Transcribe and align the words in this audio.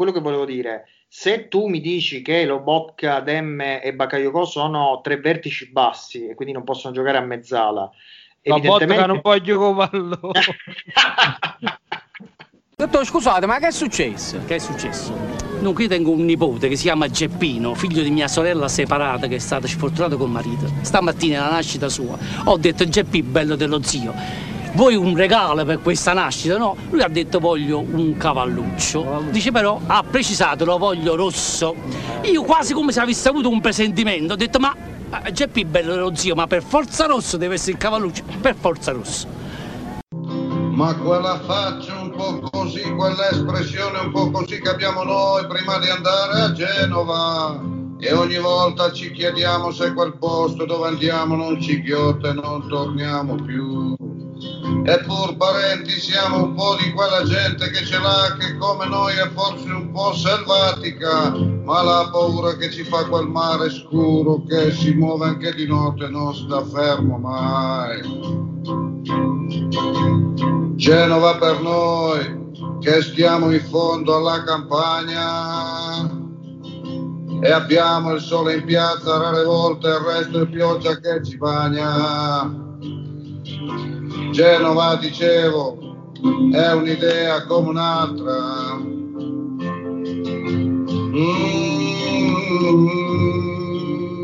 quello 0.00 0.14
che 0.14 0.20
volevo 0.20 0.46
dire, 0.46 0.86
se 1.08 1.48
tu 1.48 1.66
mi 1.66 1.78
dici 1.78 2.22
che 2.22 2.46
Lobotka, 2.46 3.20
Demme 3.20 3.82
e 3.82 3.92
Bakayoko 3.92 4.46
sono 4.46 5.02
tre 5.02 5.18
vertici 5.18 5.70
bassi 5.70 6.26
e 6.26 6.34
quindi 6.34 6.54
non 6.54 6.64
possono 6.64 6.94
giocare 6.94 7.18
a 7.18 7.20
mezzala, 7.20 7.90
evidentemente... 8.40 9.04
non 9.04 9.20
voglio 9.22 9.74
pallone. 9.74 10.40
Dottor, 12.76 13.04
scusate, 13.04 13.44
ma 13.44 13.58
che 13.58 13.66
è 13.66 13.70
successo? 13.72 14.40
Che 14.46 14.54
è 14.54 14.58
successo? 14.58 15.12
Dunque, 15.60 15.82
io 15.82 15.90
tengo 15.90 16.12
un 16.12 16.24
nipote 16.24 16.68
che 16.68 16.76
si 16.76 16.84
chiama 16.84 17.10
Geppino, 17.10 17.74
figlio 17.74 18.02
di 18.02 18.10
mia 18.10 18.26
sorella 18.26 18.68
separata 18.68 19.26
che 19.26 19.34
è 19.34 19.38
stata 19.38 19.66
sfortunata 19.66 20.16
col 20.16 20.30
marito. 20.30 20.66
Stamattina, 20.80 21.44
alla 21.44 21.56
nascita 21.56 21.90
sua, 21.90 22.16
ho 22.44 22.56
detto 22.56 22.88
Geppi, 22.88 23.22
bello 23.22 23.54
dello 23.54 23.82
zio, 23.82 24.14
vuoi 24.72 24.94
un 24.94 25.16
regalo 25.16 25.64
per 25.64 25.80
questa 25.80 26.12
nascita? 26.12 26.56
No, 26.56 26.76
lui 26.90 27.02
ha 27.02 27.08
detto 27.08 27.38
voglio 27.38 27.80
un 27.80 28.16
cavalluccio. 28.16 29.24
Dice 29.30 29.50
però, 29.50 29.80
ha 29.86 30.02
precisato, 30.02 30.64
lo 30.64 30.78
voglio 30.78 31.14
rosso. 31.14 31.74
Io 32.22 32.42
quasi 32.42 32.72
come 32.72 32.92
se 32.92 33.00
avessi 33.00 33.28
avuto 33.28 33.48
un 33.48 33.60
presentimento, 33.60 34.34
ho 34.34 34.36
detto 34.36 34.58
ma 34.58 34.74
eh, 35.24 35.32
Geppi, 35.32 35.64
bello 35.64 35.94
dello 35.94 36.14
zio, 36.14 36.34
ma 36.34 36.46
per 36.46 36.62
forza 36.62 37.06
rosso 37.06 37.36
deve 37.36 37.54
essere 37.54 37.72
il 37.72 37.78
cavalluccio, 37.78 38.22
per 38.40 38.54
forza 38.54 38.92
rosso 38.92 39.40
ma 40.80 40.96
quella 40.96 41.38
faccia 41.40 42.00
un 42.00 42.10
po' 42.10 42.40
così, 42.50 42.80
quell'espressione 42.80 43.98
un 43.98 44.12
po' 44.12 44.30
così 44.30 44.62
che 44.62 44.70
abbiamo 44.70 45.02
noi 45.02 45.46
prima 45.46 45.78
di 45.78 45.90
andare 45.90 46.40
a 46.40 46.52
Genova. 46.52 47.60
E 47.98 48.14
ogni 48.14 48.38
volta 48.38 48.90
ci 48.90 49.10
chiediamo 49.10 49.72
se 49.72 49.92
quel 49.92 50.16
posto 50.16 50.64
dove 50.64 50.88
andiamo 50.88 51.36
non 51.36 51.60
ci 51.60 51.82
ghiotta 51.82 52.30
e 52.30 52.32
non 52.32 52.66
torniamo 52.66 53.34
più. 53.34 53.94
Eppur 54.82 55.36
parenti 55.36 55.90
siamo 56.00 56.44
un 56.44 56.54
po' 56.54 56.76
di 56.82 56.90
quella 56.92 57.22
gente 57.24 57.70
che 57.70 57.84
ce 57.84 57.98
l'ha 57.98 58.36
che 58.38 58.56
come 58.56 58.86
noi 58.86 59.12
è 59.14 59.28
forse 59.34 59.70
un 59.70 59.90
po' 59.92 60.14
selvatica, 60.14 61.30
ma 61.64 61.82
la 61.82 62.08
paura 62.10 62.56
che 62.56 62.70
ci 62.70 62.82
fa 62.84 63.04
quel 63.04 63.28
mare 63.28 63.70
scuro 63.70 64.42
che 64.44 64.72
si 64.72 64.94
muove 64.94 65.26
anche 65.26 65.54
di 65.54 65.66
notte 65.66 66.06
e 66.06 66.08
non 66.08 66.34
sta 66.34 66.64
fermo 66.64 67.18
mai. 67.18 68.00
Genova 70.76 71.36
per 71.36 71.60
noi 71.60 72.38
che 72.80 73.02
stiamo 73.02 73.50
in 73.52 73.60
fondo 73.60 74.16
alla 74.16 74.42
campagna 74.42 76.18
e 77.42 77.50
abbiamo 77.50 78.12
il 78.12 78.20
sole 78.20 78.56
in 78.56 78.64
piazza 78.64 79.18
rare 79.18 79.44
volte 79.44 79.88
il 79.88 79.94
resto 79.94 80.40
è 80.42 80.46
pioggia 80.46 80.98
che 80.98 81.22
ci 81.24 81.36
bagna. 81.36 82.68
Genova, 84.30 84.96
dicevo, 84.96 86.12
è 86.52 86.72
un'idea 86.72 87.44
come 87.46 87.68
un'altra. 87.68 88.76
Mm-hmm. 91.12 91.80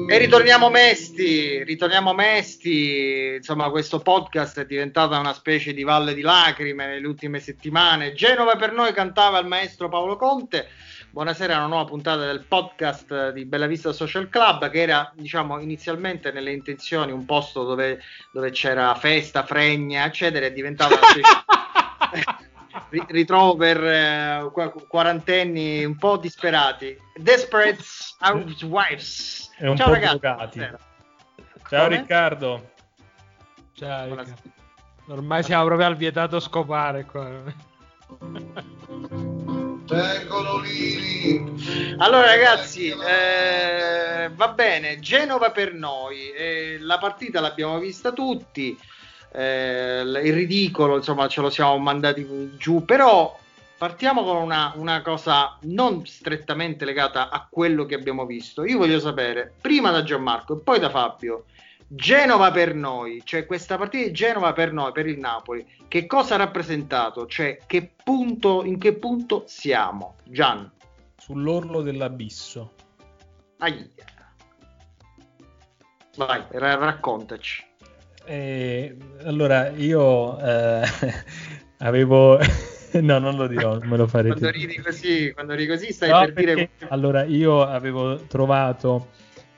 E 0.08 0.18
ritorniamo 0.18 0.70
mesti, 0.70 1.64
ritorniamo 1.64 2.14
mesti, 2.14 3.34
insomma 3.38 3.70
questo 3.70 3.98
podcast 3.98 4.60
è 4.60 4.64
diventato 4.64 5.18
una 5.18 5.32
specie 5.32 5.74
di 5.74 5.82
valle 5.82 6.14
di 6.14 6.20
lacrime 6.20 6.86
nelle 6.86 7.06
ultime 7.06 7.40
settimane. 7.40 8.12
Genova 8.12 8.54
per 8.54 8.72
noi 8.72 8.92
cantava 8.92 9.40
il 9.40 9.48
maestro 9.48 9.88
Paolo 9.88 10.16
Conte. 10.16 10.68
Buonasera 11.16 11.54
a 11.54 11.58
una 11.60 11.68
nuova 11.68 11.86
puntata 11.86 12.26
del 12.26 12.44
podcast 12.44 13.30
di 13.30 13.46
Bella 13.46 13.66
Vista 13.66 13.94
Social 13.94 14.28
Club 14.28 14.68
che 14.68 14.82
era 14.82 15.10
diciamo 15.14 15.58
inizialmente 15.60 16.30
nelle 16.30 16.52
intenzioni 16.52 17.10
un 17.10 17.24
posto 17.24 17.64
dove, 17.64 18.02
dove 18.30 18.50
c'era 18.50 18.94
festa, 18.96 19.42
fregna 19.42 20.04
eccetera 20.04 20.44
è 20.44 20.52
diventato 20.52 20.92
una 20.92 21.06
specie 21.06 23.06
ritrovo 23.08 23.56
per 23.56 23.82
eh, 23.82 24.50
quarantenni 24.86 25.86
un 25.86 25.96
po' 25.96 26.18
disperati. 26.18 26.94
Desperate 27.14 27.82
Housewives. 28.20 29.52
È 29.56 29.68
un 29.68 29.76
Ciao 29.78 29.86
po' 29.86 29.94
ragazzi. 29.94 30.20
Ciao 30.20 30.50
Come? 31.62 31.88
Riccardo. 31.96 32.72
Ciao 33.72 34.14
Riccardo. 34.14 34.52
Ormai 35.06 35.42
siamo 35.42 35.64
proprio 35.64 35.86
al 35.86 35.96
vietato 35.96 36.38
scopare 36.40 37.06
qua. 37.06 37.42
Vengono 39.86 40.58
lì. 40.58 41.94
Allora 41.98 42.26
ragazzi, 42.26 42.88
eh, 42.88 44.30
va 44.34 44.48
bene, 44.48 44.98
Genova 44.98 45.50
per 45.50 45.72
noi. 45.74 46.30
Eh, 46.30 46.78
la 46.80 46.98
partita 46.98 47.40
l'abbiamo 47.40 47.78
vista 47.78 48.12
tutti 48.12 48.76
eh, 49.36 50.00
il 50.00 50.32
ridicolo, 50.32 50.96
insomma, 50.96 51.28
ce 51.28 51.42
lo 51.42 51.50
siamo 51.50 51.76
mandati 51.76 52.54
giù, 52.56 52.84
però 52.84 53.38
partiamo 53.76 54.24
con 54.24 54.36
una, 54.36 54.72
una, 54.76 55.02
cosa 55.02 55.58
non 55.62 56.06
strettamente 56.06 56.86
legata 56.86 57.28
a 57.28 57.46
quello 57.48 57.84
che 57.84 57.94
abbiamo 57.94 58.24
visto. 58.24 58.64
Io 58.64 58.78
voglio 58.78 58.98
sapere, 58.98 59.52
prima 59.60 59.90
da 59.90 60.02
Gianmarco 60.02 60.54
e 60.54 60.60
poi 60.62 60.78
da 60.78 60.88
Fabio, 60.88 61.44
Genova 61.88 62.50
per 62.50 62.74
noi, 62.74 63.22
cioè 63.24 63.46
questa 63.46 63.78
partita 63.78 64.06
di 64.06 64.12
Genova 64.12 64.52
per 64.52 64.72
noi, 64.72 64.90
per 64.90 65.06
il 65.06 65.18
Napoli, 65.18 65.64
che 65.86 66.06
cosa 66.06 66.34
ha 66.34 66.38
rappresentato? 66.38 67.26
Cioè 67.26 67.58
che 67.64 67.92
punto, 68.02 68.64
in 68.64 68.78
che 68.78 68.94
punto 68.94 69.44
siamo? 69.46 70.16
Gian. 70.24 70.70
Sull'orlo 71.16 71.82
dell'abisso. 71.82 72.72
Aia. 73.58 73.86
Vai, 76.16 76.42
raccontaci. 76.50 77.64
Eh, 78.24 78.96
allora, 79.22 79.68
io 79.70 80.38
eh, 80.40 80.82
avevo... 81.78 82.38
no, 83.00 83.18
non 83.18 83.36
lo 83.36 83.46
dirò, 83.46 83.78
non 83.78 83.88
me 83.88 83.96
lo 83.96 84.08
farete. 84.08 84.38
Quando 84.38 84.50
ridi 84.50 84.80
così, 84.80 85.32
quando 85.32 85.54
ridi 85.54 85.68
così 85.68 85.92
stai 85.92 86.10
no, 86.10 86.18
per 86.20 86.32
perché, 86.32 86.54
dire... 86.54 86.70
Allora, 86.88 87.22
io 87.22 87.62
avevo 87.62 88.16
trovato 88.26 89.10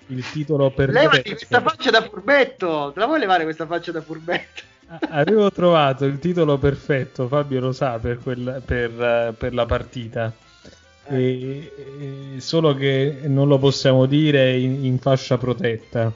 il 0.08 0.30
titolo 0.30 0.70
perfetto. 0.70 0.98
Levati 0.98 1.30
questa 1.30 1.60
faccia 1.60 1.90
da 1.90 2.02
furbetto! 2.02 2.90
Te 2.92 3.00
la 3.00 3.06
vuoi 3.06 3.18
levare 3.18 3.44
questa 3.44 3.66
faccia 3.66 3.92
da 3.92 4.00
furbetto? 4.00 4.62
Avevo 5.10 5.50
trovato 5.52 6.04
il 6.06 6.18
titolo 6.18 6.56
perfetto, 6.56 7.28
Fabio 7.28 7.60
lo 7.60 7.72
sa, 7.72 7.98
per, 7.98 8.18
quel, 8.18 8.62
per, 8.64 9.34
per 9.36 9.52
la 9.52 9.66
partita. 9.66 10.32
Eh. 11.04 11.16
E, 11.16 11.72
e, 12.36 12.40
solo 12.40 12.74
che 12.74 13.20
non 13.24 13.48
lo 13.48 13.58
possiamo 13.58 14.06
dire 14.06 14.56
in, 14.56 14.84
in 14.84 14.98
fascia 14.98 15.36
protetta. 15.36 16.12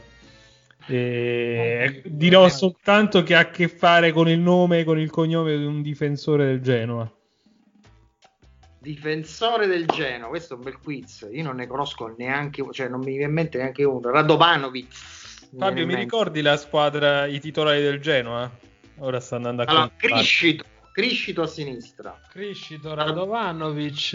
E 0.87 2.03
dirò 2.05 2.49
soltanto 2.49 3.23
che 3.23 3.35
ha 3.35 3.41
a 3.41 3.51
che 3.51 3.69
fare 3.69 4.11
con 4.13 4.29
il 4.29 4.39
nome 4.39 4.81
e 4.81 4.85
con 4.85 4.99
il 4.99 5.11
cognome 5.11 5.57
di 5.57 5.65
un 5.65 5.83
difensore 5.83 6.47
del 6.47 6.61
Genoa. 6.61 7.11
Difensore 8.83 9.69
del 9.69 9.87
Genoa, 9.87 10.27
questo 10.27 10.55
è 10.55 10.57
un 10.57 10.65
bel 10.65 10.79
quiz. 10.83 11.29
Io 11.31 11.45
non 11.45 11.55
ne 11.55 11.69
conosco 11.69 12.13
neanche, 12.19 12.67
cioè 12.73 12.89
non 12.89 12.99
mi 12.99 13.13
viene 13.13 13.27
in 13.27 13.33
mente 13.33 13.59
neanche 13.59 13.85
uno. 13.85 14.11
Radovanovic. 14.11 14.93
Fabio, 15.57 15.87
mi 15.87 15.95
ricordi 15.95 16.43
la 16.43 16.57
squadra, 16.57 17.27
i 17.27 17.39
titolari 17.39 17.81
del 17.81 18.01
Genoa? 18.01 18.51
Ora 18.99 19.21
sta 19.21 19.37
andando 19.37 19.63
a 19.63 19.67
allora, 19.67 19.91
Criscito, 19.97 20.65
Criscito 20.93 21.43
a 21.43 21.47
sinistra. 21.47 22.21
Criscito, 22.29 22.93
Radovanovic, 22.93 24.15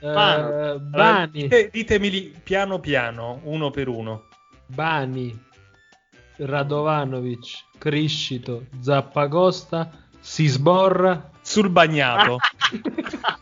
eh, 0.00 0.76
Bani. 0.78 1.48
Ditemi 1.70 2.34
piano 2.42 2.80
piano, 2.80 3.40
uno 3.44 3.70
per 3.70 3.88
uno. 3.88 4.28
Bani, 4.66 5.34
Radovanovic, 6.36 7.78
Criscito, 7.78 8.66
Zappacosta, 8.78 9.90
si 10.20 10.48
sborra 10.48 11.30
sul 11.40 11.70
bagnato. 11.70 12.36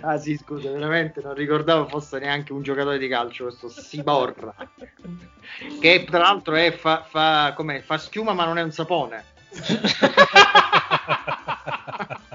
ah 0.00 0.18
sì, 0.18 0.36
scusa, 0.36 0.70
veramente 0.70 1.20
non 1.22 1.34
ricordavo 1.34 1.88
fosse 1.88 2.18
neanche 2.18 2.52
un 2.52 2.62
giocatore 2.62 2.98
di 2.98 3.08
calcio 3.08 3.44
questo 3.44 3.68
Siborra. 3.68 4.54
che 5.80 6.04
tra 6.08 6.18
l'altro 6.18 6.54
è, 6.54 6.72
fa, 6.72 7.04
fa, 7.08 7.54
fa 7.84 7.98
schiuma 7.98 8.32
ma 8.32 8.44
non 8.44 8.58
è 8.58 8.62
un 8.62 8.72
sapone. 8.72 9.24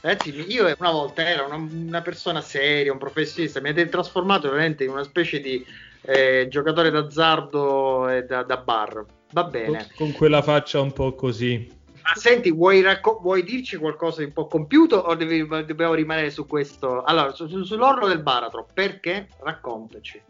Ragazzi, 0.00 0.52
io 0.52 0.72
una 0.78 0.92
volta 0.92 1.28
ero 1.28 1.46
una, 1.46 1.56
una, 1.56 2.02
persona 2.02 2.40
seria, 2.40 2.92
un 2.92 2.98
professionista, 2.98 3.60
mi 3.60 3.70
avete 3.70 3.90
trasformato 3.90 4.48
veramente 4.48 4.84
in 4.84 4.90
una 4.90 5.02
specie 5.02 5.40
di 5.40 5.64
eh, 6.02 6.46
giocatore 6.48 6.90
d'azzardo 6.90 8.08
e 8.08 8.24
da, 8.24 8.44
da, 8.44 8.58
bar. 8.58 9.04
Va 9.32 9.44
bene. 9.44 9.88
Con, 9.96 10.12
quella 10.12 10.40
faccia 10.40 10.80
un 10.80 10.92
po' 10.92 11.14
così. 11.14 11.77
Ma 12.08 12.18
senti, 12.18 12.50
vuoi, 12.50 12.80
racco- 12.80 13.18
vuoi 13.20 13.42
dirci 13.42 13.76
qualcosa 13.76 14.20
di 14.20 14.26
un 14.26 14.32
po' 14.32 14.46
compiuto 14.46 14.96
o 14.96 15.14
devi, 15.14 15.46
dobbiamo 15.46 15.92
rimanere 15.92 16.30
su 16.30 16.46
questo? 16.46 17.02
Allora, 17.02 17.32
su, 17.32 17.46
su, 17.48 17.64
sull'orlo 17.64 18.08
del 18.08 18.22
baratro, 18.22 18.66
perché? 18.72 19.28
Raccontaci. 19.42 20.22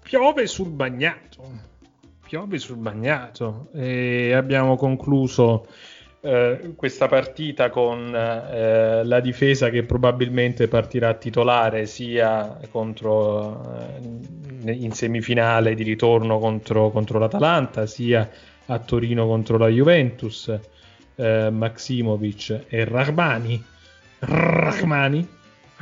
Piove 0.00 0.46
sul 0.46 0.68
bagnato. 0.68 1.70
Piove 2.24 2.58
sul 2.58 2.76
bagnato. 2.76 3.68
E 3.74 4.32
abbiamo 4.32 4.76
concluso 4.76 5.66
eh, 6.20 6.74
questa 6.76 7.08
partita 7.08 7.68
con 7.68 8.14
eh, 8.14 9.02
la 9.04 9.18
difesa 9.18 9.70
che 9.70 9.82
probabilmente 9.82 10.68
partirà 10.68 11.14
titolare 11.14 11.86
sia 11.86 12.60
contro, 12.70 13.88
eh, 14.64 14.72
in 14.72 14.92
semifinale 14.92 15.74
di 15.74 15.82
ritorno 15.82 16.38
contro, 16.38 16.90
contro, 16.90 17.18
l'Atalanta, 17.18 17.86
sia 17.86 18.30
a 18.66 18.78
Torino 18.78 19.26
contro 19.26 19.58
la 19.58 19.66
Juventus, 19.66 20.56
eh, 21.14 21.50
Maximovic 21.50 22.64
e 22.68 22.84
Rahmani. 22.84 23.64
Rahmani 24.20 25.28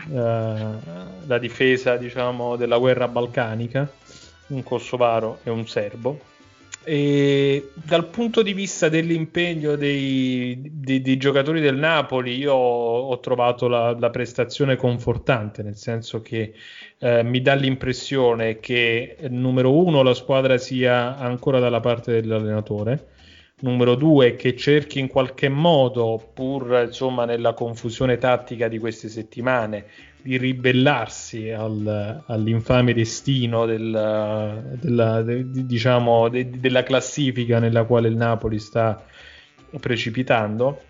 la 0.08 1.38
difesa 1.38 1.96
diciamo, 1.96 2.56
della 2.56 2.78
guerra 2.78 3.08
balcanica, 3.08 3.90
un 4.48 4.62
kosovaro 4.62 5.40
e 5.42 5.50
un 5.50 5.66
serbo. 5.66 6.28
E 6.82 7.72
dal 7.74 8.06
punto 8.06 8.40
di 8.40 8.54
vista 8.54 8.88
dell'impegno 8.88 9.76
dei, 9.76 10.58
dei, 10.72 11.02
dei 11.02 11.16
giocatori 11.18 11.60
del 11.60 11.76
Napoli, 11.76 12.38
io 12.38 12.54
ho 12.54 13.20
trovato 13.20 13.68
la, 13.68 13.94
la 13.98 14.08
prestazione 14.08 14.76
confortante, 14.76 15.62
nel 15.62 15.76
senso 15.76 16.22
che 16.22 16.54
eh, 16.98 17.22
mi 17.22 17.42
dà 17.42 17.52
l'impressione 17.52 18.60
che, 18.60 19.18
numero 19.28 19.74
uno, 19.74 20.02
la 20.02 20.14
squadra 20.14 20.56
sia 20.56 21.18
ancora 21.18 21.58
dalla 21.58 21.80
parte 21.80 22.12
dell'allenatore, 22.12 23.08
numero 23.60 23.94
due, 23.94 24.36
che 24.36 24.56
cerchi 24.56 24.98
in 24.98 25.08
qualche 25.08 25.48
modo, 25.48 26.30
pur 26.32 26.84
insomma 26.86 27.24
nella 27.24 27.52
confusione 27.52 28.18
tattica 28.18 28.68
di 28.68 28.78
queste 28.78 29.08
settimane, 29.08 29.86
di 30.22 30.36
ribellarsi 30.36 31.50
al, 31.50 32.22
all'infame 32.26 32.92
destino 32.92 33.66
del, 33.66 34.78
della, 34.80 35.22
de, 35.22 35.44
diciamo, 35.66 36.28
de, 36.28 36.50
della 36.50 36.82
classifica 36.82 37.58
nella 37.58 37.84
quale 37.84 38.08
il 38.08 38.16
Napoli 38.16 38.58
sta 38.58 39.02
precipitando. 39.78 40.82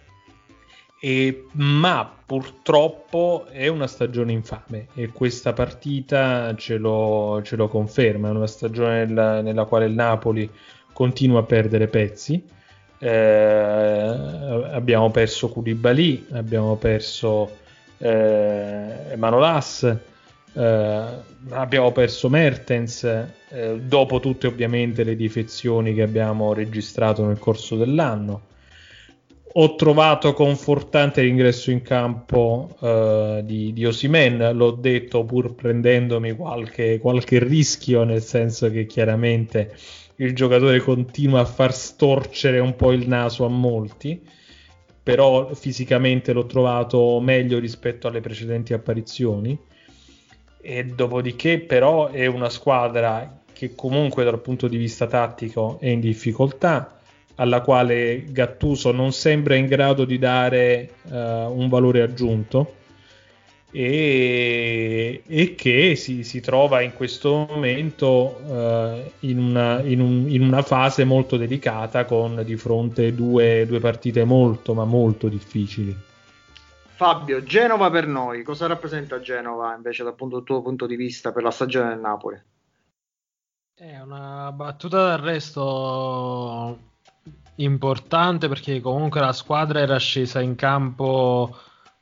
E, 1.02 1.46
ma 1.52 2.12
purtroppo 2.26 3.46
è 3.50 3.68
una 3.68 3.86
stagione 3.86 4.32
infame 4.32 4.88
e 4.94 5.08
questa 5.08 5.54
partita 5.54 6.54
ce 6.56 6.76
lo, 6.76 7.40
ce 7.42 7.56
lo 7.56 7.68
conferma. 7.68 8.28
È 8.28 8.32
una 8.32 8.46
stagione 8.46 9.06
nella, 9.06 9.40
nella, 9.40 9.64
quale 9.64 9.86
il 9.86 9.94
Napoli 9.94 10.50
continua 10.92 11.40
a 11.40 11.44
perdere 11.44 11.86
pezzi. 11.86 12.58
Eh, 13.02 13.08
abbiamo 14.72 15.10
perso 15.10 15.48
Koulibaly, 15.48 16.26
abbiamo 16.32 16.76
perso 16.76 17.50
eh, 17.96 19.14
Manolas, 19.16 19.96
eh, 20.52 21.04
abbiamo 21.48 21.92
perso 21.92 22.28
Mertens, 22.28 23.04
eh, 23.48 23.80
dopo 23.80 24.20
tutte 24.20 24.46
ovviamente 24.46 25.02
le 25.02 25.16
difezioni 25.16 25.94
che 25.94 26.02
abbiamo 26.02 26.52
registrato 26.52 27.24
nel 27.24 27.38
corso 27.38 27.76
dell'anno. 27.76 28.48
Ho 29.54 29.74
trovato 29.74 30.32
confortante 30.34 31.22
l'ingresso 31.22 31.70
in 31.70 31.82
campo 31.82 32.76
eh, 32.80 33.40
di, 33.44 33.72
di 33.72 33.84
Osimen, 33.86 34.54
l'ho 34.54 34.72
detto 34.72 35.24
pur 35.24 35.54
prendendomi 35.54 36.32
qualche, 36.32 36.98
qualche 36.98 37.38
rischio, 37.38 38.04
nel 38.04 38.22
senso 38.22 38.70
che 38.70 38.86
chiaramente 38.86 39.74
il 40.20 40.34
giocatore 40.34 40.80
continua 40.80 41.40
a 41.40 41.44
far 41.44 41.74
storcere 41.74 42.58
un 42.58 42.74
po' 42.76 42.92
il 42.92 43.06
naso 43.08 43.44
a 43.44 43.48
molti 43.48 44.20
però 45.02 45.52
fisicamente 45.54 46.32
l'ho 46.32 46.46
trovato 46.46 47.18
meglio 47.20 47.58
rispetto 47.58 48.06
alle 48.06 48.20
precedenti 48.20 48.72
apparizioni. 48.72 49.58
E 50.60 50.84
dopodiché, 50.84 51.58
però, 51.58 52.08
è 52.08 52.26
una 52.26 52.50
squadra 52.50 53.40
che 53.52 53.74
comunque 53.74 54.24
dal 54.24 54.40
punto 54.40 54.68
di 54.68 54.76
vista 54.76 55.06
tattico 55.06 55.78
è 55.80 55.88
in 55.88 56.00
difficoltà, 56.00 57.00
alla 57.36 57.62
quale 57.62 58.24
Gattuso 58.28 58.92
non 58.92 59.12
sembra 59.12 59.54
in 59.54 59.66
grado 59.66 60.04
di 60.04 60.18
dare 60.18 60.90
uh, 61.04 61.14
un 61.14 61.68
valore 61.68 62.02
aggiunto 62.02 62.74
e, 63.70 65.22
e 65.26 65.54
che 65.54 65.94
si, 65.94 66.24
si, 66.24 66.40
trova 66.40 66.80
in 66.80 66.92
questo 66.94 67.46
momento 67.48 68.40
uh, 68.44 69.12
in, 69.20 69.38
una, 69.38 69.80
in, 69.82 70.00
un, 70.00 70.28
in, 70.28 70.42
una, 70.42 70.62
fase 70.62 71.04
molto 71.04 71.36
delicata 71.36 72.04
con 72.04 72.42
di 72.44 72.56
fronte 72.56 73.14
due, 73.14 73.64
due 73.66 73.78
partite 73.78 74.24
molto 74.24 74.74
ma 74.74 74.84
molto 74.84 75.28
difficili. 75.28 75.96
Fabio, 77.00 77.42
Genova 77.42 77.90
per 77.90 78.06
noi, 78.06 78.42
cosa 78.42 78.66
rappresenta 78.66 79.20
Genova 79.20 79.74
invece 79.74 80.04
dal 80.04 80.14
punto, 80.14 80.42
tuo 80.42 80.60
punto 80.60 80.86
di 80.86 80.96
vista 80.96 81.32
per 81.32 81.42
la 81.42 81.50
stagione 81.50 81.90
del 81.90 82.00
Napoli? 82.00 82.42
È 83.72 83.98
una 84.00 84.52
battuta 84.52 85.04
d'arresto 85.04 86.78
importante 87.54 88.48
perché 88.48 88.80
comunque 88.80 89.20
la 89.20 89.32
squadra 89.32 89.80
era 89.80 89.96
scesa 89.98 90.40
in 90.40 90.56
campo 90.56 91.56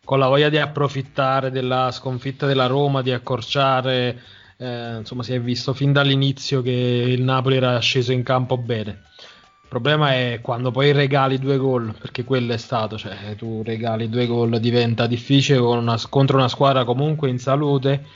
con 0.09 0.19
la 0.19 0.27
voglia 0.29 0.49
di 0.49 0.57
approfittare 0.57 1.51
della 1.51 1.91
sconfitta 1.91 2.47
della 2.47 2.65
Roma, 2.65 3.03
di 3.03 3.13
accorciare, 3.13 4.19
eh, 4.57 4.97
insomma 5.01 5.23
si 5.23 5.35
è 5.35 5.39
visto 5.39 5.75
fin 5.75 5.93
dall'inizio 5.93 6.63
che 6.63 6.71
il 6.71 7.21
Napoli 7.21 7.57
era 7.57 7.79
sceso 7.81 8.13
in 8.13 8.23
campo 8.23 8.57
bene. 8.57 9.03
Il 9.21 9.69
problema 9.69 10.15
è 10.15 10.39
quando 10.41 10.71
poi 10.71 10.93
regali 10.93 11.39
due 11.39 11.59
gol, 11.59 11.95
perché 12.01 12.25
quello 12.25 12.55
è 12.55 12.57
stato, 12.57 12.97
cioè 12.97 13.37
tu 13.37 13.63
regali 13.63 14.09
due 14.09 14.27
gol 14.27 14.59
diventa 14.61 15.07
difficile 15.07 15.59
una, 15.59 16.01
contro 16.09 16.39
una 16.39 16.49
squadra 16.49 16.85
comunque 16.85 17.29
in 17.29 17.39
salute. 17.39 18.07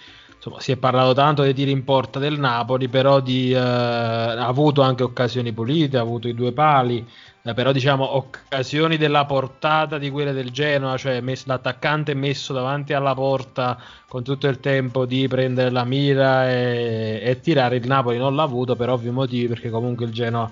Insomma, 0.44 0.60
si 0.60 0.72
è 0.72 0.76
parlato 0.76 1.12
tanto 1.12 1.42
dei 1.42 1.54
tiri 1.54 1.70
in 1.70 1.84
porta 1.84 2.18
del 2.18 2.36
Napoli, 2.36 2.88
però 2.88 3.20
di, 3.20 3.52
eh, 3.52 3.56
ha 3.56 4.44
avuto 4.44 4.82
anche 4.82 5.04
occasioni 5.04 5.52
pulite, 5.52 5.98
ha 5.98 6.00
avuto 6.00 6.26
i 6.26 6.34
due 6.34 6.50
pali, 6.50 7.06
eh, 7.42 7.54
però 7.54 7.70
diciamo 7.70 8.16
occasioni 8.16 8.96
della 8.96 9.24
portata 9.24 9.98
di 9.98 10.10
quelle 10.10 10.32
del 10.32 10.50
Genoa, 10.50 10.96
cioè 10.96 11.20
messo, 11.20 11.44
l'attaccante 11.46 12.14
messo 12.14 12.52
davanti 12.52 12.92
alla 12.92 13.14
porta 13.14 13.78
con 14.08 14.24
tutto 14.24 14.48
il 14.48 14.58
tempo 14.58 15.06
di 15.06 15.28
prendere 15.28 15.70
la 15.70 15.84
mira 15.84 16.50
e, 16.50 17.20
e 17.22 17.38
tirare 17.38 17.76
il 17.76 17.86
Napoli 17.86 18.18
non 18.18 18.34
l'ha 18.34 18.42
avuto 18.42 18.74
per 18.74 18.90
ovvi 18.90 19.10
motivi 19.10 19.46
perché 19.46 19.70
comunque 19.70 20.06
il 20.06 20.12
Genoa 20.12 20.50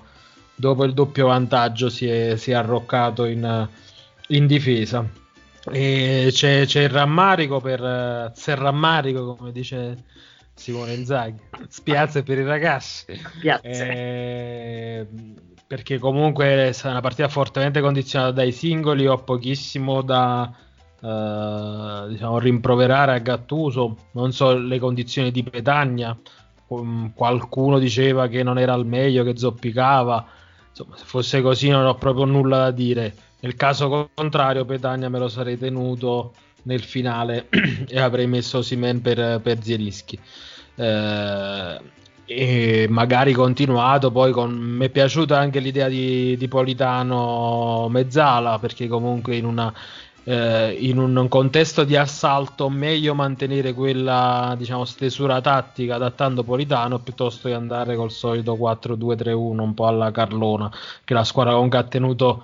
dopo 0.55 0.85
il 0.85 0.93
doppio 0.93 1.27
vantaggio 1.27 1.89
si 1.89 2.07
è, 2.07 2.37
si 2.37 2.51
è 2.51 2.53
arroccato 2.53 3.25
in, 3.25 3.67
in 4.27 4.47
difesa. 4.47 5.19
E 5.69 6.29
c'è, 6.31 6.65
c'è, 6.65 6.81
il 6.81 6.89
rammarico 6.89 7.59
per 7.59 8.31
c'è 8.35 8.51
il 8.51 8.57
rammarico 8.57 9.35
come 9.35 9.51
dice 9.51 10.03
Simone 10.55 10.93
Inzaghi. 10.93 11.39
Spiazze 11.67 12.23
per 12.23 12.39
i 12.39 12.43
ragazzi. 12.43 13.05
Eh, 13.61 15.07
perché 15.67 15.99
comunque 15.99 16.69
è 16.69 16.87
una 16.87 17.01
partita 17.01 17.27
fortemente 17.29 17.81
condizionata 17.81 18.31
dai 18.31 18.51
singoli 18.51 19.07
ho 19.07 19.17
pochissimo 19.23 20.01
da 20.01 20.51
uh, 20.99 22.07
diciamo, 22.09 22.39
rimproverare 22.39 23.13
a 23.13 23.19
Gattuso. 23.19 23.95
Non 24.11 24.31
so 24.33 24.55
le 24.57 24.79
condizioni 24.79 25.31
di 25.31 25.43
Petagna. 25.43 26.17
Qualcuno 27.13 27.79
diceva 27.79 28.27
che 28.27 28.43
non 28.43 28.57
era 28.57 28.73
al 28.73 28.85
meglio 28.85 29.23
che 29.23 29.37
zoppicava. 29.37 30.25
Insomma 30.69 30.95
se 30.95 31.05
fosse 31.05 31.41
così 31.41 31.69
non 31.69 31.85
ho 31.85 31.95
proprio 31.95 32.25
nulla 32.25 32.57
da 32.57 32.71
dire 32.71 33.13
nel 33.41 33.55
caso 33.55 34.09
contrario 34.13 34.65
Petagna 34.65 35.09
me 35.09 35.19
lo 35.19 35.27
sarei 35.27 35.57
tenuto 35.57 36.33
nel 36.63 36.81
finale 36.81 37.47
e 37.87 37.99
avrei 37.99 38.27
messo 38.27 38.61
Simen 38.61 39.01
per, 39.01 39.39
per 39.41 39.63
Zierischi 39.63 40.19
eh, 40.75 41.79
e 42.25 42.85
magari 42.89 43.33
continuato 43.33 44.11
poi 44.11 44.31
con 44.31 44.51
mi 44.53 44.85
è 44.85 44.89
piaciuta 44.89 45.37
anche 45.37 45.59
l'idea 45.59 45.87
di, 45.87 46.37
di 46.37 46.47
Politano 46.47 47.87
Mezzala 47.89 48.57
perché 48.59 48.87
comunque 48.87 49.35
in, 49.35 49.45
una, 49.45 49.73
eh, 50.23 50.71
in 50.79 50.97
un 50.97 51.27
contesto 51.27 51.83
di 51.83 51.97
assalto 51.97 52.69
meglio 52.69 53.15
mantenere 53.15 53.73
quella 53.73 54.55
diciamo 54.57 54.85
stesura 54.85 55.41
tattica 55.41 55.95
adattando 55.95 56.43
Politano 56.43 56.99
piuttosto 56.99 57.49
che 57.49 57.55
andare 57.55 57.95
col 57.95 58.11
solito 58.11 58.53
4-2-3-1 58.53 59.59
un 59.59 59.73
po' 59.73 59.87
alla 59.87 60.11
Carlona 60.11 60.71
che 61.03 61.13
la 61.13 61.23
squadra 61.23 61.53
comunque 61.53 61.79
ha 61.79 61.83
tenuto 61.83 62.43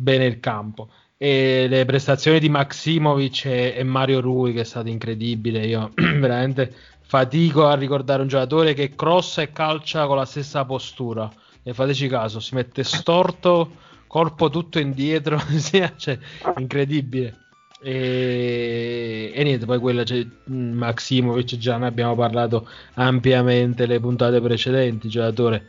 bene 0.00 0.26
il 0.26 0.38
campo 0.38 0.90
e 1.16 1.66
le 1.68 1.84
prestazioni 1.84 2.38
di 2.38 2.48
Maximovic 2.48 3.46
e, 3.46 3.74
e 3.76 3.82
Mario 3.82 4.20
Rui 4.20 4.52
che 4.52 4.60
è 4.60 4.64
stato 4.64 4.88
incredibile 4.88 5.66
io 5.66 5.90
veramente 5.96 6.72
fatico 7.08 7.66
a 7.66 7.74
ricordare 7.74 8.20
un 8.20 8.28
giocatore 8.28 8.74
che 8.74 8.94
crossa 8.94 9.40
e 9.40 9.50
calcia 9.50 10.06
con 10.06 10.16
la 10.16 10.26
stessa 10.26 10.66
postura. 10.66 11.30
E 11.62 11.72
fateci 11.72 12.06
caso, 12.06 12.38
si 12.38 12.54
mette 12.54 12.84
storto, 12.84 13.70
corpo 14.06 14.50
tutto 14.50 14.78
indietro, 14.78 15.40
cioè, 15.96 16.18
incredibile. 16.58 17.46
E, 17.80 19.32
e, 19.34 19.42
niente, 19.42 19.64
poi 19.64 19.78
quella 19.78 20.02
c'è 20.02 20.24
Maximovic, 20.44 21.56
già 21.56 21.78
ne 21.78 21.86
abbiamo 21.86 22.14
parlato 22.14 22.68
ampiamente 22.94 23.86
le 23.86 24.00
puntate 24.00 24.40
precedenti, 24.40 25.08
giocatore 25.08 25.66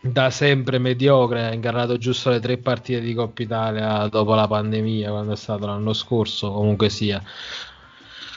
da 0.00 0.30
sempre 0.30 0.78
mediocre, 0.78 1.44
ha 1.44 1.52
incarnato 1.52 1.98
giusto 1.98 2.30
le 2.30 2.40
tre 2.40 2.56
partite 2.56 3.00
di 3.00 3.12
Coppa 3.12 3.42
Italia 3.42 4.06
dopo 4.08 4.34
la 4.34 4.46
pandemia, 4.46 5.10
quando 5.10 5.32
è 5.32 5.36
stato 5.36 5.66
l'anno 5.66 5.92
scorso, 5.92 6.50
comunque 6.50 6.88
sia 6.88 7.22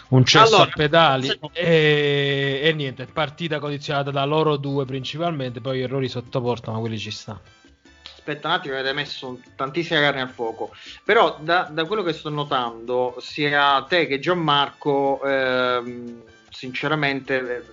un 0.09 0.25
cesso 0.25 0.55
allora, 0.55 0.69
a 0.69 0.73
pedali 0.75 1.27
se... 1.27 1.39
e, 1.53 2.61
e, 2.63 2.73
niente, 2.73 3.05
partita 3.05 3.59
condizionata 3.59 4.11
da 4.11 4.25
loro 4.25 4.57
due 4.57 4.85
principalmente, 4.85 5.61
poi 5.61 5.81
errori 5.81 6.09
sotto 6.09 6.41
porta, 6.41 6.71
ma 6.71 6.79
quelli 6.79 6.99
ci 6.99 7.11
stanno. 7.11 7.41
aspetta 8.17 8.47
un 8.49 8.53
attimo, 8.53 8.75
avete 8.75 8.93
messo 8.93 9.39
tantissima 9.55 10.01
carne 10.01 10.21
al 10.21 10.29
fuoco. 10.29 10.71
Però 11.03 11.37
da, 11.39 11.69
da 11.71 11.85
quello 11.85 12.03
che 12.03 12.13
sto 12.13 12.29
notando, 12.29 13.15
sia 13.19 13.83
te 13.87 14.05
che 14.05 14.19
Gianmarco, 14.19 15.23
ehm, 15.23 16.21
sinceramente, 16.53 17.65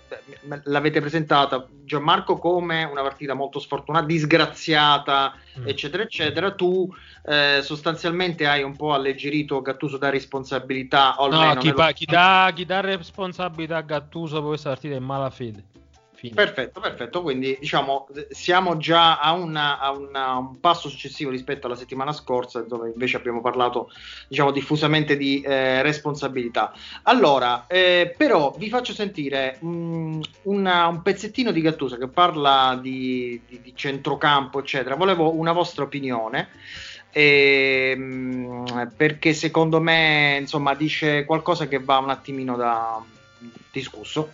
eh, 0.48 0.60
l'avete 0.64 1.00
presentata 1.00 1.66
Gianmarco 1.84 2.38
come 2.38 2.84
una 2.84 3.02
partita 3.02 3.34
molto 3.34 3.60
sfortunata, 3.60 4.06
disgraziata, 4.06 5.34
mm. 5.58 5.68
eccetera, 5.68 6.02
eccetera. 6.02 6.50
Tu 6.52 6.92
eh, 7.24 7.60
sostanzialmente 7.62 8.46
hai 8.46 8.62
un 8.62 8.74
po' 8.74 8.94
alleggerito 8.94 9.60
Gattuso 9.60 9.98
da 9.98 10.08
responsabilità. 10.08 11.14
O 11.18 11.28
no, 11.28 11.54
chi, 11.56 11.72
pa- 11.72 11.92
chi, 11.92 12.06
dà, 12.06 12.50
chi 12.54 12.64
dà 12.64 12.80
responsabilità 12.80 13.76
a 13.76 13.82
Gattuso 13.82 14.38
per 14.38 14.48
questa 14.48 14.70
partita 14.70 14.94
è 14.94 14.98
malafede. 14.98 15.64
Fine. 16.20 16.34
Perfetto, 16.34 16.80
perfetto. 16.80 17.22
Quindi 17.22 17.56
diciamo 17.58 18.06
siamo 18.28 18.76
già 18.76 19.18
a, 19.20 19.32
una, 19.32 19.78
a 19.78 19.90
una, 19.92 20.34
un 20.34 20.60
passo 20.60 20.90
successivo 20.90 21.30
rispetto 21.30 21.66
alla 21.66 21.76
settimana 21.76 22.12
scorsa, 22.12 22.60
dove 22.60 22.90
invece 22.90 23.16
abbiamo 23.16 23.40
parlato 23.40 23.90
diciamo 24.28 24.50
diffusamente 24.50 25.16
di 25.16 25.40
eh, 25.40 25.80
responsabilità. 25.80 26.74
Allora, 27.04 27.64
eh, 27.66 28.14
però 28.14 28.54
vi 28.58 28.68
faccio 28.68 28.92
sentire 28.92 29.56
mh, 29.60 29.66
mm, 29.66 30.20
una, 30.42 30.88
un 30.88 31.00
pezzettino 31.00 31.52
di 31.52 31.62
Gattuso 31.62 31.96
che 31.96 32.08
parla 32.08 32.78
di, 32.78 33.40
di, 33.48 33.62
di 33.62 33.72
centrocampo, 33.74 34.58
eccetera. 34.58 34.96
Volevo 34.96 35.34
una 35.34 35.52
vostra 35.52 35.84
opinione. 35.84 36.48
Ehm, 37.12 38.92
perché 38.94 39.32
secondo 39.32 39.80
me 39.80 40.36
insomma 40.38 40.74
dice 40.74 41.24
qualcosa 41.24 41.66
che 41.66 41.80
va 41.80 41.96
un 41.96 42.10
attimino 42.10 42.56
da 42.56 43.02
discusso 43.72 44.30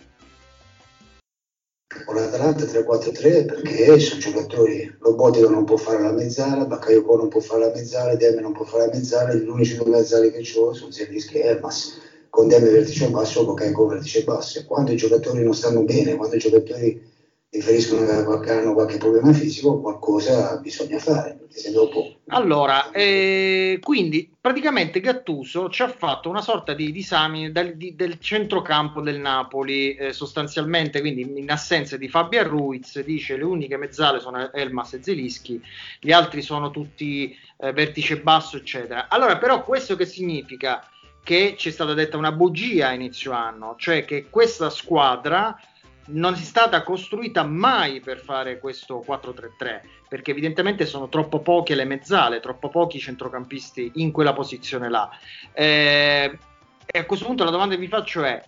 con 2.05 2.15
l'Atalanta 2.15 2.63
3-4-3 2.63 3.45
perché 3.45 3.99
sono 3.99 4.19
giocatori 4.19 4.95
Lobotico 4.99 5.49
non 5.49 5.63
può 5.65 5.77
fare 5.77 6.01
la 6.01 6.11
mezzala 6.11 6.65
Bakayoko 6.65 7.15
non 7.15 7.27
può 7.29 7.39
fare 7.39 7.61
la 7.61 7.71
mezzala 7.73 8.15
Deme 8.15 8.41
non 8.41 8.53
può 8.53 8.65
fare 8.65 8.87
la 8.87 8.93
mezzala 8.93 9.33
gli 9.33 9.47
unici 9.47 9.75
due 9.75 9.89
mezzali 9.89 10.31
che 10.31 10.43
ho 10.57 10.73
sono 10.73 10.91
Zielinski 10.91 11.37
e 11.37 11.47
Elmas. 11.47 11.99
Con 12.29 12.47
Deme 12.47 12.69
vertice 12.69 13.09
basso 13.09 13.45
Bakayoko 13.45 13.87
vertice 13.87 14.23
basso. 14.23 14.63
Quando 14.65 14.91
i 14.91 14.97
giocatori 14.97 15.43
non 15.43 15.53
stanno 15.53 15.83
bene 15.83 16.15
quando 16.15 16.35
i 16.35 16.39
giocatori 16.39 17.15
riferiscono 17.49 18.39
che 18.39 18.51
hanno 18.51 18.73
qualche 18.73 18.97
problema 18.97 19.31
fisico, 19.31 19.79
qualcosa 19.79 20.57
bisogna 20.57 20.99
fare, 20.99 21.35
perché 21.39 21.57
se 21.57 21.71
dopo... 21.71 22.17
Allora, 22.27 22.91
eh, 22.91 23.79
quindi 23.81 24.29
praticamente 24.39 24.99
Gattuso 24.99 25.69
ci 25.69 25.81
ha 25.81 25.87
fatto 25.87 26.29
una 26.29 26.41
sorta 26.41 26.73
di 26.73 26.91
disamine 26.91 27.51
del, 27.53 27.77
di, 27.77 27.95
del 27.95 28.19
centrocampo 28.19 28.99
del 29.01 29.19
Napoli, 29.19 29.95
eh, 29.95 30.11
sostanzialmente, 30.11 30.99
quindi 30.99 31.21
in 31.39 31.49
assenza 31.49 31.95
di 31.95 32.09
Fabio 32.09 32.43
Ruiz, 32.43 32.99
dice 33.01 33.37
le 33.37 33.43
uniche 33.43 33.77
mezzale 33.77 34.19
sono 34.19 34.51
Elmas 34.51 34.93
e 34.93 35.03
Zelischi, 35.03 35.61
gli 36.01 36.11
altri 36.11 36.41
sono 36.41 36.69
tutti 36.69 37.33
eh, 37.59 37.71
vertice 37.71 38.19
basso, 38.19 38.57
eccetera. 38.57 39.07
Allora, 39.07 39.37
però 39.37 39.63
questo 39.63 39.95
che 39.95 40.05
significa? 40.05 40.85
Che 41.23 41.55
ci 41.57 41.69
è 41.69 41.71
stata 41.71 41.93
detta 41.93 42.15
una 42.15 42.31
bugia 42.31 42.87
a 42.87 42.93
inizio 42.93 43.31
anno, 43.33 43.75
cioè 43.77 44.05
che 44.05 44.27
questa 44.29 44.69
squadra 44.69 45.57
non 46.07 46.33
è 46.33 46.37
stata 46.37 46.83
costruita 46.83 47.43
mai 47.43 47.99
per 47.99 48.19
fare 48.19 48.59
questo 48.59 49.03
4-3-3 49.05 49.81
perché 50.07 50.31
evidentemente 50.31 50.85
sono 50.85 51.09
troppo 51.09 51.39
poche 51.39 51.75
le 51.75 51.85
mezzale, 51.85 52.39
troppo 52.39 52.69
pochi 52.69 52.99
centrocampisti 52.99 53.93
in 53.95 54.11
quella 54.11 54.33
posizione 54.33 54.89
là. 54.89 55.09
Eh, 55.51 56.37
e 56.85 56.99
a 56.99 57.05
questo 57.05 57.25
punto 57.25 57.43
la 57.43 57.51
domanda 57.51 57.75
che 57.75 57.81
vi 57.81 57.87
faccio 57.87 58.23
è: 58.23 58.41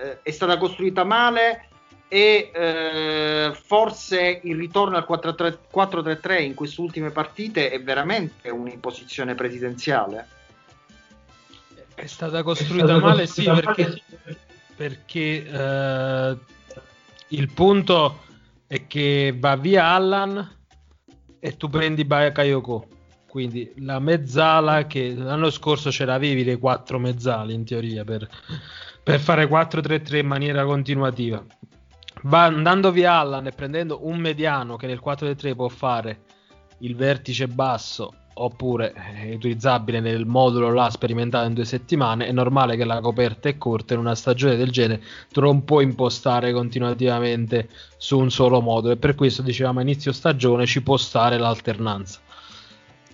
eh, 0.00 0.22
è 0.22 0.30
stata 0.30 0.58
costruita 0.58 1.04
male? 1.04 1.68
E 2.08 2.50
eh, 2.52 3.52
forse 3.64 4.40
il 4.42 4.56
ritorno 4.56 4.96
al 4.96 5.06
4-3-3 5.08 6.42
in 6.42 6.54
queste 6.54 6.80
ultime 6.80 7.10
partite 7.10 7.70
è 7.70 7.82
veramente 7.82 8.50
un'imposizione 8.50 9.34
presidenziale? 9.34 10.28
È 11.94 12.06
stata 12.06 12.42
costruita 12.42 12.84
è 12.84 12.86
stata 12.86 13.00
male, 13.00 13.22
costruita 13.22 13.54
sì, 13.54 13.62
male, 13.62 13.74
perché, 13.74 14.02
perché 14.76 15.50
eh, 15.50 16.38
il 17.34 17.52
punto 17.52 18.22
è 18.66 18.86
che 18.86 19.34
va 19.38 19.56
via 19.56 19.86
Allan 19.86 20.56
e 21.38 21.56
tu 21.56 21.68
prendi 21.68 22.04
Bakayoko. 22.04 22.88
Quindi 23.28 23.72
la 23.78 23.98
mezzala 23.98 24.86
che 24.86 25.12
l'anno 25.12 25.50
scorso 25.50 25.90
ce 25.90 26.04
l'avevi 26.04 26.44
le 26.44 26.58
quattro 26.58 26.98
mezzali 26.98 27.52
in 27.52 27.64
teoria 27.64 28.04
per, 28.04 28.28
per 29.02 29.18
fare 29.18 29.48
4-3-3 29.48 30.18
in 30.18 30.26
maniera 30.26 30.64
continuativa. 30.64 31.44
Va 32.22 32.44
andando 32.44 32.92
via 32.92 33.14
Allan 33.14 33.48
e 33.48 33.50
prendendo 33.50 34.06
un 34.06 34.18
mediano 34.18 34.76
che 34.76 34.86
nel 34.86 35.02
4-3 35.04 35.54
può 35.56 35.68
fare 35.68 36.22
il 36.78 36.94
vertice 36.94 37.48
basso 37.48 38.14
oppure 38.34 38.92
è 38.92 39.34
utilizzabile 39.34 40.00
nel 40.00 40.26
modulo 40.26 40.72
là 40.72 40.90
sperimentato 40.90 41.46
in 41.46 41.54
due 41.54 41.64
settimane, 41.64 42.26
è 42.26 42.32
normale 42.32 42.76
che 42.76 42.84
la 42.84 43.00
coperta 43.00 43.48
è 43.48 43.56
corta 43.56 43.94
in 43.94 44.00
una 44.00 44.14
stagione 44.14 44.56
del 44.56 44.70
genere 44.70 45.02
tu 45.30 45.40
non 45.40 45.64
puoi 45.64 45.84
impostare 45.84 46.52
continuativamente 46.52 47.68
su 47.96 48.18
un 48.18 48.30
solo 48.30 48.60
modulo 48.60 48.94
e 48.94 48.96
per 48.96 49.14
questo 49.14 49.42
dicevamo 49.42 49.78
a 49.78 49.82
inizio 49.82 50.12
stagione 50.12 50.66
ci 50.66 50.82
può 50.82 50.96
stare 50.96 51.38
l'alternanza. 51.38 52.20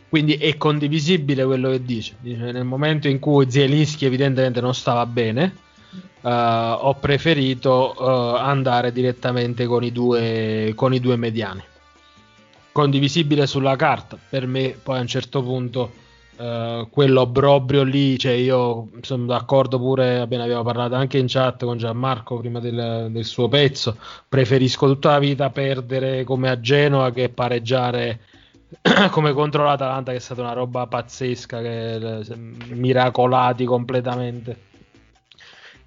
Quindi 0.09 0.35
è 0.35 0.57
condivisibile 0.57 1.45
quello 1.45 1.71
che 1.71 1.85
dice. 1.85 2.17
dice 2.21 2.51
nel 2.51 2.65
momento 2.65 3.07
in 3.07 3.21
cui 3.21 3.49
Zielinski 3.49 4.07
evidentemente 4.07 4.61
non 4.61 4.75
stava 4.75 5.07
bene, 5.07 5.55
uh, 6.23 6.29
ho 6.29 6.95
preferito 6.95 7.95
uh, 7.97 8.37
andare 8.37 8.91
direttamente 8.91 9.67
con 9.67 9.85
i 9.85 9.93
due, 9.93 10.73
con 10.75 10.93
i 10.93 10.99
due 10.99 11.15
mediani 11.15 11.63
condivisibile 12.73 13.47
sulla 13.47 13.77
carta. 13.77 14.19
Per 14.29 14.47
me, 14.47 14.77
poi 14.83 14.99
a 14.99 15.01
un 15.01 15.07
certo 15.07 15.43
punto, 15.43 15.93
eh, 16.37 16.87
quello 16.91 17.21
obbrobrio 17.23 17.83
lì, 17.83 18.19
cioè 18.19 18.33
io 18.33 18.89
sono 19.03 19.27
d'accordo 19.27 19.79
pure, 19.79 20.21
appena 20.21 20.45
abbiamo 20.45 20.63
parlato 20.63 20.95
anche 20.95 21.19
in 21.19 21.27
chat 21.29 21.65
con 21.65 21.79
Gianmarco 21.79 22.39
prima 22.39 22.61
del, 22.61 23.09
del, 23.11 23.25
suo 23.25 23.49
pezzo. 23.49 23.97
Preferisco 24.29 24.87
tutta 24.87 25.11
la 25.11 25.19
vita 25.19 25.51
perdere 25.51 26.25
come 26.25 26.49
a 26.49 26.61
Genoa 26.61 27.11
che 27.11 27.29
pareggiare. 27.29 28.21
come 29.11 29.33
contro 29.33 29.65
l'Atalanta 29.65 30.13
che 30.13 30.19
è 30.19 30.21
stata 30.21 30.43
una 30.43 30.53
roba 30.53 30.87
pazzesca 30.87 31.61
che, 31.61 32.25
miracolati 32.69 33.65
completamente 33.65 34.70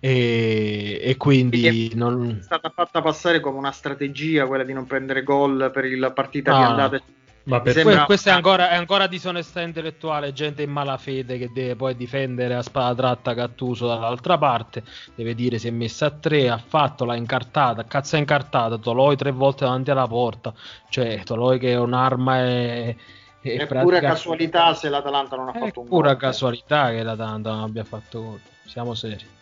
e, 0.06 1.00
e 1.02 1.16
quindi 1.16 1.92
è 1.92 1.96
non... 1.96 2.40
stata 2.42 2.70
fatta 2.76 3.02
passare 3.02 3.40
come 3.40 3.58
una 3.58 3.72
strategia 3.72 4.46
quella 4.48 4.66
di 4.66 4.74
non 4.74 4.86
prendere 4.86 5.24
gol 5.24 5.72
per 5.74 5.86
la 5.98 6.12
partita 6.12 6.54
ah, 6.54 6.58
di 6.58 6.64
andata 6.64 7.02
ma 7.44 7.62
per 7.62 7.72
sembra... 7.72 8.04
questo 8.04 8.28
è 8.28 8.34
ancora, 8.34 8.70
è 8.70 8.76
ancora, 8.76 9.08
disonestà 9.08 9.62
intellettuale, 9.62 10.34
gente 10.34 10.62
in 10.62 10.72
malafede 10.72 11.38
che 11.38 11.52
deve 11.54 11.78
poi 11.78 11.96
difendere 11.96 12.54
a 12.54 12.62
spada 12.62 12.94
tratta 12.96 13.34
Gattuso 13.34 13.88
dall'altra 13.88 14.38
parte, 14.38 14.84
deve 15.16 15.36
dire 15.36 15.58
si 15.58 15.70
è 15.70 15.72
messa 15.72 16.08
a 16.08 16.12
tre, 16.12 16.50
ha 16.50 16.58
fatto, 16.58 17.06
l'ha 17.06 17.16
incartata, 17.16 17.86
cazzo 17.86 18.18
è 18.18 18.20
incartata, 18.20 18.78
Toloi 18.78 19.16
tre 19.16 19.32
volte 19.32 19.64
davanti 19.64 19.90
alla 19.92 20.08
porta, 20.08 20.54
cioè 20.90 21.24
Toloi 21.24 21.60
che 21.60 21.72
è 21.72 21.78
un'arma 21.78 22.42
e... 22.42 22.98
È, 23.40 23.58
è 23.58 23.68
pura 23.68 24.00
casualità 24.00 24.74
se 24.74 24.88
l'Atalanta 24.88 25.36
non 25.38 25.48
ha 25.50 25.54
fatto 25.54 25.82
un 25.82 25.86
gol. 25.86 25.86
È 25.86 25.90
pura 25.90 26.16
casualità 26.16 26.90
che 26.92 27.04
l'Atalanta 27.04 27.52
non 27.52 27.64
abbia 27.64 27.84
fatto 27.86 28.22
gol, 28.22 28.40
siamo 28.66 28.94
seri. 28.94 29.42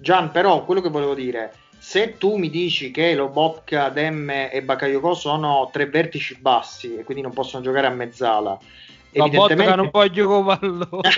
Gian, 0.00 0.30
però 0.30 0.64
quello 0.64 0.80
che 0.80 0.88
volevo 0.88 1.14
dire, 1.14 1.52
se 1.78 2.16
tu 2.18 2.36
mi 2.36 2.50
dici 2.50 2.90
che 2.90 3.14
Lobotka, 3.14 3.88
Demme 3.88 4.50
e 4.50 4.62
Bakayoko 4.62 5.14
sono 5.14 5.68
tre 5.72 5.86
vertici 5.86 6.36
bassi 6.38 6.96
e 6.96 7.04
quindi 7.04 7.22
non 7.22 7.32
possono 7.32 7.62
giocare 7.62 7.86
a 7.86 7.90
mezzala, 7.90 8.58
Lobotka 9.12 9.52
evidentemente... 9.52 9.76
non 9.76 9.90
può 9.90 10.06
giocare 10.08 10.58
pallone. 10.58 11.10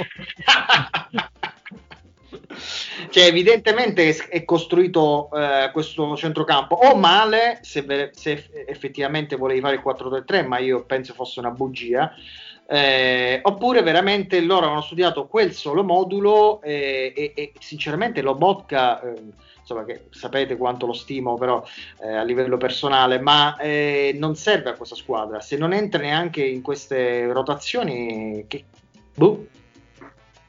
cioè, 3.10 3.24
evidentemente 3.24 4.16
è 4.28 4.44
costruito 4.44 5.30
eh, 5.32 5.70
questo 5.72 6.16
centrocampo 6.16 6.74
o 6.74 6.96
male 6.96 7.58
se, 7.62 8.10
se, 8.12 8.48
effettivamente 8.66 9.36
volevi 9.36 9.60
fare 9.60 9.76
il 9.76 9.82
4-3-3, 9.84 10.46
ma 10.46 10.58
io 10.58 10.84
penso 10.84 11.12
fosse 11.12 11.40
una 11.40 11.50
bugia 11.50 12.12
eh, 12.72 13.40
oppure 13.42 13.82
veramente 13.82 14.40
loro 14.40 14.66
hanno 14.66 14.80
studiato 14.80 15.26
quel 15.26 15.52
solo 15.52 15.84
modulo 15.84 16.62
e, 16.62 17.12
e, 17.14 17.32
e 17.34 17.52
sinceramente 17.60 18.22
Lobotka, 18.22 19.02
eh, 19.02 19.22
insomma 19.60 19.84
che 19.84 20.06
sapete 20.08 20.56
quanto 20.56 20.86
lo 20.86 20.94
stimo 20.94 21.36
però 21.36 21.62
eh, 22.00 22.14
a 22.14 22.22
livello 22.22 22.56
personale, 22.56 23.20
ma 23.20 23.58
eh, 23.58 24.16
non 24.18 24.36
serve 24.36 24.70
a 24.70 24.72
questa 24.72 24.94
squadra, 24.94 25.40
se 25.40 25.58
non 25.58 25.74
entra 25.74 26.00
neanche 26.00 26.42
in 26.42 26.62
queste 26.62 27.30
rotazioni, 27.30 28.46
che... 28.48 28.64
Boh. 29.16 29.46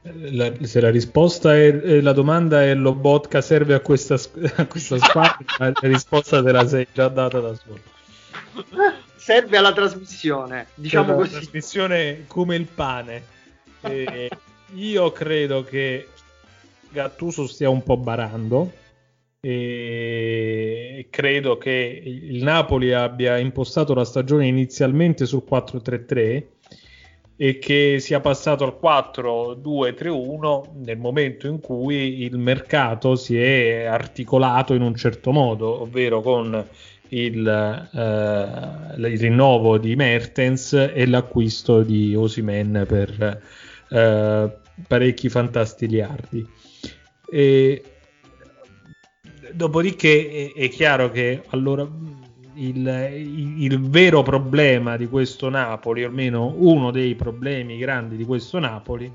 La, 0.03 0.51
se 0.61 0.79
la 0.79 0.91
risposta 0.91 1.55
è 1.55 2.01
la 2.01 2.11
domanda 2.11 2.61
è 2.61 2.73
Lobotka 2.73 3.39
serve 3.41 3.73
a 3.73 3.79
questa, 3.79 4.15
a 4.55 4.65
questa 4.65 4.97
squadra, 4.97 5.37
la 5.57 5.73
risposta 5.81 6.41
te 6.41 6.51
la 6.53 6.67
sei 6.67 6.87
già 6.93 7.09
data 7.09 7.39
da 7.39 7.53
solo 7.53 7.91
serve 9.23 9.55
alla 9.55 9.71
trasmissione, 9.71 10.67
diciamo 10.73 11.15
così. 11.15 11.31
trasmissione 11.31 12.25
come 12.27 12.57
il 12.57 12.65
pane. 12.65 13.23
Eh, 13.79 14.29
io 14.75 15.11
credo 15.13 15.63
che 15.63 16.09
Gattuso 16.89 17.47
stia 17.47 17.69
un 17.69 17.81
po' 17.83 17.95
barando 17.95 18.71
e 19.39 21.07
credo 21.09 21.57
che 21.57 22.01
il 22.03 22.43
Napoli 22.43 22.91
abbia 22.91 23.37
impostato 23.37 23.93
la 23.93 24.03
stagione 24.03 24.45
inizialmente 24.45 25.25
sul 25.25 25.43
4-3-3 25.49 26.43
e 27.35 27.57
che 27.57 27.97
sia 27.99 28.19
passato 28.19 28.63
al 28.63 28.77
4-2-3-1 28.81 30.83
nel 30.83 30.97
momento 30.97 31.47
in 31.47 31.59
cui 31.59 32.23
il 32.23 32.37
mercato 32.37 33.15
si 33.15 33.37
è 33.37 33.85
articolato 33.85 34.73
in 34.73 34.81
un 34.81 34.95
certo 34.95 35.31
modo, 35.31 35.81
ovvero 35.81 36.21
con 36.21 36.67
il, 37.09 37.89
eh, 37.93 38.97
il 38.97 39.19
rinnovo 39.19 39.77
di 39.77 39.95
Mertens 39.95 40.73
e 40.73 41.05
l'acquisto 41.07 41.81
di 41.81 42.15
Osimen 42.15 42.85
per 42.87 43.41
eh, 43.89 44.57
parecchi 44.87 45.29
fantastiliardi. 45.29 46.47
E, 47.29 47.83
dopodiché 49.53 50.51
è, 50.55 50.59
è, 50.59 50.69
chiaro 50.69 51.11
che 51.11 51.43
allora 51.49 51.87
il, 52.55 52.87
il, 52.87 53.63
il, 53.63 53.89
vero 53.89 54.21
problema 54.23 54.97
di 54.97 55.07
questo 55.07 55.49
Napoli, 55.49 56.03
o 56.03 56.07
almeno 56.07 56.53
uno 56.55 56.91
dei 56.91 57.15
problemi 57.15 57.77
grandi 57.77 58.15
di 58.15 58.25
questo 58.25 58.59
Napoli, 58.59 59.11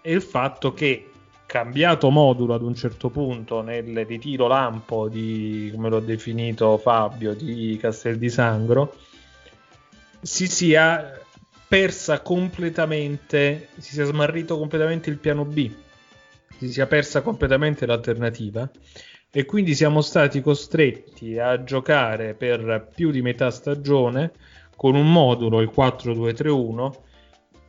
è 0.00 0.10
il 0.10 0.22
fatto 0.22 0.72
che 0.72 1.10
cambiato 1.46 2.10
modulo 2.10 2.54
ad 2.54 2.62
un 2.62 2.74
certo 2.74 3.10
punto 3.10 3.60
nel 3.60 4.06
ritiro 4.06 4.46
lampo 4.46 5.08
di, 5.08 5.70
come 5.74 5.90
l'ho 5.90 6.00
definito 6.00 6.78
Fabio, 6.78 7.34
di 7.34 7.76
Castel 7.80 8.18
di 8.18 8.30
Sangro, 8.30 8.94
si 10.20 10.46
sia 10.46 11.20
persa 11.68 12.20
completamente, 12.20 13.68
si 13.78 13.92
sia 13.92 14.04
smarrito 14.04 14.58
completamente 14.58 15.10
il 15.10 15.18
piano 15.18 15.44
B, 15.44 15.70
si 16.58 16.72
sia 16.72 16.86
persa 16.86 17.20
completamente 17.22 17.86
l'alternativa 17.86 18.68
e 19.34 19.46
quindi 19.46 19.74
siamo 19.74 20.02
stati 20.02 20.42
costretti 20.42 21.38
a 21.38 21.64
giocare 21.64 22.34
per 22.34 22.88
più 22.94 23.10
di 23.10 23.22
metà 23.22 23.50
stagione 23.50 24.32
con 24.76 24.94
un 24.94 25.10
modulo, 25.10 25.62
il 25.62 25.72
4-2-3-1, 25.74 26.92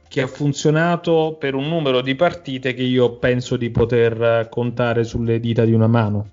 che 0.10 0.22
ha 0.22 0.28
funzionato 0.28 1.38
per 1.40 1.56
un 1.56 1.70
numero 1.70 2.02
di 2.02 2.16
partite 2.16 2.74
che 2.74 2.84
io 2.84 3.16
penso 3.16 3.56
di 3.56 3.70
poter 3.70 4.50
contare 4.50 5.06
sulle 5.06 5.40
dita 5.40 5.64
di 5.64 5.72
una 5.72 5.88
mano. 5.88 6.32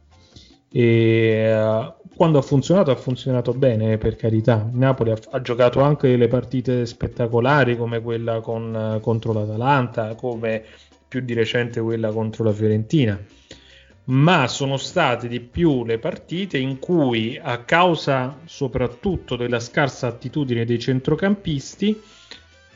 E 0.68 1.54
uh, 1.54 1.94
quando 2.16 2.38
ha 2.38 2.42
funzionato, 2.42 2.90
ha 2.90 2.96
funzionato 2.96 3.52
bene, 3.52 3.98
per 3.98 4.16
carità. 4.16 4.68
Napoli 4.72 5.12
ha, 5.12 5.18
ha 5.30 5.40
giocato 5.40 5.80
anche 5.80 6.08
delle 6.08 6.26
partite 6.26 6.86
spettacolari 6.86 7.76
come 7.76 8.00
quella 8.00 8.40
con, 8.40 8.98
contro 9.00 9.32
l'Atalanta, 9.32 10.16
come 10.16 10.64
più 11.06 11.20
di 11.20 11.34
recente 11.34 11.80
quella 11.80 12.10
contro 12.10 12.42
la 12.42 12.52
Fiorentina 12.52 13.18
ma 14.04 14.48
sono 14.48 14.76
state 14.76 15.28
di 15.28 15.40
più 15.40 15.84
le 15.84 15.98
partite 15.98 16.58
in 16.58 16.78
cui, 16.78 17.38
a 17.40 17.58
causa 17.58 18.38
soprattutto 18.44 19.36
della 19.36 19.60
scarsa 19.60 20.08
attitudine 20.08 20.64
dei 20.64 20.78
centrocampisti, 20.78 22.00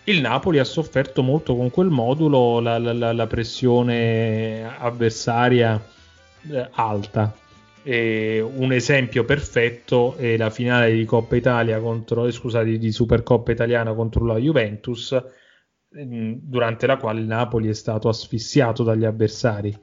il 0.04 0.20
Napoli 0.20 0.58
ha 0.58 0.64
sofferto 0.64 1.22
molto 1.22 1.56
con 1.56 1.70
quel 1.70 1.88
modulo 1.88 2.60
la, 2.60 2.78
la, 2.78 3.12
la 3.12 3.26
pressione 3.26 4.64
avversaria 4.78 5.82
eh, 6.50 6.68
alta. 6.72 7.34
E 7.82 8.40
un 8.40 8.72
esempio 8.72 9.24
perfetto 9.24 10.16
è 10.16 10.36
la 10.36 10.50
finale 10.50 10.92
di 10.92 11.04
Coppa 11.04 11.36
Italia 11.36 11.80
contro, 11.80 12.26
eh, 12.26 12.32
scusate, 12.32 12.78
di 12.78 12.92
Supercoppa 12.92 13.52
Italiana 13.52 13.94
contro 13.94 14.24
la 14.24 14.36
Juventus, 14.36 15.12
eh, 15.12 16.38
durante 16.40 16.86
la 16.86 16.96
quale 16.96 17.20
il 17.20 17.26
Napoli 17.26 17.68
è 17.68 17.74
stato 17.74 18.08
asfissiato 18.08 18.82
dagli 18.82 19.04
avversari 19.04 19.76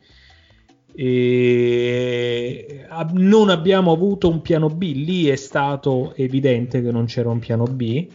e 0.94 2.86
non 3.14 3.50
abbiamo 3.50 3.92
avuto 3.92 4.30
un 4.30 4.42
piano 4.42 4.68
B, 4.70 4.94
lì 4.94 5.28
è 5.28 5.36
stato 5.36 6.14
evidente 6.16 6.82
che 6.82 6.92
non 6.92 7.06
c'era 7.06 7.30
un 7.30 7.40
piano 7.40 7.64
B 7.64 8.08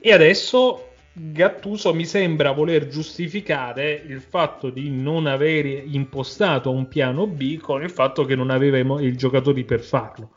e 0.00 0.12
adesso 0.12 0.88
Gattuso 1.20 1.92
mi 1.92 2.04
sembra 2.04 2.52
voler 2.52 2.86
giustificare 2.86 4.04
il 4.06 4.20
fatto 4.20 4.70
di 4.70 4.88
non 4.88 5.26
aver 5.26 5.66
impostato 5.66 6.70
un 6.70 6.86
piano 6.86 7.26
B 7.26 7.58
con 7.58 7.82
il 7.82 7.90
fatto 7.90 8.24
che 8.24 8.36
non 8.36 8.50
aveva 8.50 9.00
i 9.00 9.16
giocatori 9.16 9.64
per 9.64 9.80
farlo. 9.80 10.30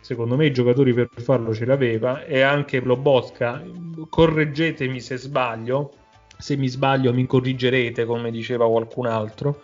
Secondo 0.00 0.34
me 0.34 0.46
i 0.46 0.52
giocatori 0.52 0.92
per 0.92 1.08
farlo 1.14 1.54
ce 1.54 1.64
l'aveva 1.64 2.24
e 2.24 2.40
anche 2.40 2.80
Lobotka, 2.80 3.62
correggetemi 4.08 5.00
se 5.00 5.16
sbaglio, 5.18 5.92
se 6.36 6.56
mi 6.56 6.66
sbaglio 6.66 7.14
mi 7.14 7.26
corrigerete 7.26 8.04
come 8.04 8.32
diceva 8.32 8.68
qualcun 8.68 9.06
altro 9.06 9.62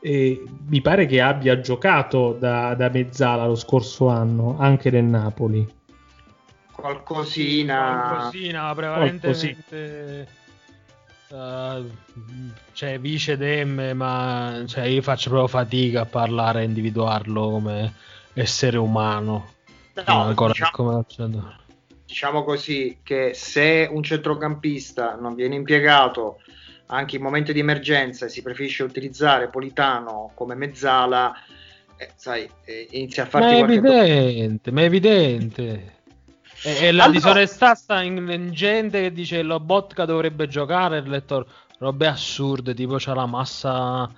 e 0.00 0.42
mi 0.66 0.80
pare 0.80 1.06
che 1.06 1.20
abbia 1.20 1.60
giocato 1.60 2.32
da, 2.32 2.74
da 2.74 2.88
mezzala 2.88 3.46
lo 3.46 3.54
scorso 3.54 4.08
anno 4.08 4.56
anche 4.58 4.90
nel 4.90 5.04
Napoli. 5.04 5.78
Qualcosina, 6.72 8.06
qualcosina 8.08 8.74
prevalentemente 8.74 10.26
uh, 11.28 11.88
cioè 12.72 12.98
vice 12.98 13.36
Dem, 13.36 13.92
ma 13.94 14.62
cioè, 14.66 14.84
io 14.84 15.02
faccio 15.02 15.28
proprio 15.28 15.48
fatica 15.48 16.02
a 16.02 16.06
parlare 16.06 16.62
e 16.62 16.64
individuarlo 16.64 17.50
come 17.50 17.94
essere 18.32 18.78
umano. 18.78 19.48
No, 20.06 20.22
ancora 20.22 20.52
diciamo, 20.52 20.70
come 20.72 21.04
diciamo 22.06 22.42
così 22.42 22.98
che 23.02 23.32
se 23.34 23.88
un 23.90 24.02
centrocampista 24.02 25.16
non 25.16 25.34
viene 25.34 25.56
impiegato 25.56 26.40
anche 26.90 27.16
in 27.16 27.22
momenti 27.22 27.52
di 27.52 27.60
emergenza 27.60 28.28
si 28.28 28.42
preferisce 28.42 28.82
utilizzare 28.82 29.48
Politano 29.48 30.32
come 30.34 30.54
mezzala, 30.54 31.32
eh, 31.96 32.10
sai, 32.16 32.48
eh, 32.64 32.88
inizia 32.90 33.24
a 33.24 33.26
farti 33.26 33.46
ma 33.46 33.52
è 33.52 33.62
evidente, 33.62 34.70
do... 34.70 34.76
ma 34.76 34.82
è 34.82 34.84
evidente. 34.84 35.98
E, 36.62 36.86
e 36.86 36.92
la 36.92 37.04
allora... 37.04 37.18
disonestà 37.18 37.74
sta 37.74 38.02
in, 38.02 38.16
in, 38.28 38.50
gente 38.52 39.00
che 39.00 39.12
dice 39.12 39.42
la 39.42 39.60
Botka 39.60 40.04
dovrebbe 40.04 40.48
giocare, 40.48 40.98
il 40.98 41.08
lettor 41.08 41.46
robe 41.78 42.06
assurde, 42.06 42.74
tipo 42.74 42.96
c'ha 42.98 43.14
la 43.14 43.26
massa 43.26 44.10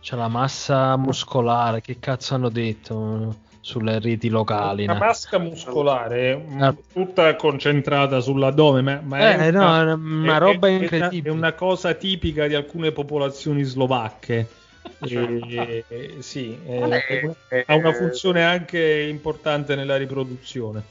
c'ha 0.00 0.16
la 0.16 0.28
massa 0.28 0.96
muscolare, 0.96 1.80
che 1.80 1.98
cazzo 1.98 2.34
hanno 2.34 2.50
detto? 2.50 3.50
Sulle 3.62 4.00
reti 4.00 4.28
locali. 4.28 4.82
Una 4.82 4.98
masca 4.98 5.38
muscolare 5.38 6.44
ah. 6.58 6.74
tutta 6.92 7.34
concentrata 7.36 8.20
sull'addome, 8.20 8.82
ma, 8.82 9.00
ma 9.02 9.18
eh, 9.18 9.36
è, 9.36 9.48
una, 9.48 9.84
no, 9.84 9.94
una, 9.94 10.38
roba 10.38 10.66
è, 10.66 10.72
incredibile. 10.72 11.28
È 11.28 11.32
una 11.32 11.52
cosa 11.52 11.94
tipica 11.94 12.46
di 12.48 12.54
alcune 12.54 12.90
popolazioni 12.90 13.62
slovacche. 13.62 14.48
e, 14.98 16.16
sì, 16.18 16.58
è, 16.66 17.64
ha 17.66 17.74
una 17.76 17.92
funzione 17.92 18.44
anche 18.44 19.06
importante 19.08 19.76
nella 19.76 19.96
riproduzione. 19.96 20.82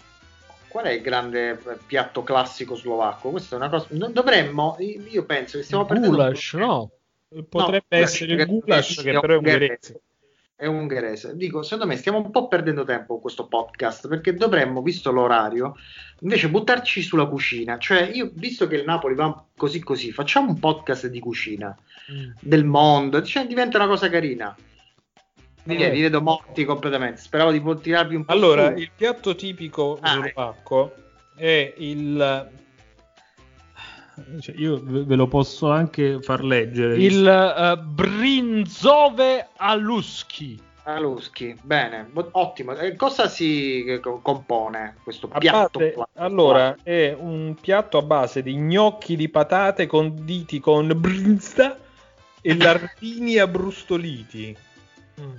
Qual 0.69 0.85
è 0.85 0.91
il 0.91 1.01
grande 1.01 1.59
piatto 1.85 2.23
classico 2.23 2.75
slovacco? 2.75 3.31
Questa 3.31 3.55
è 3.55 3.59
una 3.59 3.69
cosa. 3.69 3.87
Non 3.89 4.13
dovremmo. 4.13 4.77
Io 4.79 5.25
penso 5.25 5.57
che 5.57 5.65
stiamo 5.65 5.85
perdendo. 5.85 6.15
Goulash, 6.15 6.53
no? 6.53 6.89
Potrebbe 7.49 7.97
no, 7.97 8.03
essere 8.03 8.33
il 8.33 8.45
goulash, 8.45 9.01
che 9.01 9.11
però 9.19 9.33
è 9.33 9.37
ungherese 9.37 10.01
è 10.61 10.67
ungherese. 10.67 11.35
Dico, 11.35 11.63
secondo 11.63 11.87
me 11.87 11.97
stiamo 11.97 12.19
un 12.19 12.29
po' 12.29 12.47
perdendo 12.47 12.83
tempo 12.83 13.13
con 13.13 13.21
questo 13.21 13.47
podcast 13.47 14.07
perché 14.07 14.35
dovremmo, 14.35 14.83
visto 14.83 15.11
l'orario, 15.11 15.75
invece 16.19 16.49
buttarci 16.49 17.01
sulla 17.01 17.25
cucina. 17.25 17.79
Cioè, 17.79 18.11
io, 18.13 18.29
visto 18.35 18.67
che 18.67 18.75
il 18.75 18.83
Napoli 18.83 19.15
va 19.15 19.43
così 19.57 19.79
così, 19.79 20.11
facciamo 20.11 20.49
un 20.51 20.59
podcast 20.59 21.07
di 21.07 21.19
cucina, 21.19 21.75
mm. 22.13 22.29
del 22.39 22.63
mondo, 22.63 23.23
cioè, 23.23 23.47
diventa 23.47 23.77
una 23.77 23.87
cosa 23.87 24.07
carina. 24.07 24.55
Mi 25.63 25.77
eh. 25.77 25.89
vi 25.89 26.01
vedo 26.01 26.21
morti 26.21 26.63
completamente. 26.63 27.21
Speravo 27.21 27.51
di 27.51 27.81
tirarvi 27.81 28.13
un 28.13 28.25
po'. 28.25 28.31
Allora, 28.31 28.71
su. 28.71 28.81
il 28.81 28.91
piatto 28.95 29.33
tipico 29.33 29.97
ah, 29.99 30.11
slovacco 30.11 30.93
è 31.35 31.73
il 31.77 32.49
cioè, 34.39 34.55
io 34.55 34.81
ve 34.83 35.15
lo 35.15 35.27
posso 35.27 35.71
anche 35.71 36.21
far 36.21 36.43
leggere. 36.43 36.97
Il 36.97 37.23
uh, 37.23 37.81
Brinzove 37.81 39.49
Aluski. 39.57 40.69
Aluschi, 40.83 41.55
bene, 41.61 42.09
ottimo. 42.31 42.73
E 42.73 42.95
cosa 42.95 43.27
si 43.27 43.99
compone 44.21 44.95
questo 45.03 45.27
piatto? 45.27 45.79
Base, 45.79 45.95
allora, 46.15 46.75
è 46.81 47.15
un 47.17 47.55
piatto 47.59 47.99
a 47.99 48.01
base 48.01 48.41
di 48.41 48.55
gnocchi 48.55 49.15
di 49.15 49.29
patate 49.29 49.85
conditi 49.85 50.59
con 50.59 50.91
brinsta 50.95 51.77
e 52.41 52.55
lardini 52.57 53.37
abbrustoliti. 53.37 54.57
Mm. 55.19 55.35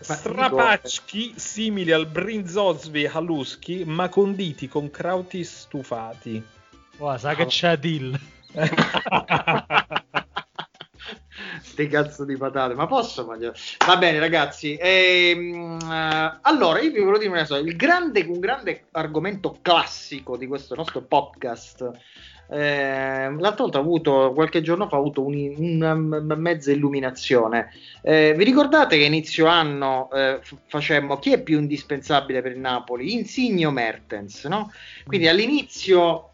Strapacchi 0.00 1.32
simili 1.36 1.90
al 1.90 2.06
brinzosvi 2.06 3.06
haluski, 3.06 3.84
ma 3.84 4.08
conditi 4.08 4.68
con 4.68 4.90
crauti 4.90 5.42
stufati. 5.42 6.40
Wow, 6.98 7.16
sa 7.16 7.34
che 7.34 7.46
c'è 7.46 7.68
Adil. 7.68 8.18
Ste 11.62 11.86
cazzo 11.86 12.24
di 12.24 12.36
patate, 12.36 12.74
ma 12.74 12.86
posso 12.86 13.24
mangiare? 13.24 13.56
Va 13.86 13.96
bene, 13.96 14.18
ragazzi. 14.18 14.76
Ehm, 14.80 15.78
eh, 15.80 16.38
allora, 16.42 16.80
io 16.80 16.90
vi 16.90 16.98
volevo 16.98 17.18
dire 17.18 17.30
una 17.30 17.40
cosa: 17.46 17.58
il 17.58 17.76
grande, 17.76 18.22
un 18.28 18.40
grande 18.40 18.86
argomento 18.92 19.58
classico 19.62 20.36
di 20.36 20.46
questo 20.48 20.74
nostro 20.74 21.02
podcast. 21.02 21.88
Eh, 22.50 23.30
l'altra 23.38 23.62
volta 23.64 23.76
ho 23.76 23.82
avuto 23.82 24.32
qualche 24.34 24.62
giorno 24.62 24.88
fa 24.88 24.96
ho 24.96 25.00
avuto 25.00 25.22
un, 25.22 25.54
una 25.58 26.34
mezza 26.34 26.72
illuminazione. 26.72 27.70
Eh, 28.00 28.32
vi 28.34 28.42
ricordate 28.44 28.96
che 28.96 29.04
inizio 29.04 29.46
anno 29.46 30.08
eh, 30.12 30.38
f- 30.40 30.56
facemmo 30.66 31.18
chi 31.18 31.32
è 31.32 31.42
più 31.42 31.58
indispensabile 31.58 32.40
per 32.40 32.52
il 32.52 32.58
Napoli? 32.58 33.12
Insigne 33.12 33.66
o 33.66 33.70
Mertens, 33.70 34.44
no? 34.44 34.72
Quindi 35.04 35.26
Mm. 35.26 35.30
all'inizio 35.30 36.27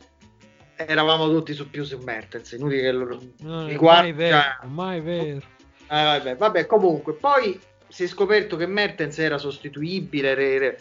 eravamo 0.76 1.28
tutti 1.28 1.52
su 1.54 1.68
più 1.70 1.84
su 1.84 1.98
Mertens, 1.98 2.52
inutile 2.52 2.80
che 2.82 2.92
lo 2.92 3.18
è 3.64 3.66
riguarda- 3.68 4.02
mai 4.02 4.12
vero, 4.12 4.42
mai 4.64 5.00
vero. 5.00 5.42
Ah, 5.88 6.04
vabbè, 6.18 6.36
vabbè, 6.36 6.66
comunque, 6.66 7.12
poi 7.14 7.58
si 7.88 8.04
è 8.04 8.06
scoperto 8.06 8.56
che 8.56 8.66
Mertens 8.66 9.18
era 9.18 9.38
sostituibile. 9.38 10.30
era- 10.30 10.42
era- 10.42 10.74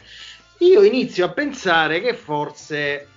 Io 0.60 0.82
inizio 0.84 1.25
a 1.25 1.29
pensare 1.29 1.99
che 1.99 2.13
forse, 2.13 3.08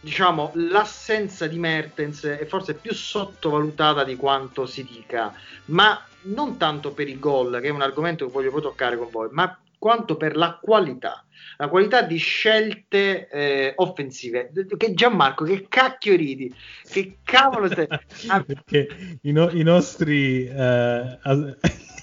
diciamo, 0.00 0.50
l'assenza 0.54 1.46
di 1.46 1.58
Mertens 1.58 2.24
è 2.24 2.44
forse 2.44 2.74
più 2.74 2.92
sottovalutata 2.92 4.04
di 4.04 4.14
quanto 4.16 4.66
si 4.66 4.84
dica, 4.84 5.32
ma 5.66 6.04
non 6.22 6.56
tanto 6.58 6.92
per 6.92 7.08
i 7.08 7.18
gol, 7.18 7.60
che 7.60 7.68
è 7.68 7.70
un 7.70 7.82
argomento 7.82 8.26
che 8.26 8.32
voglio 8.32 8.50
poi 8.50 8.62
toccare 8.62 8.96
con 8.98 9.08
voi, 9.10 9.28
ma 9.32 9.58
quanto 9.86 10.16
per 10.16 10.36
la 10.36 10.58
qualità. 10.60 11.24
La 11.58 11.68
qualità 11.68 12.02
di 12.02 12.16
scelte 12.16 13.28
eh, 13.28 13.72
offensive. 13.76 14.50
Che 14.76 14.94
Gianmarco, 14.94 15.44
che 15.44 15.66
cacchio 15.68 16.16
ridi? 16.16 16.52
Che 16.82 17.18
cavolo 17.22 17.68
stai... 17.68 17.86
Ah, 18.26 18.42
perché 18.42 19.18
i, 19.22 19.30
no- 19.30 19.50
i 19.50 19.62
nostri 19.62 20.44
eh, 20.44 21.18
as- 21.22 21.56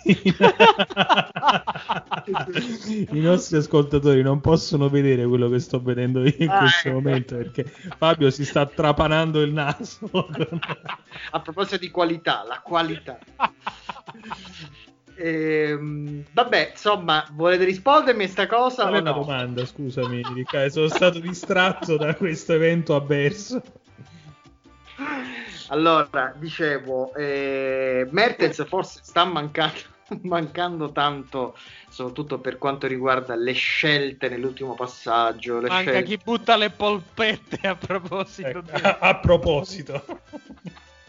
i 3.12 3.20
nostri 3.20 3.58
ascoltatori 3.58 4.22
non 4.22 4.40
possono 4.40 4.88
vedere 4.88 5.26
quello 5.26 5.50
che 5.50 5.60
sto 5.60 5.82
vedendo 5.82 6.24
io 6.24 6.34
in 6.38 6.50
Ah, 6.50 6.60
questo 6.60 6.88
ecco. 6.88 7.02
momento 7.02 7.36
perché 7.36 7.66
Fabio 7.98 8.30
si 8.30 8.46
sta 8.46 8.66
trapanando 8.66 9.42
il 9.42 9.52
naso 9.52 10.10
a 11.32 11.42
proposito 11.42 11.76
di 11.78 11.92
qualità, 11.92 12.46
la 12.48 12.62
qualità. 12.62 13.20
Ehm, 15.24 16.26
vabbè, 16.34 16.72
insomma, 16.72 17.26
volete 17.32 17.64
rispondermi 17.64 18.26
a 18.26 18.28
sta 18.28 18.46
cosa 18.46 18.84
Qual 18.84 18.96
è 18.96 19.02
la 19.02 19.12
no? 19.12 19.20
domanda? 19.20 19.66
Scusami, 19.66 20.22
Riccardo, 20.34 20.70
sono 20.70 20.88
stato 20.90 21.20
distratto 21.20 21.96
da 21.96 22.14
questo 22.14 22.52
evento 22.52 22.94
avverso. 22.94 23.62
Allora, 25.70 26.34
dicevo, 26.36 27.16
eh, 27.16 28.06
Mertens 28.12 28.68
forse 28.68 29.00
sta 29.02 29.24
mancando, 29.24 29.80
mancando 30.24 30.92
tanto, 30.92 31.56
soprattutto 31.88 32.40
per 32.40 32.58
quanto 32.58 32.86
riguarda 32.86 33.34
le 33.36 33.54
scelte 33.54 34.28
nell'ultimo 34.28 34.76
passaggio. 34.76 35.62
Le 35.62 35.70
Manca 35.70 35.92
scelte... 35.92 36.04
chi 36.04 36.20
butta 36.22 36.58
le 36.58 36.70
polpette 36.70 37.66
a 37.66 37.76
proposito 37.78 38.50
Ecco, 38.50 38.60
di... 38.60 38.72
a, 38.74 38.98
a 39.00 39.16
proposito, 39.20 40.04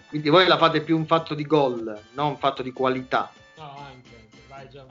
Quindi 0.09 0.29
voi 0.29 0.47
la 0.47 0.57
fate 0.57 0.83
più 0.83 0.97
un 0.97 1.07
fatto 1.07 1.35
di 1.35 1.45
gol, 1.45 1.99
non 2.13 2.29
un 2.29 2.39
fatto 2.39 2.63
di 2.63 2.73
qualità. 2.73 3.33
No, 3.65 3.75
anche, 3.79 4.29
vai 4.47 4.69
già. 4.69 4.85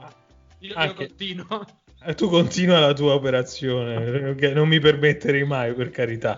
Io, 0.58 0.70
io 0.70 0.74
Anche- 0.74 1.06
continuo. 1.06 1.64
Eh, 2.06 2.14
tu 2.14 2.28
continua 2.28 2.80
la 2.80 2.92
tua 2.92 3.14
operazione, 3.14 4.34
che 4.34 4.52
non 4.52 4.66
mi 4.66 4.80
permetterei 4.80 5.44
mai, 5.44 5.72
per 5.74 5.90
carità. 5.90 6.36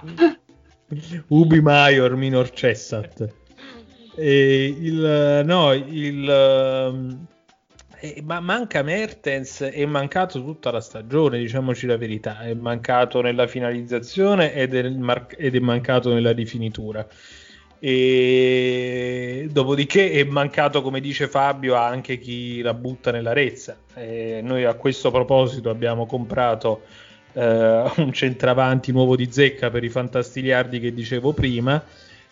Ubi 1.28 1.60
maior 1.60 2.16
minor 2.16 2.50
cessat. 2.50 3.28
E 4.16 4.64
il, 4.64 5.42
no, 5.44 5.72
il, 5.74 6.28
ehm, 6.28 7.26
eh, 8.00 8.22
ma 8.24 8.40
manca 8.40 8.82
Mertens, 8.82 9.60
è 9.60 9.84
mancato 9.84 10.42
tutta 10.42 10.70
la 10.70 10.80
stagione, 10.80 11.38
diciamoci 11.38 11.86
la 11.86 11.98
verità, 11.98 12.40
è 12.40 12.54
mancato 12.54 13.20
nella 13.20 13.46
finalizzazione 13.46 14.54
ed 14.54 14.74
è, 14.74 14.88
mar- 14.88 15.34
ed 15.36 15.54
è 15.54 15.60
mancato 15.60 16.12
nella 16.12 16.32
rifinitura. 16.32 17.06
E 17.78 19.48
dopodiché 19.50 20.10
è 20.12 20.24
mancato, 20.24 20.82
come 20.82 21.00
dice 21.00 21.28
Fabio, 21.28 21.74
anche 21.74 22.18
chi 22.18 22.60
la 22.62 22.74
butta 22.74 23.10
nella 23.10 23.32
rezza. 23.32 23.76
E 23.94 24.40
noi 24.42 24.64
a 24.64 24.74
questo 24.74 25.10
proposito 25.10 25.70
abbiamo 25.70 26.06
comprato 26.06 26.82
eh, 27.32 27.92
un 27.96 28.12
centravanti 28.12 28.92
nuovo 28.92 29.16
di 29.16 29.30
zecca 29.30 29.70
per 29.70 29.84
i 29.84 29.90
fantastiliardi 29.90 30.80
che 30.80 30.94
dicevo 30.94 31.32
prima 31.32 31.82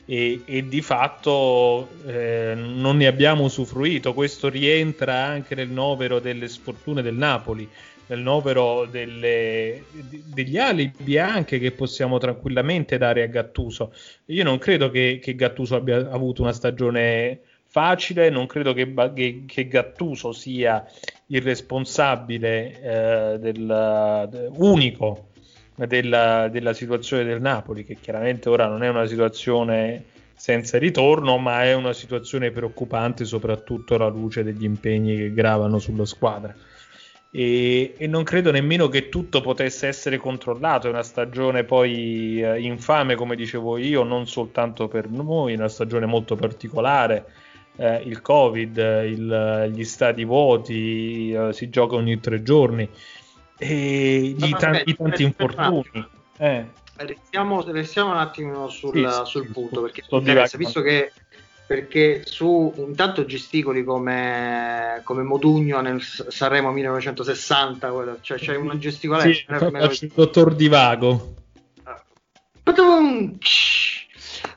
e, 0.06 0.42
e 0.44 0.68
di 0.68 0.82
fatto 0.82 1.88
eh, 2.06 2.54
non 2.54 2.96
ne 2.96 3.06
abbiamo 3.06 3.44
usufruito. 3.44 4.14
Questo 4.14 4.48
rientra 4.48 5.24
anche 5.24 5.54
nel 5.54 5.68
novero 5.68 6.20
delle 6.20 6.48
sfortune 6.48 7.02
del 7.02 7.14
Napoli, 7.14 7.68
nel 8.06 8.20
novero 8.20 8.86
delle, 8.86 9.84
degli 10.32 10.58
alibi 10.58 11.18
anche 11.18 11.58
che 11.58 11.72
possiamo 11.72 12.18
tranquillamente 12.18 12.98
dare 12.98 13.22
a 13.22 13.26
Gattuso. 13.26 13.92
Io 14.26 14.44
non 14.44 14.58
credo 14.58 14.90
che, 14.90 15.18
che 15.22 15.34
Gattuso 15.34 15.76
abbia 15.76 16.10
avuto 16.10 16.42
una 16.42 16.52
stagione 16.52 17.40
facile, 17.66 18.30
non 18.30 18.46
credo 18.46 18.72
che, 18.72 18.92
che- 19.14 19.42
che 19.46 19.68
Gattuso 19.68 20.32
sia 20.32 20.84
il 21.28 21.42
responsabile 21.42 22.80
eh, 22.80 23.38
del, 23.38 24.28
de- 24.30 24.48
unico 24.52 25.28
della, 25.74 26.48
della 26.48 26.72
situazione 26.72 27.24
del 27.24 27.40
Napoli, 27.40 27.84
che 27.84 27.96
chiaramente 28.00 28.48
ora 28.48 28.66
non 28.66 28.82
è 28.82 28.88
una 28.88 29.06
situazione 29.06 30.04
senza 30.36 30.78
ritorno, 30.78 31.38
ma 31.38 31.64
è 31.64 31.74
una 31.74 31.92
situazione 31.92 32.50
preoccupante 32.50 33.24
soprattutto 33.24 33.94
alla 33.94 34.08
luce 34.08 34.42
degli 34.44 34.64
impegni 34.64 35.16
che 35.16 35.32
gravano 35.32 35.78
sulla 35.78 36.04
squadra. 36.04 36.54
E, 37.36 37.94
e 37.98 38.06
non 38.06 38.22
credo 38.22 38.52
nemmeno 38.52 38.86
che 38.86 39.08
tutto 39.08 39.40
potesse 39.40 39.88
essere 39.88 40.18
controllato. 40.18 40.86
È 40.86 40.90
una 40.90 41.02
stagione 41.02 41.64
poi 41.64 42.40
eh, 42.40 42.60
infame, 42.60 43.16
come 43.16 43.34
dicevo 43.34 43.76
io, 43.76 44.04
non 44.04 44.28
soltanto 44.28 44.86
per 44.86 45.10
noi, 45.10 45.54
è 45.54 45.56
una 45.56 45.68
stagione 45.68 46.06
molto 46.06 46.36
particolare. 46.36 47.26
Eh, 47.76 48.02
il 48.04 48.20
Covid, 48.22 48.76
il- 48.76 49.72
gli 49.74 49.82
stati 49.82 50.24
vuoti, 50.24 51.32
eh, 51.32 51.52
si 51.52 51.70
gioca 51.70 51.96
ogni 51.96 52.20
tre 52.20 52.40
giorni 52.44 52.88
e 53.58 54.36
Ma 54.38 54.46
i, 54.46 54.52
aspetta, 54.52 54.70
tan- 54.72 54.82
i 54.84 54.94
tanti 54.96 55.24
aspetta, 55.24 55.24
infortuni. 55.24 56.08
Eh, 56.38 56.66
Restiamo, 56.96 57.64
restiamo 57.72 58.12
un 58.12 58.18
attimo 58.18 58.68
sul, 58.68 58.92
Sì, 59.10 59.26
sul 59.28 59.46
sì, 59.46 59.52
punto 59.52 59.80
perché 59.82 60.04
visto 60.56 60.80
che 60.80 61.10
perché 61.66 62.22
su 62.24 62.72
intanto 62.76 63.24
gesticoli 63.24 63.84
come, 63.84 65.00
come 65.04 65.22
Modugno 65.22 65.80
nel 65.80 66.02
Sanremo 66.02 66.70
1960 66.72 67.90
quello- 67.90 68.18
cioè 68.20 68.38
c'è 68.38 68.56
una 68.56 68.76
gesticolazione 68.76 69.90
sì, 69.92 70.04
il 70.04 70.12
dottor 70.14 70.54
Divago. 70.54 71.34
Padum! 72.62 73.38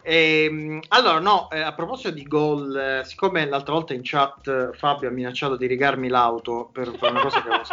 Ehm, 0.01 0.79
allora, 0.87 1.19
no, 1.19 1.49
eh, 1.49 1.59
a 1.59 1.73
proposito 1.73 2.11
di 2.11 2.23
gol, 2.23 2.73
eh, 2.75 3.01
siccome 3.03 3.45
l'altra 3.45 3.73
volta 3.73 3.93
in 3.93 3.99
chat 4.03 4.47
eh, 4.47 4.69
Fabio 4.71 5.09
ha 5.09 5.11
minacciato 5.11 5.57
di 5.57 5.67
rigarmi 5.67 6.07
l'auto 6.07 6.69
per, 6.71 6.91
per 6.97 7.11
una 7.11 7.21
cosa 7.21 7.41
che 7.41 7.47
avevo 7.49 7.63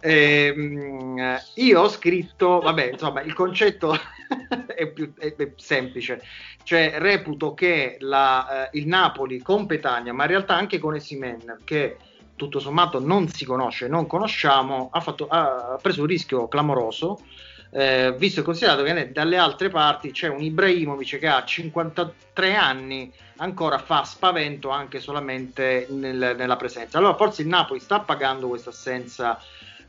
ehm, 0.00 1.18
eh, 1.18 1.42
io 1.54 1.80
ho 1.82 1.88
scritto, 1.88 2.60
vabbè, 2.60 2.90
insomma, 2.92 3.22
il 3.22 3.32
concetto 3.34 3.94
è 4.66 4.86
più 4.88 5.12
è- 5.18 5.34
è 5.34 5.52
semplice, 5.56 6.22
cioè 6.62 6.94
reputo 6.98 7.54
che 7.54 7.96
la, 8.00 8.68
eh, 8.70 8.78
il 8.78 8.86
Napoli 8.86 9.40
con 9.40 9.66
Petagna, 9.66 10.12
ma 10.12 10.24
in 10.24 10.30
realtà 10.30 10.54
anche 10.54 10.78
con 10.78 10.94
Esimen, 10.94 11.60
che 11.64 11.96
tutto 12.36 12.60
sommato 12.60 13.00
non 13.00 13.28
si 13.28 13.44
conosce, 13.44 13.88
non 13.88 14.06
conosciamo, 14.06 14.90
ha, 14.92 15.00
fatto- 15.00 15.26
ha 15.28 15.78
preso 15.82 16.02
un 16.02 16.06
rischio 16.06 16.46
clamoroso. 16.48 17.20
Eh, 17.70 18.14
visto 18.16 18.40
e 18.40 18.42
considerato 18.44 18.82
che 18.82 19.12
dalle 19.12 19.36
altre 19.36 19.68
parti 19.68 20.10
c'è 20.10 20.26
un 20.28 20.40
Ibrahimovic 20.40 21.18
che 21.18 21.26
ha 21.28 21.44
53 21.44 22.54
anni 22.54 23.12
ancora 23.36 23.76
fa 23.78 24.04
spavento 24.04 24.70
anche 24.70 25.00
solamente 25.00 25.86
nel- 25.90 26.34
nella 26.36 26.56
presenza. 26.56 26.96
Allora 26.96 27.14
forse 27.14 27.42
il 27.42 27.48
Napoli 27.48 27.78
sta 27.80 28.00
pagando 28.00 28.48
questa 28.48 28.70
assenza 28.70 29.38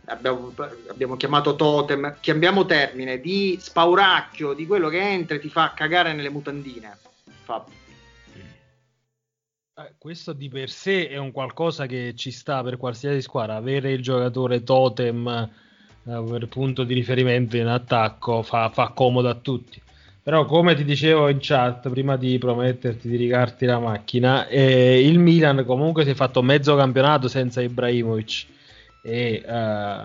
abbiamo, 0.10 0.54
abbiamo 0.89 1.15
chiamato 1.15 1.56
totem 1.56 2.17
chiamiamo 2.19 2.65
termine 2.65 3.22
di 3.22 3.58
spauracchio 3.60 4.54
di 4.54 4.65
quello 4.65 4.89
che 4.89 5.00
entra 5.00 5.36
e 5.36 5.39
ti 5.39 5.50
fa 5.50 5.74
cagare 5.76 6.13
nelle 6.13 6.30
mutandine 6.30 6.98
Fabio. 7.43 7.74
Eh, 9.80 9.93
Questo 9.98 10.34
di 10.34 10.50
per 10.50 10.69
sé 10.69 11.08
è 11.08 11.17
un 11.17 11.32
qualcosa 11.32 11.86
che 11.86 12.13
ci 12.15 12.32
sta 12.32 12.62
per 12.63 12.78
qualsiasi 12.78 13.22
squadra. 13.22 13.56
Avere 13.56 13.91
il 13.91 14.02
giocatore 14.02 14.63
totem 14.63 15.28
eh, 15.28 16.24
per 16.30 16.48
punto 16.48 16.84
di 16.84 16.93
riferimento 16.93 17.56
in 17.56 17.67
attacco 17.67 18.41
fa, 18.43 18.69
fa 18.69 18.89
comodo 18.89 19.30
a 19.30 19.36
tutti. 19.36 19.82
Però, 20.22 20.45
come 20.45 20.76
ti 20.76 20.84
dicevo 20.84 21.30
in 21.30 21.38
chat, 21.39 21.89
prima 21.89 22.17
di 22.17 22.38
prometterti 22.38 23.08
di 23.08 23.15
rigarti 23.15 23.65
la 23.65 23.80
macchina, 23.80 24.48
eh, 24.48 25.04
il 25.04 25.17
Milan 25.17 25.63
comunque 25.65 26.04
si 26.04 26.12
è 26.12 26.13
fatto 26.13 26.43
mezzo 26.43 26.76
campionato 26.76 27.28
senza 27.28 27.62
Ibrahimovic. 27.62 28.45
E 29.01 29.43
eh, 29.45 30.03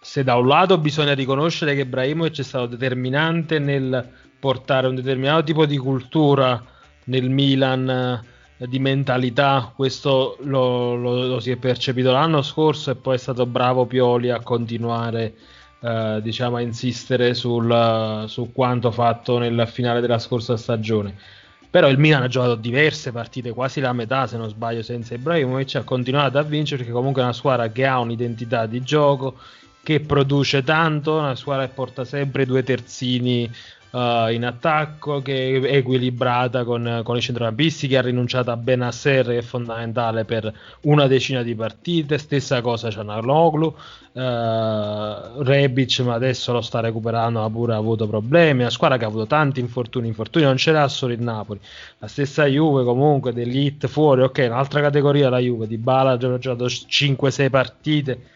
se 0.00 0.24
da 0.24 0.36
un 0.36 0.46
lato 0.46 0.78
bisogna 0.78 1.14
riconoscere 1.14 1.74
che 1.74 1.82
Ibrahimovic 1.82 2.38
è 2.38 2.42
stato 2.42 2.66
determinante 2.66 3.58
nel 3.58 4.08
portare 4.38 4.86
un 4.86 4.94
determinato 4.94 5.44
tipo 5.44 5.64
di 5.66 5.78
cultura 5.78 6.62
nel 7.04 7.30
Milan 7.30 8.22
di 8.56 8.78
mentalità, 8.78 9.72
questo 9.74 10.36
lo, 10.42 10.94
lo, 10.94 11.26
lo, 11.26 11.40
si 11.40 11.50
è 11.50 11.56
percepito 11.56 12.12
l'anno 12.12 12.42
scorso 12.42 12.90
e 12.90 12.94
poi 12.94 13.16
è 13.16 13.18
stato 13.18 13.46
bravo 13.46 13.86
Pioli 13.86 14.30
a 14.30 14.40
continuare 14.40 15.34
eh, 15.80 16.20
diciamo 16.22 16.56
a 16.56 16.60
insistere 16.60 17.34
sul, 17.34 18.24
su 18.28 18.52
quanto 18.52 18.90
fatto 18.90 19.38
nella 19.38 19.66
finale 19.66 20.00
della 20.00 20.18
scorsa 20.18 20.56
stagione. 20.56 21.16
Però 21.74 21.88
il 21.88 21.98
Milan 21.98 22.22
ha 22.22 22.28
giocato 22.28 22.54
diverse 22.54 23.10
partite, 23.10 23.50
quasi 23.50 23.80
la 23.80 23.92
metà 23.92 24.28
se 24.28 24.36
non 24.36 24.48
sbaglio, 24.48 24.80
senza 24.80 25.14
Ibrahimovic, 25.14 25.74
ha 25.74 25.82
continuato 25.82 26.38
a 26.38 26.42
vincere 26.42 26.76
perché 26.76 26.92
comunque 26.92 27.20
è 27.20 27.24
una 27.24 27.34
squadra 27.34 27.68
che 27.72 27.84
ha 27.84 27.98
un'identità 27.98 28.66
di 28.66 28.80
gioco, 28.82 29.34
che 29.82 29.98
produce 29.98 30.62
tanto, 30.62 31.18
una 31.18 31.34
squadra 31.34 31.66
che 31.66 31.72
porta 31.74 32.04
sempre 32.04 32.46
due 32.46 32.62
terzini 32.62 33.50
uh, 33.94 34.28
in 34.30 34.44
attacco, 34.44 35.22
che 35.22 35.60
è 35.60 35.76
equilibrata 35.76 36.64
con, 36.64 37.00
con 37.04 37.16
i 37.16 37.20
centrocampisti, 37.20 37.86
che 37.86 37.96
ha 37.96 38.02
rinunciato 38.02 38.50
a 38.50 38.56
Benasser, 38.56 39.26
che 39.26 39.38
è 39.38 39.42
fondamentale 39.42 40.24
per 40.24 40.52
una 40.82 41.06
decina 41.06 41.42
di 41.42 41.54
partite. 41.54 42.18
Stessa 42.18 42.60
cosa 42.60 42.90
Cianaloglu, 42.90 43.74
uh, 44.12 44.20
Rebic, 45.42 46.00
ma 46.00 46.14
adesso 46.14 46.52
lo 46.52 46.60
sta 46.60 46.80
recuperando, 46.80 47.44
ha 47.44 47.50
pure 47.50 47.74
avuto 47.74 48.08
problemi. 48.08 48.60
Una 48.60 48.70
squadra 48.70 48.98
che 48.98 49.04
ha 49.04 49.08
avuto 49.08 49.26
tanti 49.26 49.60
infortuni, 49.60 50.08
infortuni 50.08 50.44
non 50.44 50.56
ce 50.56 50.72
l'ha 50.72 50.88
solo 50.88 51.12
il 51.12 51.22
Napoli. 51.22 51.60
La 51.98 52.08
stessa 52.08 52.44
Juve 52.46 52.84
comunque, 52.84 53.32
dell'Hit 53.32 53.86
fuori, 53.86 54.22
ok, 54.22 54.46
un'altra 54.48 54.80
categoria 54.80 55.28
la 55.30 55.38
Juve, 55.38 55.66
di 55.68 55.78
Bala 55.78 56.12
ha 56.12 56.16
giocato 56.16 56.66
5-6 56.66 57.50
partite 57.50 58.32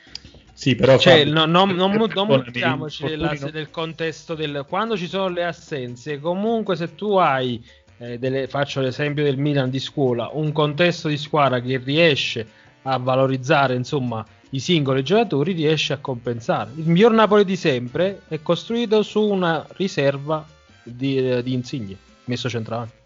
sì, 0.58 0.74
però 0.74 0.98
cioè, 0.98 1.24
no, 1.24 1.46
no, 1.46 1.66
non, 1.66 1.76
non 1.76 2.26
mettiamoci 2.26 3.06
del 3.52 3.70
contesto 3.70 4.34
del 4.34 4.64
quando 4.68 4.96
ci 4.96 5.06
sono 5.06 5.28
le 5.28 5.44
assenze. 5.44 6.18
Comunque, 6.18 6.74
se 6.74 6.96
tu 6.96 7.14
hai, 7.14 7.64
eh, 7.98 8.18
delle, 8.18 8.48
faccio 8.48 8.80
l'esempio 8.80 9.22
del 9.22 9.36
Milan 9.36 9.70
di 9.70 9.78
scuola, 9.78 10.30
un 10.32 10.50
contesto 10.50 11.06
di 11.06 11.16
squadra 11.16 11.60
che 11.60 11.76
riesce 11.76 12.44
a 12.82 12.98
valorizzare 12.98 13.76
insomma 13.76 14.26
i 14.50 14.58
singoli 14.58 15.04
giocatori, 15.04 15.52
riesce 15.52 15.92
a 15.92 15.98
compensare. 15.98 16.72
Il 16.74 16.88
miglior 16.88 17.12
Napoli 17.12 17.44
di 17.44 17.54
sempre 17.54 18.22
è 18.26 18.42
costruito 18.42 19.04
su 19.04 19.22
una 19.22 19.64
riserva 19.76 20.44
di, 20.82 21.18
eh, 21.18 21.40
di 21.40 21.52
Insigne 21.52 21.96
messo 22.24 22.48
centrale. 22.48 22.97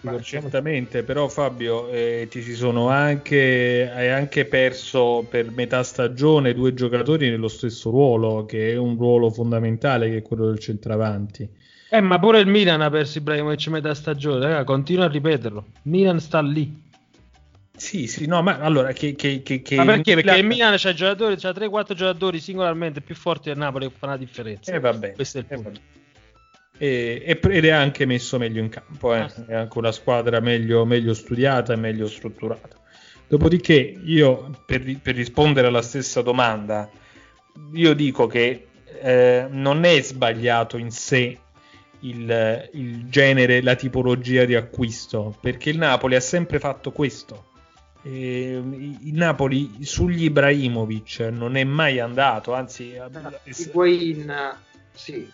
Ma 0.00 0.20
certamente, 0.20 1.02
però 1.02 1.26
Fabio, 1.28 1.90
eh, 1.90 2.28
ti 2.30 2.40
si 2.40 2.54
sono 2.54 2.88
anche, 2.88 3.90
hai 3.92 4.10
anche 4.10 4.44
perso 4.44 5.26
per 5.28 5.50
metà 5.50 5.82
stagione 5.82 6.54
due 6.54 6.72
giocatori 6.72 7.28
nello 7.28 7.48
stesso 7.48 7.90
ruolo, 7.90 8.46
che 8.46 8.72
è 8.72 8.76
un 8.76 8.96
ruolo 8.96 9.28
fondamentale, 9.30 10.08
che 10.08 10.18
è 10.18 10.22
quello 10.22 10.46
del 10.46 10.60
centravanti. 10.60 11.48
Eh, 11.90 12.00
ma 12.00 12.18
pure 12.20 12.38
il 12.38 12.46
Milan 12.46 12.80
ha 12.80 12.90
perso 12.90 13.18
Ibrahimovic 13.18 13.66
metà 13.68 13.92
stagione, 13.92 14.44
raga, 14.44 14.62
continua 14.62 15.06
a 15.06 15.08
ripeterlo. 15.08 15.64
Milan 15.82 16.20
sta 16.20 16.40
lì. 16.42 16.86
Sì, 17.74 18.06
sì, 18.06 18.26
no, 18.26 18.40
ma 18.42 18.58
allora 18.58 18.92
che, 18.92 19.14
che, 19.14 19.42
che, 19.42 19.62
che 19.62 19.76
Ma 19.76 19.84
perché? 19.84 20.14
Perché 20.14 20.38
il 20.38 20.46
Milan 20.46 20.74
c'ha 20.76 20.92
giocatori, 20.92 21.36
c'ha 21.36 21.50
3-4 21.50 21.94
giocatori 21.94 22.38
singolarmente 22.38 23.00
più 23.00 23.16
forti 23.16 23.48
del 23.48 23.58
Napoli 23.58 23.88
che 23.88 23.94
fanno 23.96 24.12
la 24.12 24.18
differenza. 24.18 24.70
E 24.70 24.76
eh, 24.76 24.80
vabbè. 24.80 25.12
Questo 25.14 25.38
è 25.38 25.40
il 25.40 25.46
eh, 25.48 25.54
punto. 25.54 25.80
Eh, 25.80 25.97
e, 26.78 27.38
ed 27.42 27.64
è 27.64 27.70
anche 27.70 28.06
messo 28.06 28.38
meglio 28.38 28.60
in 28.60 28.68
campo, 28.68 29.14
eh. 29.14 29.26
è 29.46 29.54
anche 29.54 29.78
una 29.78 29.92
squadra 29.92 30.40
meglio, 30.40 30.84
meglio, 30.84 31.12
studiata 31.12 31.72
e 31.72 31.76
meglio 31.76 32.06
strutturata. 32.06 32.76
Dopodiché 33.26 33.74
io 33.74 34.62
per, 34.64 34.98
per, 35.02 35.14
rispondere 35.14 35.66
alla 35.66 35.82
stessa 35.82 36.22
domanda, 36.22 36.88
io 37.72 37.94
dico 37.94 38.26
che 38.26 38.68
eh, 39.02 39.46
non 39.50 39.84
è 39.84 40.00
sbagliato 40.00 40.78
in 40.78 40.90
sé 40.90 41.38
il, 42.00 42.70
il, 42.72 43.08
genere, 43.08 43.60
la 43.60 43.74
tipologia 43.74 44.44
di 44.44 44.54
acquisto, 44.54 45.36
perché 45.40 45.70
il 45.70 45.78
Napoli 45.78 46.14
ha 46.14 46.20
sempre 46.20 46.58
fatto 46.58 46.92
questo. 46.92 47.46
E, 48.02 48.52
il 48.52 49.14
Napoli 49.14 49.78
sugli 49.80 50.24
Ibrahimovic 50.24 51.18
non 51.32 51.56
è 51.56 51.64
mai 51.64 51.98
andato, 51.98 52.54
anzi, 52.54 52.94
Higuain, 53.44 54.32
sì, 54.92 55.28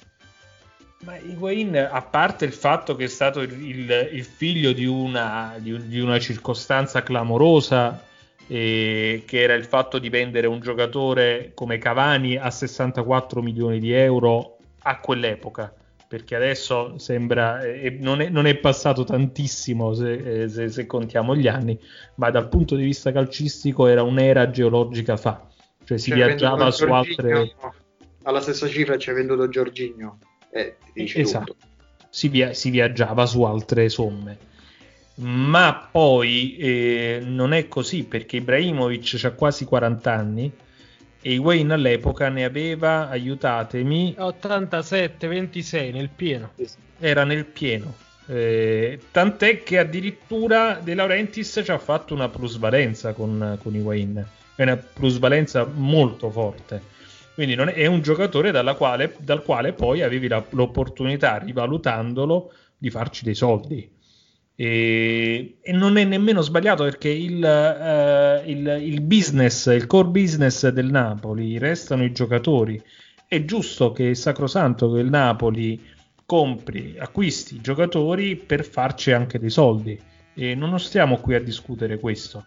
ma 1.04 1.18
Higuain, 1.18 1.76
a 1.76 2.02
parte 2.02 2.46
il 2.46 2.52
fatto 2.52 2.96
che 2.96 3.04
è 3.04 3.08
stato 3.08 3.42
il, 3.42 4.08
il, 4.12 4.24
figlio 4.24 4.72
di 4.72 4.86
una, 4.86 5.54
di, 5.58 5.86
di 5.86 6.00
una, 6.00 6.18
circostanza 6.18 7.02
clamorosa, 7.02 8.02
eh, 8.46 9.22
che 9.26 9.42
era 9.42 9.54
il 9.54 9.64
fatto 9.64 9.98
di 9.98 10.08
vendere 10.08 10.46
un 10.46 10.60
giocatore 10.60 11.52
come 11.54 11.78
Cavani 11.78 12.36
a 12.36 12.50
64 12.50 13.42
milioni 13.42 13.80
di 13.80 13.92
euro 13.92 14.56
a 14.80 14.98
quell'epoca, 14.98 15.74
perché 16.08 16.36
adesso 16.36 16.98
sembra, 16.98 17.62
eh, 17.62 17.98
non, 18.00 18.22
è, 18.22 18.30
non, 18.30 18.46
è, 18.46 18.54
passato 18.56 19.04
tantissimo 19.04 19.92
se, 19.92 20.42
eh, 20.42 20.48
se, 20.48 20.70
se, 20.70 20.86
contiamo 20.86 21.36
gli 21.36 21.48
anni, 21.48 21.78
ma 22.14 22.30
dal 22.30 22.48
punto 22.48 22.76
di 22.76 22.84
vista 22.84 23.12
calcistico 23.12 23.86
era 23.86 24.02
un'era 24.02 24.50
geologica 24.50 25.18
fa, 25.18 25.46
cioè 25.84 25.98
si 25.98 26.08
cioè, 26.10 26.16
viaggiava 26.16 26.70
su 26.70 26.84
altre... 26.84 27.54
Alla 28.26 28.40
stessa 28.40 28.66
cifra 28.68 28.96
ci 28.96 29.10
ha 29.10 29.12
venduto 29.12 29.50
Giorginio 29.50 30.16
eh, 30.54 30.76
esatto. 30.94 31.56
Si, 32.08 32.28
via- 32.28 32.54
si, 32.54 32.70
viaggiava 32.70 33.26
su 33.26 33.42
altre 33.42 33.88
somme. 33.88 34.38
Ma 35.16 35.88
poi 35.90 36.56
eh, 36.56 37.20
non 37.24 37.52
è 37.52 37.66
così 37.66 38.04
perché 38.04 38.36
Ibrahimovic 38.36 39.20
ha 39.24 39.32
quasi 39.32 39.64
40 39.64 40.12
anni 40.12 40.52
e 41.20 41.36
Wayne 41.38 41.74
all'epoca 41.74 42.28
ne 42.28 42.44
aveva, 42.44 43.08
aiutatemi, 43.08 44.14
87, 44.18 45.26
26 45.26 45.92
nel 45.92 46.08
pieno. 46.08 46.52
Era 46.98 47.24
nel 47.24 47.46
pieno. 47.46 47.94
Eh, 48.26 48.98
tant'è 49.10 49.62
che 49.62 49.78
addirittura 49.78 50.80
De 50.82 50.94
Laurentiis 50.94 51.60
ci 51.64 51.70
ha 51.70 51.78
fatto 51.78 52.14
una 52.14 52.28
plusvalenza 52.28 53.12
con, 53.12 53.58
con 53.62 53.74
i 53.74 53.80
Wayne, 53.80 54.26
è 54.54 54.62
una 54.62 54.76
plusvalenza 54.76 55.64
molto 55.64 56.30
forte. 56.30 56.92
Quindi 57.34 57.54
è, 57.54 57.64
è, 57.64 57.86
un 57.86 58.00
giocatore 58.00 58.52
quale, 58.76 59.16
dal 59.18 59.42
quale 59.42 59.72
poi 59.72 60.02
avevi 60.02 60.28
la, 60.28 60.44
l'opportunità, 60.50 61.38
rivalutandolo, 61.38 62.52
di 62.78 62.90
farci 62.90 63.24
dei 63.24 63.34
soldi. 63.34 63.90
E, 64.56 65.56
e 65.60 65.72
non 65.72 65.96
è 65.96 66.04
nemmeno 66.04 66.40
sbagliato 66.40 66.84
perché 66.84 67.08
il, 67.08 67.42
uh, 67.42 68.48
il, 68.48 68.82
il, 68.82 69.00
business, 69.00 69.66
il 69.66 69.88
core 69.88 70.08
business 70.08 70.68
del 70.68 70.90
Napoli 70.90 71.58
restano 71.58 72.04
i 72.04 72.12
giocatori. 72.12 72.80
È 73.26 73.44
giusto 73.44 73.90
che 73.90 74.10
è 74.10 74.14
sacrosanto 74.14 74.92
che 74.92 75.00
il 75.00 75.08
Napoli 75.08 75.82
compri, 76.24 76.94
acquisti 76.98 77.60
giocatori 77.60 78.36
per 78.36 78.64
farci 78.64 79.10
anche 79.10 79.40
dei 79.40 79.50
soldi. 79.50 79.98
E 80.34 80.54
non 80.54 80.78
stiamo 80.78 81.16
qui 81.16 81.34
a 81.34 81.42
discutere 81.42 81.98
questo. 81.98 82.46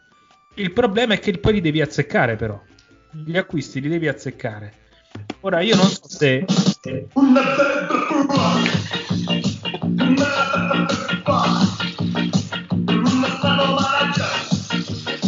Il 0.55 0.71
problema 0.71 1.13
è 1.13 1.19
che 1.19 1.37
poi 1.37 1.53
li 1.53 1.61
devi 1.61 1.81
azzeccare, 1.81 2.35
però 2.37 2.59
gli 3.11 3.37
acquisti 3.37 3.81
li 3.81 3.89
devi 3.89 4.07
azzeccare. 4.07 4.85
Ora 5.41 5.61
io 5.61 5.75
non 5.75 5.87
so 5.87 6.07
se... 6.07 6.45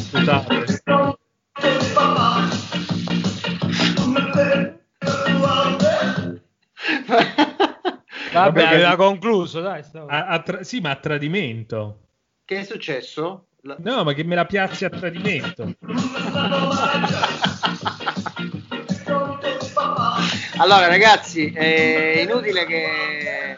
Scusate. 0.09 0.69
Vabbè, 8.31 8.63
aveva 8.63 8.95
concluso, 8.95 9.59
dai. 9.61 9.83
A, 10.07 10.27
a 10.27 10.41
tra- 10.41 10.63
sì, 10.63 10.79
ma 10.79 10.91
a 10.91 10.95
tradimento. 10.95 11.99
Che 12.45 12.59
è 12.59 12.63
successo? 12.63 13.47
La... 13.61 13.75
No, 13.79 14.03
ma 14.03 14.13
che 14.13 14.23
me 14.23 14.35
la 14.35 14.45
piazzi 14.45 14.85
a 14.85 14.89
tradimento. 14.89 15.75
allora, 20.59 20.87
ragazzi, 20.87 21.51
è 21.51 22.21
inutile 22.21 22.65
che 22.65 23.57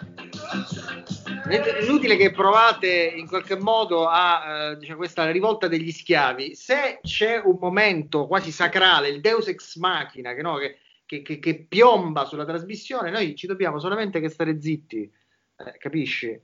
inutile 1.82 2.16
che 2.16 2.32
provate 2.32 2.88
in 2.88 3.28
qualche 3.28 3.58
modo 3.58 4.08
a 4.08 4.72
eh, 4.72 4.78
diciamo, 4.78 4.98
questa 4.98 5.30
rivolta 5.30 5.68
degli 5.68 5.92
schiavi. 5.92 6.56
Se 6.56 7.00
c'è 7.02 7.42
un 7.44 7.58
momento 7.60 8.28
quasi 8.28 8.52
sacrale, 8.52 9.10
il 9.10 9.22
Deus 9.22 9.48
ex 9.48 9.76
machina, 9.78 10.34
che, 10.34 10.42
no, 10.42 10.58
che, 10.58 11.22
che, 11.22 11.40
che, 11.40 11.66
piomba 11.68 12.26
sulla 12.26 12.46
trasmissione, 12.46 13.12
noi 13.12 13.36
ci 13.36 13.48
dobbiamo 13.48 13.80
solamente 13.80 14.20
che 14.20 14.30
stare 14.30 14.62
zitti, 14.62 15.02
eh, 15.02 15.78
capisci? 15.78 16.40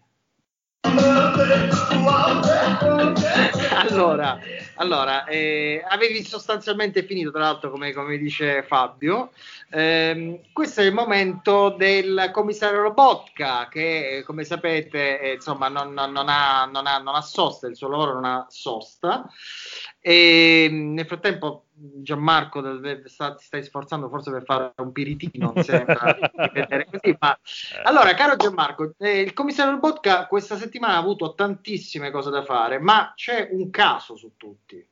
allora, 3.73 4.39
allora 4.75 5.25
eh, 5.25 5.83
avevi 5.87 6.23
sostanzialmente 6.23 7.03
finito, 7.03 7.31
tra 7.31 7.41
l'altro, 7.41 7.71
come, 7.71 7.93
come 7.93 8.17
dice 8.17 8.63
Fabio. 8.63 9.31
Eh, 9.69 10.41
questo 10.53 10.81
è 10.81 10.85
il 10.85 10.93
momento 10.93 11.69
del 11.77 12.29
commissario 12.31 12.81
Robotka, 12.81 13.67
che 13.69 14.23
come 14.25 14.43
sapete, 14.43 15.19
eh, 15.19 15.33
insomma, 15.33 15.67
non, 15.67 15.93
non, 15.93 16.11
non, 16.11 16.29
ha, 16.29 16.61
ha, 16.61 16.65
non 16.65 16.85
ha 17.15 17.21
sosta, 17.21 17.67
il 17.67 17.75
suo 17.75 17.89
lavoro 17.89 18.13
non 18.13 18.25
ha 18.25 18.45
sosta. 18.49 19.29
E 19.99 20.69
nel 20.71 21.05
frattempo 21.05 21.65
Gianmarco 21.73 22.63
sta, 23.05 23.35
ti 23.35 23.43
stai 23.43 23.63
sforzando 23.63 24.09
forse 24.09 24.31
per 24.31 24.43
fare 24.43 24.73
un 24.77 24.91
piritino, 24.91 25.51
mi 25.55 25.63
sembra 25.63 26.17
così, 26.89 27.15
ma... 27.19 27.37
allora 27.83 28.13
caro 28.13 28.35
Gianmarco 28.35 28.93
eh, 28.97 29.19
il 29.19 29.33
commissario 29.33 29.77
Botka 29.77 30.25
questa 30.27 30.55
settimana 30.55 30.95
ha 30.95 30.99
avuto 30.99 31.35
tantissime 31.35 32.09
cose 32.09 32.31
da 32.31 32.43
fare 32.43 32.79
ma 32.79 33.13
c'è 33.15 33.49
un 33.51 33.69
caso 33.69 34.15
su 34.15 34.31
tutti 34.37 34.83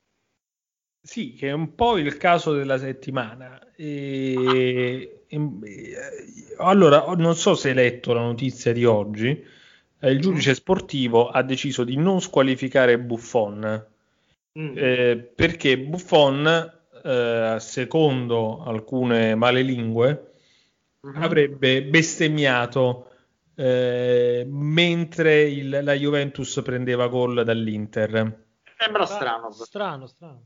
sì, 1.06 1.34
che 1.34 1.50
è 1.50 1.52
un 1.52 1.76
po' 1.76 2.00
il 2.00 2.18
caso 2.18 2.52
della 2.52 2.80
settimana. 2.80 3.62
E, 3.76 5.26
allora, 6.58 7.14
non 7.16 7.36
so 7.36 7.54
se 7.54 7.70
hai 7.70 7.76
letto 7.76 8.12
la 8.12 8.22
notizia 8.22 8.74
di 8.74 8.86
oggi. 8.86 9.46
Eh, 10.00 10.12
il 10.12 10.20
giudice 10.20 10.56
sportivo 10.56 11.30
ha 11.30 11.44
deciso 11.44 11.84
di 11.84 11.96
non 11.96 12.22
squalificare 12.22 12.98
Buffon 12.98 13.86
mm. 14.60 14.74
eh, 14.76 15.32
perché 15.36 15.78
Buffon, 15.80 16.72
eh, 17.04 17.58
secondo 17.60 18.64
alcune 18.64 19.36
malelingue, 19.36 20.32
mm-hmm. 21.06 21.22
avrebbe 21.22 21.84
bestemmiato 21.84 23.10
eh, 23.56 24.46
mentre 24.48 25.44
il, 25.44 25.80
la 25.82 25.94
Juventus 25.94 26.62
prendeva 26.64 27.08
gol 27.08 27.44
dall'Inter. 27.44 28.44
Sembra 28.78 29.06
strano. 29.06 29.52
Strano, 29.52 30.08
strano. 30.08 30.42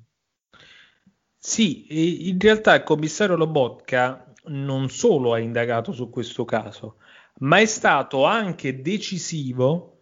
Sì, 1.42 2.28
in 2.30 2.38
realtà 2.40 2.76
il 2.76 2.84
commissario 2.84 3.38
Lobotka 3.38 4.34
non 4.46 4.90
solo 4.90 5.34
ha 5.34 5.40
indagato 5.40 5.94
su 5.94 6.10
questo 6.10 6.44
caso, 6.44 6.98
ma 7.40 7.60
è 7.60 7.66
stato 7.66 8.26
anche 8.26 8.82
decisivo 8.82 10.02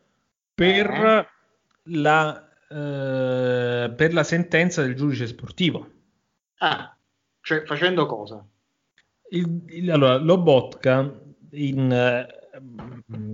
per, 0.54 0.90
eh. 0.90 1.28
la, 1.84 2.47
eh, 2.70 3.94
per 3.96 4.14
la 4.14 4.24
sentenza 4.24 4.82
del 4.82 4.96
giudice 4.96 5.28
sportivo. 5.28 5.90
Ah, 6.58 6.96
cioè 7.42 7.64
facendo 7.64 8.06
cosa? 8.06 8.46
Il, 9.30 9.64
il, 9.68 9.92
allora, 9.92 10.18
Lobotka, 10.18 11.20
in, 11.52 11.92
eh, 11.92 12.28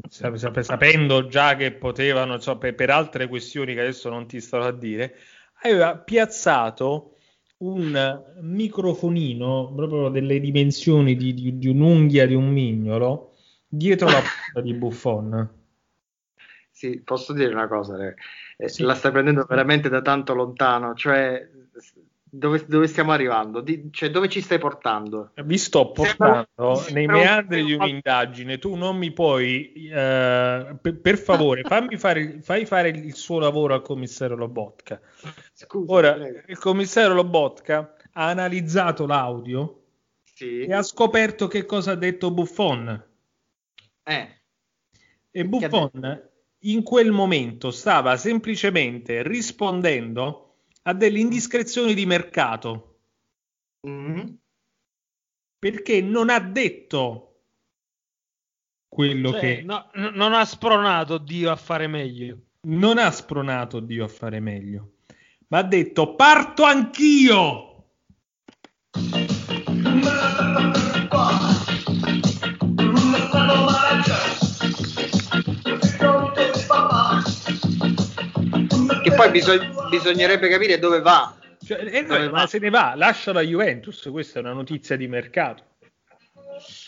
sapendo 0.09 1.27
già 1.27 1.55
che 1.55 1.71
potevano, 1.71 2.39
so, 2.39 2.57
per, 2.57 2.75
per 2.75 2.89
altre 2.89 3.27
questioni 3.27 3.73
che 3.73 3.81
adesso 3.81 4.09
non 4.09 4.27
ti 4.27 4.39
starò 4.39 4.65
a 4.65 4.71
dire, 4.71 5.15
aveva 5.63 5.97
piazzato 5.97 7.15
un 7.57 8.23
microfonino 8.41 9.71
proprio 9.73 10.09
delle 10.09 10.39
dimensioni 10.39 11.15
di, 11.15 11.33
di, 11.33 11.57
di 11.57 11.67
un'unghia 11.67 12.27
di 12.27 12.33
un 12.33 12.49
mignolo 12.49 13.35
dietro 13.67 14.07
la 14.07 14.21
porta 14.21 14.61
di 14.61 14.73
Buffon. 14.73 15.62
Sì, 16.83 16.99
posso 16.99 17.31
dire 17.31 17.53
una 17.53 17.69
cosa, 17.69 18.13
eh, 18.57 18.67
sì. 18.67 18.83
la 18.83 18.93
stai 18.93 19.13
prendendo 19.13 19.45
veramente 19.47 19.87
da 19.87 20.01
tanto 20.01 20.33
lontano, 20.33 20.93
cioè 20.95 21.47
dove, 22.29 22.65
dove 22.67 22.87
stiamo 22.87 23.13
arrivando? 23.13 23.61
Di, 23.61 23.87
cioè, 23.89 24.11
dove 24.11 24.27
ci 24.27 24.41
stai 24.41 24.57
portando? 24.57 25.31
Vi 25.33 25.57
sto 25.57 25.93
portando 25.93 26.75
Sembra... 26.75 26.93
nei 26.93 27.05
meandri 27.05 27.63
di 27.63 27.71
un'indagine. 27.71 28.57
Tu 28.57 28.75
non 28.75 28.97
mi 28.97 29.11
puoi, 29.13 29.71
eh, 29.71 30.75
per, 30.81 30.99
per, 30.99 31.17
favore, 31.17 31.61
fammi 31.61 31.95
fare, 31.95 32.41
fai 32.41 32.65
fare 32.65 32.89
il 32.89 33.15
suo 33.15 33.39
lavoro 33.39 33.75
al 33.75 33.81
commissario 33.81 34.35
Lobotka. 34.35 34.99
Scusa, 35.53 35.89
Ora, 35.89 36.13
prego. 36.15 36.41
il 36.47 36.57
commissario 36.59 37.13
Lobotka 37.13 37.95
ha 38.11 38.27
analizzato 38.27 39.05
l'audio 39.05 39.83
sì. 40.33 40.65
e 40.65 40.73
ha 40.73 40.83
scoperto 40.83 41.47
che 41.47 41.65
cosa 41.65 41.91
ha 41.91 41.95
detto 41.95 42.29
Buffon. 42.29 43.05
Eh. 44.03 44.41
E 45.31 45.45
Buffon 45.45 46.31
in 46.63 46.83
quel 46.83 47.11
momento 47.11 47.71
stava 47.71 48.15
semplicemente 48.17 49.23
rispondendo 49.23 50.55
a 50.83 50.93
delle 50.93 51.19
indiscrezioni 51.19 51.93
di 51.93 52.05
mercato. 52.05 52.99
Mm-hmm. 53.87 54.27
Perché 55.59 56.01
non 56.01 56.29
ha 56.29 56.39
detto 56.39 57.29
quello 58.87 59.31
cioè, 59.31 59.39
che... 59.39 59.61
No, 59.63 59.89
non 59.93 60.33
ha 60.33 60.45
spronato 60.45 61.17
Dio 61.17 61.51
a 61.51 61.55
fare 61.55 61.87
meglio. 61.87 62.37
Non 62.61 62.97
ha 62.97 63.11
spronato 63.11 63.79
Dio 63.79 64.05
a 64.05 64.07
fare 64.07 64.39
meglio, 64.39 64.93
ma 65.47 65.57
ha 65.57 65.63
detto 65.63 66.15
parto 66.15 66.63
anch'io. 66.63 67.87
Poi 79.15 79.31
bisog- 79.31 79.89
bisognerebbe 79.89 80.49
capire 80.49 80.79
dove 80.79 81.01
va. 81.01 81.35
Cioè, 81.63 81.79
eh, 81.85 82.03
dove 82.03 82.25
ma 82.29 82.41
va? 82.41 82.47
se 82.47 82.59
ne 82.59 82.69
va, 82.69 82.93
lascia 82.95 83.31
la 83.31 83.41
Juventus, 83.41 84.07
questa 84.11 84.39
è 84.39 84.41
una 84.41 84.53
notizia 84.53 84.95
di 84.95 85.07
mercato. 85.07 85.63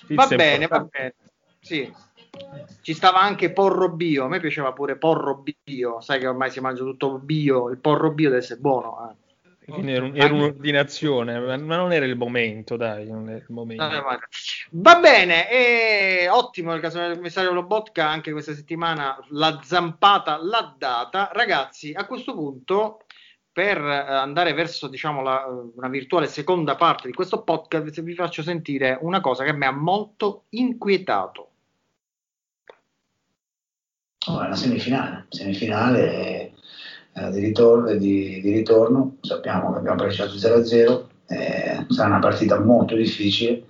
Notizia 0.08 0.16
va 0.16 0.28
bene, 0.28 0.68
va 0.68 0.80
bene. 0.90 1.16
Sì. 1.60 1.94
Ci 2.82 2.94
stava 2.94 3.22
anche 3.22 3.52
porro 3.52 3.90
bio, 3.90 4.26
a 4.26 4.28
me 4.28 4.40
piaceva 4.40 4.74
pure 4.74 4.98
porro 4.98 5.44
bio, 5.64 6.02
sai 6.02 6.20
che 6.20 6.28
ormai 6.28 6.52
si 6.52 6.60
mangia 6.60 6.84
tutto 6.84 7.18
bio, 7.18 7.70
il 7.70 7.78
porro 7.78 8.12
bio 8.12 8.30
deve 8.30 8.42
essere 8.42 8.60
buono. 8.60 9.10
Eh. 9.10 9.25
Era, 9.68 10.12
era, 10.14 10.34
un'ordinazione, 10.34 11.40
ma 11.40 11.76
non 11.76 11.92
era 11.92 12.06
il 12.06 12.16
momento, 12.16 12.78
dai, 12.78 13.08
non 13.08 13.30
era 13.30 13.40
il 13.40 13.46
momento. 13.50 13.84
Va 14.72 15.00
bene, 15.00 15.50
e 15.50 16.30
ottimo 16.30 16.74
il 16.76 16.82
caso 16.82 17.00
del 17.00 17.16
commissario 17.16 17.52
Lobotka, 17.52 18.08
anche 18.08 18.32
questa 18.32 18.54
settimana 18.54 19.18
la 19.30 19.60
zampata 19.64 20.38
l'ha 20.38 20.76
data. 20.78 21.32
Ragazzi, 21.34 21.94
a 21.94 22.06
questo 22.06 22.36
punto, 22.36 23.06
per 23.52 23.78
eh, 23.80 24.14
andare 24.14 24.54
verso 24.54 24.88
diciamo, 24.88 25.24
la, 25.24 25.46
una 25.48 25.88
virtuale 25.88 26.28
seconda 26.28 26.76
parte 26.76 27.08
di 27.08 27.14
questo 27.14 27.42
podcast, 27.42 28.04
vi 28.04 28.14
faccio 28.14 28.44
sentire 28.44 29.00
una 29.02 29.20
cosa 29.20 29.44
che 29.44 29.54
mi 29.54 29.66
ha 29.66 29.72
molto 29.72 30.44
inquietato. 30.50 31.50
Oh, 34.28 34.42
è 34.42 34.46
una 34.46 34.56
semifinale, 34.56 35.26
semifinale 35.30 36.55
eh, 37.18 37.32
di, 37.32 37.40
ritorno, 37.40 37.94
di, 37.94 38.42
di, 38.42 38.52
ritorno, 38.52 39.18
sappiamo 39.22 39.72
che 39.72 39.78
abbiamo 39.78 39.98
pareggiato 39.98 40.34
0-0, 40.34 41.04
eh, 41.28 41.86
sarà 41.90 42.10
una 42.10 42.20
partita 42.20 42.60
molto 42.60 42.96
difficile. 42.96 43.64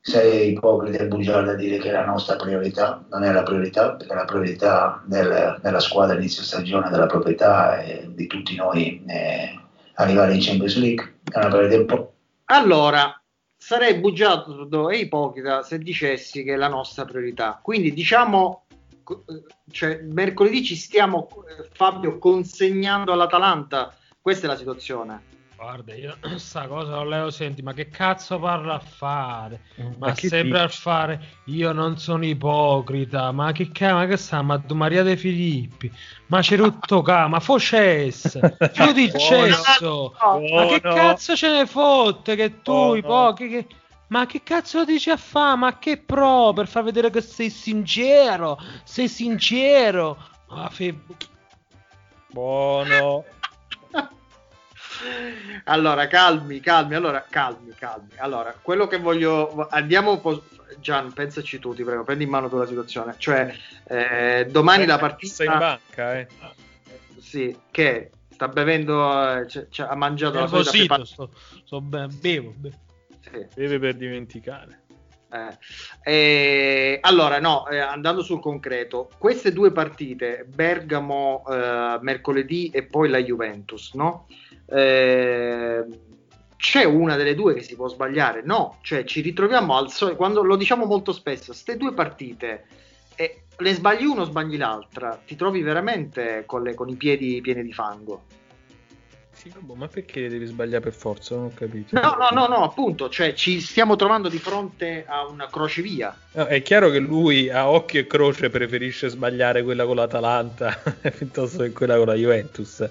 Sei 0.00 0.52
ipocrita 0.52 1.02
e 1.02 1.08
bugiardo 1.08 1.50
a 1.50 1.54
dire 1.54 1.78
che 1.78 1.90
la 1.90 2.06
nostra 2.06 2.36
priorità, 2.36 3.04
non 3.10 3.24
è 3.24 3.32
la 3.32 3.42
priorità, 3.42 3.96
perché 3.96 4.14
la 4.14 4.24
priorità 4.24 5.02
del, 5.04 5.58
della 5.60 5.80
squadra 5.80 6.16
inizio 6.16 6.42
stagione, 6.42 6.88
della 6.88 7.06
proprietà 7.06 7.82
e 7.82 8.08
di 8.14 8.26
tutti 8.26 8.54
noi 8.54 9.02
è 9.04 9.52
arrivare 9.94 10.32
in 10.32 10.40
Champions 10.40 10.78
League. 10.78 11.16
È 11.30 11.36
una 11.36 11.48
priorità 11.48 11.76
un 11.76 11.86
po'. 11.86 12.12
Allora, 12.46 13.20
sarei 13.56 13.98
bugiardo 13.98 14.88
e 14.88 14.98
ipocrita 14.98 15.62
se 15.62 15.78
dicessi 15.78 16.44
che 16.44 16.54
è 16.54 16.56
la 16.56 16.68
nostra 16.68 17.04
priorità. 17.04 17.58
Quindi 17.60 17.92
diciamo 17.92 18.66
cioè, 19.70 20.00
mercoledì 20.02 20.64
ci 20.64 20.76
stiamo, 20.76 21.28
eh, 21.48 21.68
Fabio, 21.72 22.18
consegnando 22.18 23.12
all'Atalanta. 23.12 23.94
Questa 24.20 24.46
è 24.46 24.48
la 24.48 24.56
situazione. 24.56 25.34
Guarda, 25.56 25.94
io 25.94 26.14
sta 26.36 26.66
cosa 26.66 26.96
non 26.96 27.08
Leo 27.08 27.30
senti, 27.30 27.62
ma 27.62 27.72
che 27.72 27.88
cazzo 27.88 28.38
parla 28.38 28.74
a 28.74 28.78
fare? 28.78 29.62
Mm, 29.80 29.86
ma, 29.98 30.08
ma 30.08 30.14
sempre 30.14 30.60
a 30.60 30.68
fare, 30.68 31.20
io 31.44 31.72
non 31.72 31.98
sono 31.98 32.26
ipocrita, 32.26 33.32
ma 33.32 33.52
che 33.52 33.70
cazzo, 33.72 33.94
ma 33.94 34.06
che 34.06 34.16
sta, 34.18 34.42
ma 34.42 34.58
tu 34.58 34.74
Maria 34.74 35.02
De 35.02 35.16
Filippi, 35.16 35.90
ma 36.26 36.40
c'è 36.40 36.56
rotto 36.56 37.00
ca, 37.00 37.26
ma 37.26 37.40
focesse, 37.40 38.56
chiudi 38.72 39.04
il 39.04 39.14
cesso, 39.16 40.14
ma 40.20 40.66
che 40.66 40.80
cazzo 40.80 41.34
ce 41.34 41.50
ne 41.50 41.66
fotte 41.66 42.36
che 42.36 42.60
tu, 42.60 42.72
oh, 42.72 42.96
ipocrita, 42.96 43.56
che 43.56 43.66
ma 44.08 44.26
che 44.26 44.42
cazzo 44.42 44.84
dici 44.84 45.10
a 45.10 45.16
fa? 45.16 45.56
Ma 45.56 45.78
che 45.78 45.96
pro 45.96 46.52
per 46.52 46.68
far 46.68 46.84
vedere 46.84 47.10
che 47.10 47.20
sei 47.20 47.50
sincero? 47.50 48.58
Sei 48.84 49.08
sincero? 49.08 50.16
Ma 50.48 50.68
fe... 50.68 50.94
Buono. 52.28 53.24
allora, 55.64 56.06
calmi, 56.06 56.60
calmi, 56.60 56.94
allora, 56.94 57.26
calmi, 57.28 57.72
calmi. 57.74 58.10
Allora, 58.18 58.56
quello 58.60 58.86
che 58.86 58.98
voglio... 58.98 59.66
Andiamo 59.70 60.12
un 60.12 60.20
po'... 60.20 60.44
Gian, 60.78 61.12
pensaci 61.12 61.58
tu, 61.58 61.74
ti 61.74 61.82
prego, 61.82 62.04
prendi 62.04 62.24
in 62.24 62.30
mano 62.30 62.48
tu 62.48 62.58
la 62.58 62.66
situazione. 62.66 63.14
Cioè, 63.18 63.56
eh, 63.88 64.46
domani 64.50 64.84
eh, 64.84 64.86
la 64.86 64.98
partita... 64.98 65.34
Sei 65.34 65.46
in 65.46 65.58
banca, 65.58 66.18
eh. 66.18 66.28
Sì, 67.18 67.56
che 67.70 68.10
sta 68.28 68.46
bevendo, 68.48 69.32
eh, 69.32 69.46
c- 69.46 69.68
c- 69.68 69.80
ha 69.80 69.94
mangiato 69.96 70.38
la 70.38 70.46
solita... 70.46 71.04
Sto, 71.04 71.30
sto 71.64 71.80
be- 71.80 72.06
bevo, 72.06 72.52
bevo. 72.54 72.84
Sì. 73.30 73.46
Beve 73.54 73.78
per 73.78 73.94
dimenticare. 73.94 74.82
Eh. 75.30 75.58
Eh, 76.02 76.98
allora, 77.02 77.40
no, 77.40 77.68
eh, 77.68 77.78
andando 77.78 78.22
sul 78.22 78.40
concreto, 78.40 79.10
queste 79.18 79.52
due 79.52 79.72
partite, 79.72 80.46
Bergamo 80.48 81.44
eh, 81.48 81.98
mercoledì 82.00 82.70
e 82.70 82.84
poi 82.84 83.08
la 83.08 83.18
Juventus, 83.18 83.92
no? 83.94 84.26
Eh, 84.66 85.84
c'è 86.56 86.84
una 86.84 87.16
delle 87.16 87.34
due 87.34 87.54
che 87.54 87.62
si 87.62 87.74
può 87.76 87.88
sbagliare? 87.88 88.42
No, 88.44 88.78
cioè 88.82 89.04
ci 89.04 89.20
ritroviamo 89.20 89.76
al 89.76 89.90
solito, 89.90 90.16
quando 90.16 90.42
lo 90.42 90.56
diciamo 90.56 90.86
molto 90.86 91.12
spesso, 91.12 91.46
queste 91.46 91.76
due 91.76 91.92
partite, 91.92 92.66
le 93.58 93.72
sbagli 93.72 94.04
uno, 94.04 94.24
sbagli 94.24 94.56
l'altra, 94.56 95.18
ti 95.24 95.36
trovi 95.36 95.62
veramente 95.62 96.44
con, 96.46 96.62
le, 96.62 96.74
con 96.74 96.88
i 96.88 96.96
piedi 96.96 97.40
pieni 97.40 97.62
di 97.62 97.72
fango. 97.72 98.24
Boh, 99.58 99.74
ma 99.74 99.88
perché 99.88 100.28
devi 100.28 100.46
sbagliare 100.46 100.82
per 100.82 100.92
forza? 100.92 101.34
Non 101.34 101.44
ho 101.46 101.52
capito. 101.54 101.98
No, 102.00 102.16
no, 102.18 102.28
no, 102.30 102.46
no, 102.46 102.64
appunto, 102.64 103.08
cioè 103.08 103.34
ci 103.34 103.60
stiamo 103.60 103.96
trovando 103.96 104.28
di 104.28 104.38
fronte 104.38 105.04
a 105.06 105.26
una 105.26 105.48
crocevia. 105.48 106.16
No, 106.32 106.46
è 106.46 106.62
chiaro 106.62 106.90
che 106.90 106.98
lui 106.98 107.48
a 107.48 107.68
occhio 107.68 108.00
e 108.00 108.06
croce 108.06 108.50
preferisce 108.50 109.08
sbagliare 109.08 109.62
quella 109.62 109.84
con 109.84 109.96
l'Atalanta 109.96 110.80
piuttosto 111.16 111.62
che 111.62 111.72
quella 111.72 111.96
con 111.96 112.06
la 112.06 112.14
Juventus. 112.14 112.88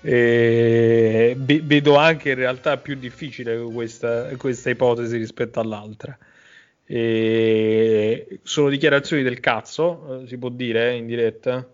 E 0.00 1.34
vedo 1.36 1.96
anche 1.96 2.30
in 2.30 2.36
realtà 2.36 2.76
più 2.76 2.94
difficile 2.94 3.58
questa, 3.58 4.28
questa 4.36 4.70
ipotesi 4.70 5.16
rispetto 5.16 5.58
all'altra. 5.58 6.16
E 6.84 8.38
sono 8.42 8.68
dichiarazioni 8.68 9.24
del 9.24 9.40
cazzo, 9.40 10.22
eh, 10.22 10.28
si 10.28 10.38
può 10.38 10.48
dire 10.48 10.94
in 10.94 11.06
diretta? 11.06 11.66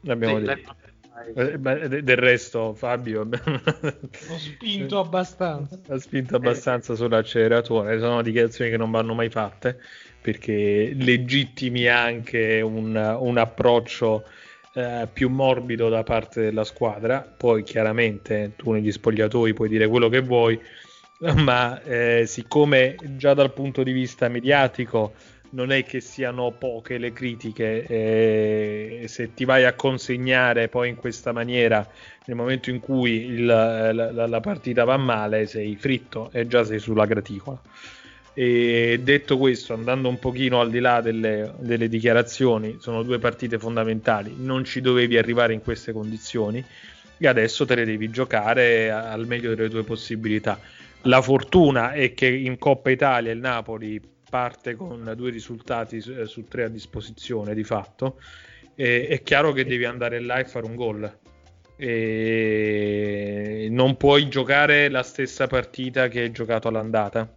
L'abbiamo 0.00 0.38
sì, 0.38 0.44
detto. 0.44 0.74
Eh, 1.34 1.58
del 2.02 2.16
resto, 2.16 2.74
Fabio, 2.74 3.28
ho 3.28 4.38
spinto 4.38 4.98
abbastanza. 4.98 5.78
Ha 5.88 5.98
spinto 5.98 6.36
abbastanza 6.36 6.94
sull'acceleratore. 6.94 7.98
Sono 7.98 8.22
dichiarazioni 8.22 8.70
che 8.70 8.76
non 8.76 8.90
vanno 8.90 9.14
mai 9.14 9.28
fatte 9.28 9.78
perché 10.20 10.92
legittimi 10.94 11.86
anche 11.86 12.60
un, 12.60 12.94
un 13.20 13.38
approccio 13.38 14.24
eh, 14.74 15.06
più 15.12 15.28
morbido 15.28 15.88
da 15.88 16.02
parte 16.02 16.40
della 16.40 16.64
squadra. 16.64 17.20
Poi, 17.20 17.62
chiaramente, 17.62 18.52
tu 18.56 18.72
negli 18.72 18.90
spogliatoi 18.90 19.52
puoi 19.52 19.68
dire 19.68 19.86
quello 19.88 20.08
che 20.08 20.20
vuoi, 20.20 20.58
ma 21.36 21.82
eh, 21.82 22.24
siccome 22.26 22.96
già 23.16 23.34
dal 23.34 23.52
punto 23.52 23.82
di 23.82 23.92
vista 23.92 24.28
mediatico 24.28 25.12
non 25.52 25.70
è 25.70 25.84
che 25.84 26.00
siano 26.00 26.50
poche 26.52 26.98
le 26.98 27.12
critiche, 27.12 27.84
eh, 27.86 29.04
se 29.06 29.34
ti 29.34 29.44
vai 29.44 29.64
a 29.64 29.74
consegnare 29.74 30.68
poi 30.68 30.90
in 30.90 30.96
questa 30.96 31.32
maniera 31.32 31.86
nel 32.26 32.36
momento 32.36 32.70
in 32.70 32.80
cui 32.80 33.24
il, 33.24 33.44
la, 33.44 33.92
la, 33.92 34.40
partita 34.40 34.84
va 34.84 34.96
male 34.96 35.46
sei 35.46 35.76
fritto 35.76 36.30
e 36.32 36.46
già 36.46 36.64
sei 36.64 36.78
sulla 36.78 37.04
graticola. 37.04 37.60
E 38.34 38.98
detto 39.02 39.36
questo, 39.36 39.74
andando 39.74 40.08
un 40.08 40.18
pochino 40.18 40.60
al 40.60 40.70
di 40.70 40.78
là 40.78 41.02
delle, 41.02 41.52
delle 41.58 41.88
dichiarazioni, 41.88 42.76
sono 42.80 43.02
due 43.02 43.18
partite 43.18 43.58
fondamentali, 43.58 44.34
non 44.38 44.64
ci 44.64 44.80
dovevi 44.80 45.18
arrivare 45.18 45.52
in 45.52 45.60
queste 45.60 45.92
condizioni 45.92 46.64
e 47.18 47.28
adesso 47.28 47.66
te 47.66 47.74
le 47.74 47.84
devi 47.84 48.08
giocare 48.08 48.90
al 48.90 49.26
meglio 49.26 49.54
delle 49.54 49.68
tue 49.68 49.82
possibilità. 49.82 50.58
La 51.02 51.20
fortuna 51.20 51.92
è 51.92 52.14
che 52.14 52.26
in 52.26 52.56
Coppa 52.58 52.90
Italia 52.90 53.32
il 53.32 53.38
Napoli 53.38 54.00
parte 54.32 54.76
con 54.76 55.12
due 55.14 55.30
risultati 55.30 56.00
su, 56.00 56.12
eh, 56.12 56.24
su 56.24 56.48
tre 56.48 56.64
a 56.64 56.68
disposizione 56.68 57.52
di 57.52 57.64
fatto, 57.64 58.18
e, 58.74 59.06
è 59.06 59.22
chiaro 59.22 59.52
che 59.52 59.66
devi 59.66 59.84
andare 59.84 60.20
là 60.20 60.38
e 60.38 60.46
fare 60.46 60.64
un 60.64 60.74
gol. 60.74 61.18
E 61.76 63.66
non 63.70 63.98
puoi 63.98 64.28
giocare 64.28 64.88
la 64.88 65.02
stessa 65.02 65.46
partita 65.46 66.08
che 66.08 66.20
hai 66.20 66.30
giocato 66.30 66.68
all'andata 66.68 67.30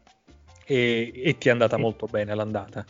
e, 0.66 1.12
e 1.14 1.38
ti 1.38 1.50
è 1.50 1.52
andata 1.52 1.76
molto 1.76 2.06
bene 2.06 2.32
all'andata. 2.32 2.86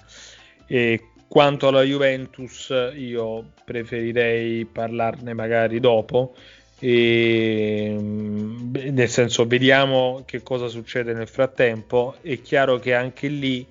E 0.67 1.01
quanto 1.27 1.67
alla 1.67 1.81
Juventus, 1.81 2.71
io 2.95 3.53
preferirei 3.63 4.65
parlarne 4.65 5.33
magari 5.33 5.79
dopo. 5.79 6.35
E, 6.77 7.95
nel 7.97 9.09
senso, 9.09 9.47
vediamo 9.47 10.21
che 10.25 10.43
cosa 10.43 10.67
succede 10.67 11.13
nel 11.13 11.27
frattempo. 11.27 12.17
È 12.21 12.39
chiaro 12.41 12.77
che 12.77 12.93
anche 12.93 13.27
lì 13.29 13.65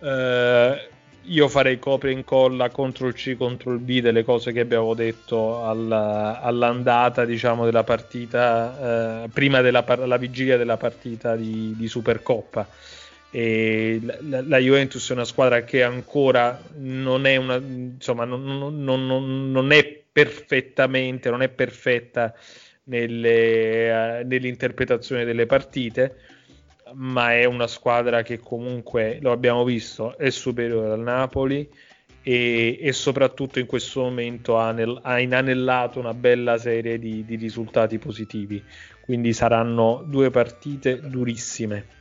eh, 0.00 0.88
io 1.22 1.48
farei 1.48 1.78
copia 1.78 2.08
e 2.08 2.12
incolla 2.12 2.70
contro 2.70 3.06
il 3.06 3.14
C 3.14 3.36
contro 3.36 3.72
il 3.72 3.78
B 3.78 4.00
delle 4.00 4.24
cose 4.24 4.52
che 4.52 4.60
abbiamo 4.60 4.94
detto 4.94 5.64
alla, 5.64 6.40
all'andata 6.40 7.24
diciamo 7.24 7.64
della 7.64 7.84
partita 7.84 9.24
eh, 9.24 9.28
prima 9.28 9.60
della 9.60 9.84
la 10.06 10.16
vigilia 10.16 10.56
della 10.56 10.76
partita 10.76 11.36
di, 11.36 11.74
di 11.76 11.88
Supercoppa. 11.88 12.66
E 13.32 14.00
la, 14.22 14.42
la, 14.44 14.58
Juventus 14.58 15.08
è 15.08 15.12
una 15.12 15.24
squadra 15.24 15.62
che 15.62 15.84
ancora 15.84 16.60
non 16.78 17.26
è 17.26 17.36
una 17.36 17.56
insomma 17.56 18.24
non, 18.24 18.42
non, 18.42 19.06
non, 19.06 19.52
non 19.52 19.70
è 19.70 20.02
perfettamente 20.10 21.30
non 21.30 21.40
è 21.40 21.48
perfetta 21.48 22.34
nelle, 22.84 24.20
uh, 24.20 24.26
nell'interpretazione 24.26 25.24
delle 25.24 25.46
partite 25.46 26.16
ma 26.94 27.34
è 27.34 27.44
una 27.44 27.66
squadra 27.66 28.22
che 28.22 28.38
comunque, 28.38 29.18
lo 29.20 29.32
abbiamo 29.32 29.64
visto, 29.64 30.16
è 30.16 30.30
superiore 30.30 30.92
al 30.92 31.00
Napoli 31.00 31.68
e, 32.22 32.78
e 32.80 32.92
soprattutto 32.92 33.58
in 33.58 33.66
questo 33.66 34.00
momento 34.00 34.58
ha, 34.58 34.72
nel, 34.72 34.98
ha 35.02 35.20
inanellato 35.20 35.98
una 35.98 36.14
bella 36.14 36.58
serie 36.58 36.98
di, 36.98 37.24
di 37.24 37.36
risultati 37.36 37.98
positivi. 37.98 38.62
Quindi 39.00 39.32
saranno 39.32 40.04
due 40.06 40.30
partite 40.30 41.00
durissime 41.00 41.98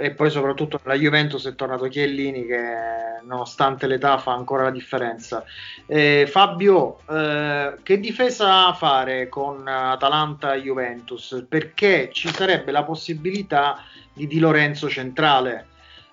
e 0.00 0.12
poi 0.12 0.30
soprattutto 0.30 0.78
la 0.84 0.94
Juventus 0.94 1.44
è 1.48 1.56
tornato 1.56 1.88
Chiellini 1.88 2.46
che 2.46 3.18
nonostante 3.24 3.88
l'età 3.88 4.16
fa 4.18 4.32
ancora 4.32 4.62
la 4.62 4.70
differenza. 4.70 5.44
Eh, 5.86 6.28
Fabio, 6.30 7.00
eh, 7.10 7.74
che 7.82 7.98
difesa 7.98 8.72
fare 8.74 9.28
con 9.28 9.66
Atalanta 9.66 10.54
e 10.54 10.60
Juventus? 10.62 11.44
Perché 11.48 12.10
ci 12.12 12.28
sarebbe 12.28 12.70
la 12.70 12.84
possibilità 12.84 13.82
di 14.12 14.28
Di 14.28 14.38
Lorenzo 14.38 14.88
centrale 14.88 15.66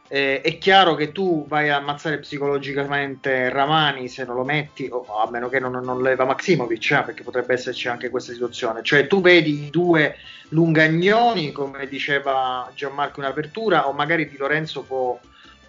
eh, 0.08 0.42
è 0.42 0.58
chiaro 0.60 0.94
che 0.94 1.12
tu 1.12 1.48
vai 1.48 1.70
a 1.70 1.78
ammazzare 1.78 2.20
psicologicamente 2.20 3.50
Ramani 3.50 4.08
se 4.08 4.24
non 4.24 4.36
lo 4.36 4.44
metti, 4.44 4.88
o 4.92 5.04
a 5.18 5.30
meno 5.32 5.50
che 5.50 5.60
non, 5.60 5.72
non 5.84 6.02
leva 6.02 6.26
Maximovic, 6.26 6.92
eh, 6.92 7.04
perché 7.04 7.24
potrebbe 7.24 7.54
esserci 7.54 7.88
anche 7.88 8.10
questa 8.10 8.32
situazione. 8.32 8.84
Cioè 8.84 9.08
tu 9.08 9.22
vedi 9.22 9.66
i 9.66 9.70
due 9.72 10.18
lungagnoni, 10.50 11.52
come 11.52 11.88
diceva 11.88 12.72
Gianmarco 12.76 13.20
in 13.20 13.26
apertura, 13.26 13.88
o 13.88 13.94
magari 13.94 14.30
Di 14.30 14.38
Lorenzo 14.38 14.84
può, 14.84 15.20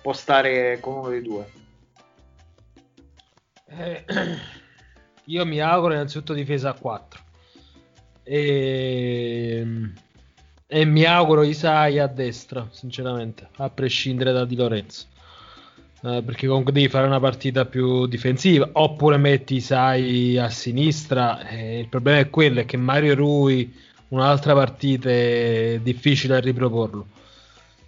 può 0.02 0.12
stare 0.12 0.78
con 0.80 0.98
uno 0.98 1.08
dei 1.08 1.22
due. 1.22 1.50
Eh, 3.68 4.04
io 5.24 5.46
mi 5.46 5.60
auguro 5.60 5.94
innanzitutto 5.94 6.34
difesa 6.34 6.70
a 6.70 6.74
4. 6.74 7.24
E 8.22 9.58
ehm, 9.60 9.92
e 10.66 10.84
mi 10.84 11.04
auguro 11.04 11.42
Isai 11.42 11.98
a 11.98 12.06
destra, 12.06 12.66
sinceramente, 12.70 13.48
a 13.56 13.70
prescindere 13.70 14.32
da 14.32 14.44
Di 14.44 14.56
Lorenzo. 14.56 15.06
Eh, 16.02 16.22
perché 16.24 16.46
comunque 16.46 16.72
devi 16.72 16.88
fare 16.88 17.06
una 17.06 17.20
partita 17.20 17.64
più 17.64 18.06
difensiva, 18.06 18.68
oppure 18.72 19.16
metti 19.16 19.56
Isai 19.56 20.36
a 20.38 20.50
sinistra. 20.50 21.46
Eh, 21.48 21.80
il 21.80 21.88
problema 21.88 22.18
è 22.18 22.30
quello, 22.30 22.60
è 22.60 22.64
che 22.64 22.76
Mario 22.76 23.14
Rui 23.14 23.72
un'altra 24.08 24.54
partita 24.54 25.08
è 25.08 25.80
difficile 25.82 26.36
a 26.36 26.40
riproporlo. 26.40 27.06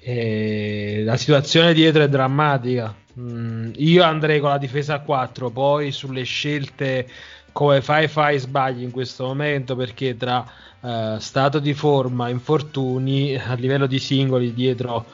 E 0.00 1.02
la 1.04 1.16
situazione 1.16 1.74
dietro 1.74 2.02
è 2.02 2.08
drammatica. 2.08 2.94
Mm, 3.18 3.72
io 3.76 4.04
andrei 4.04 4.38
con 4.40 4.50
la 4.50 4.58
difesa 4.58 4.94
a 4.94 5.00
4, 5.00 5.50
poi 5.50 5.90
sulle 5.90 6.22
scelte 6.22 7.08
come 7.52 7.80
fai 7.80 8.08
fai 8.08 8.38
sbagli 8.38 8.82
in 8.82 8.90
questo 8.90 9.24
momento 9.24 9.76
perché 9.76 10.16
tra 10.16 10.44
uh, 10.80 11.18
stato 11.18 11.58
di 11.58 11.74
forma, 11.74 12.28
infortuni 12.28 13.36
a 13.36 13.54
livello 13.54 13.86
di 13.86 13.98
singoli 13.98 14.54
dietro 14.54 15.04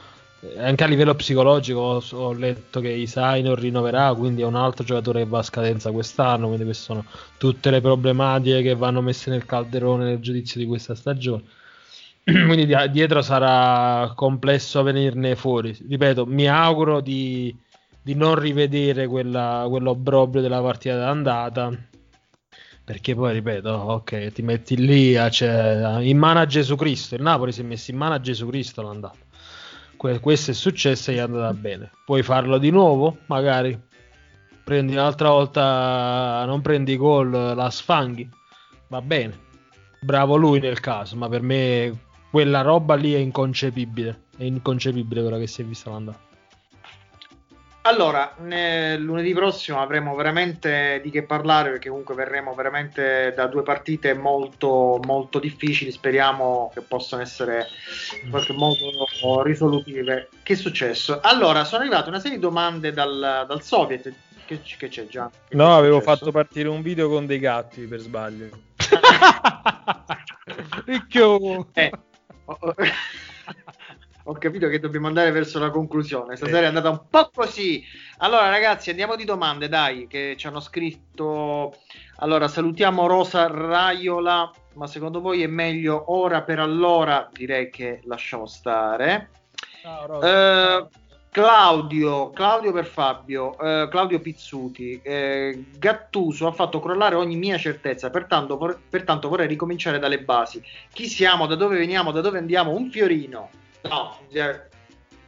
eh, 0.41 0.59
anche 0.59 0.83
a 0.83 0.87
livello 0.87 1.15
psicologico 1.15 1.79
ho, 1.79 2.03
ho, 2.11 2.33
letto 2.33 2.79
che 2.79 2.89
Isai 2.89 3.41
non 3.41 3.55
rinnoverà 3.55 4.13
quindi 4.13 4.41
è 4.41 4.45
un 4.45 4.55
altro 4.55 4.83
giocatore 4.83 5.23
che 5.23 5.29
va 5.29 5.39
a 5.39 5.43
scadenza 5.43 5.91
quest'anno 5.91 6.47
quindi 6.47 6.65
queste 6.65 6.83
sono 6.83 7.05
tutte 7.37 7.71
le 7.71 7.81
problematiche 7.81 8.61
che 8.61 8.75
vanno 8.75 9.01
messe 9.01 9.29
nel 9.29 9.45
calderone 9.45 10.05
nel 10.05 10.19
giudizio 10.19 10.59
di 10.59 10.67
questa 10.67 10.95
stagione. 10.95 11.43
Quindi 12.25 12.65
di- 12.65 12.75
dietro 12.91 13.21
sarà 13.21 14.11
complesso 14.15 14.81
venirne 14.81 15.35
fuori. 15.35 15.77
Ripeto 15.87 16.25
mi 16.25 16.47
auguro 16.47 16.99
di, 16.99 17.55
di 18.01 18.15
non 18.15 18.35
rivedere 18.35 19.05
quella, 19.07 19.65
quell'obbrobrio 19.69 20.41
della 20.41 20.61
partita 20.61 20.97
d'andata 20.97 21.71
perché 22.85 23.15
poi 23.15 23.33
ripeto, 23.33 23.69
ok, 23.71 24.31
ti 24.31 24.43
metti 24.43 24.77
lì, 24.77 25.17
a, 25.17 25.27
cioè, 25.27 25.97
in 26.01 26.19
mano 26.19 26.39
a 26.39 26.45
Gesù 26.45 26.75
Cristo. 26.75 27.15
Il 27.15 27.23
Napoli 27.23 27.51
si 27.51 27.61
è 27.61 27.63
messo 27.63 27.89
in 27.89 27.97
mano 27.97 28.13
a 28.13 28.21
Gesù 28.21 28.47
Cristo 28.47 28.83
l'andata. 28.83 29.17
Que- 29.97 30.19
questo 30.19 30.51
è 30.51 30.53
successo 30.53 31.09
e 31.09 31.15
gli 31.15 31.17
è 31.17 31.21
andata 31.21 31.51
bene. 31.53 31.89
Puoi 32.05 32.21
farlo 32.21 32.59
di 32.59 32.69
nuovo, 32.69 33.17
magari. 33.25 33.77
Prendi 34.63 34.93
un'altra 34.93 35.29
volta, 35.29 36.43
non 36.45 36.61
prendi 36.61 36.95
gol, 36.95 37.31
la 37.31 37.69
sfanghi. 37.71 38.29
Va 38.89 39.01
bene. 39.01 39.39
Bravo 40.01 40.35
lui 40.35 40.59
nel 40.59 40.79
caso, 40.79 41.15
ma 41.15 41.27
per 41.27 41.41
me 41.41 42.01
quella 42.29 42.61
roba 42.61 42.93
lì 42.93 43.15
è 43.15 43.17
inconcepibile. 43.17 44.25
È 44.37 44.43
inconcepibile 44.43 45.21
quella 45.21 45.39
che 45.39 45.47
si 45.47 45.63
è 45.63 45.65
vista 45.65 45.89
l'andata. 45.89 46.19
Allora, 47.85 48.33
lunedì 48.39 49.31
prossimo 49.33 49.79
avremo 49.79 50.15
veramente 50.15 50.99
di 51.03 51.11
che 51.11 51.21
parlare 51.21 51.69
perché 51.69 51.89
comunque 51.89 52.15
verremo 52.15 52.55
veramente 52.55 53.31
da 53.35 53.45
due 53.45 53.61
partite 53.61 54.15
molto, 54.15 54.99
molto 55.03 55.37
difficili. 55.37 55.91
Speriamo 55.91 56.71
che 56.73 56.81
possano 56.81 57.21
essere 57.21 57.67
in 58.23 58.31
qualche 58.31 58.53
modo 58.53 59.43
risolutive. 59.43 60.29
Che 60.41 60.53
è 60.53 60.55
successo? 60.55 61.19
Allora, 61.21 61.63
sono 61.63 61.83
arrivate 61.83 62.09
una 62.09 62.19
serie 62.19 62.37
di 62.37 62.41
domande 62.41 62.91
dal, 62.91 63.45
dal 63.47 63.61
Soviet. 63.61 64.11
Che, 64.47 64.61
che 64.61 64.87
c'è 64.87 65.05
già? 65.05 65.29
Che 65.47 65.55
no, 65.55 65.77
avevo 65.77 66.01
fatto 66.01 66.31
partire 66.31 66.69
un 66.69 66.81
video 66.81 67.07
con 67.07 67.27
dei 67.27 67.39
gatti 67.39 67.81
per 67.81 67.99
sbaglio. 67.99 68.49
Ricchio. 70.85 71.67
Eh, 71.73 71.91
ho, 74.27 74.33
capito 74.33 74.67
che 74.67 74.79
dobbiamo 74.79 75.07
andare 75.07 75.31
verso 75.31 75.59
la 75.59 75.69
conclusione. 75.69 76.35
Stasera 76.35 76.61
è 76.61 76.65
andata 76.65 76.89
un 76.89 77.01
po' 77.09 77.29
così. 77.33 77.83
Allora, 78.17 78.49
ragazzi, 78.49 78.89
andiamo 78.89 79.15
di 79.15 79.23
domande, 79.23 79.69
dai, 79.69 80.07
che 80.07 80.35
ci 80.37 80.47
hanno 80.47 80.59
scritto. 80.59 81.75
Allora, 82.17 82.47
salutiamo 82.47 83.07
Rosa 83.07 83.47
Raiola. 83.47 84.51
Ma 84.73 84.87
secondo 84.87 85.21
voi 85.21 85.41
è 85.41 85.47
meglio 85.47 86.11
ora 86.11 86.41
per 86.41 86.59
allora? 86.59 87.29
Direi 87.31 87.69
che 87.69 88.01
lasciamo 88.05 88.45
stare. 88.45 89.29
Eh, 90.21 90.87
Claudio, 91.29 92.29
Claudio 92.31 92.71
per 92.71 92.85
Fabio, 92.85 93.57
eh, 93.59 93.87
Claudio 93.89 94.21
Pizzuti, 94.21 94.99
eh, 95.03 95.65
Gattuso 95.77 96.47
ha 96.47 96.51
fatto 96.53 96.79
crollare 96.79 97.15
ogni 97.15 97.35
mia 97.35 97.57
certezza, 97.57 98.09
pertanto, 98.09 98.57
vor- 98.57 98.79
pertanto 98.89 99.27
vorrei 99.27 99.45
ricominciare 99.47 99.99
dalle 99.99 100.21
basi. 100.21 100.63
Chi 100.93 101.07
siamo, 101.07 101.45
da 101.45 101.55
dove 101.55 101.77
veniamo, 101.77 102.11
da 102.11 102.21
dove 102.21 102.37
andiamo? 102.37 102.71
Un 102.71 102.89
fiorino. 102.89 103.49
No, 103.87 104.19
eh, 104.31 104.61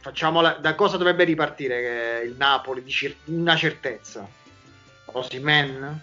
facciamola, 0.00 0.54
da 0.54 0.74
cosa 0.74 0.96
dovrebbe 0.96 1.24
ripartire 1.24 2.22
il 2.24 2.34
Napoli? 2.36 2.82
Di 2.82 2.90
cer- 2.90 3.16
una 3.26 3.56
certezza. 3.56 4.28
Osimen? 5.06 6.00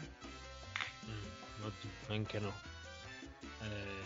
Mm, 1.05 1.67
anche 2.07 2.39
no. 2.39 2.53
Eh, 3.61 4.03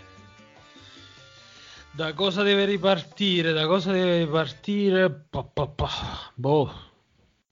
Da 1.91 2.13
cosa 2.13 2.43
deve 2.43 2.65
ripartire? 2.65 3.51
Da 3.51 3.65
cosa 3.65 3.91
deve 3.91 4.19
ripartire? 4.19 5.09
Pa, 5.09 5.43
pa, 5.43 5.67
pa. 5.67 5.89
Boh. 6.35 6.71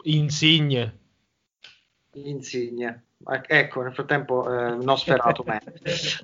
Insigne. 0.04 0.98
Insigne. 2.14 3.04
Ecco, 3.48 3.82
nel 3.82 3.94
frattempo 3.94 4.46
eh, 4.46 4.76
non 4.76 4.98
sferato 4.98 5.44
me. 5.46 5.62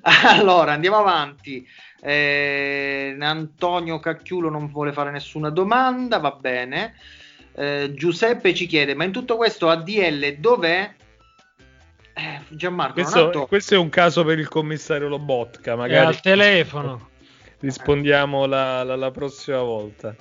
Allora, 0.02 0.72
andiamo 0.72 0.96
avanti. 0.96 1.66
Eh, 2.00 3.16
Antonio 3.20 3.98
Cacchiulo 3.98 4.48
non 4.48 4.70
vuole 4.70 4.92
fare 4.92 5.10
nessuna 5.10 5.50
domanda, 5.50 6.18
va 6.18 6.30
bene. 6.32 6.94
Eh, 7.56 7.92
Giuseppe 7.94 8.54
ci 8.54 8.66
chiede, 8.66 8.94
ma 8.94 9.04
in 9.04 9.12
tutto 9.12 9.36
questo 9.36 9.68
ADL 9.70 10.36
dov'è? 10.38 10.92
Eh, 12.16 12.40
Gianmarco, 12.48 12.94
Questo, 12.94 13.30
to- 13.30 13.46
questo 13.46 13.74
è 13.74 13.78
un 13.78 13.88
caso 13.88 14.24
per 14.24 14.38
il 14.38 14.48
commissario 14.48 15.08
Lobotka, 15.08 15.72
È 15.72 15.76
magari 15.76 16.06
al 16.06 16.20
telefono. 16.20 17.10
rispondiamo 17.60 18.46
la, 18.46 18.82
la- 18.84 18.96
la 18.96 19.10
prossima 19.10 19.60
volta. 19.60 20.14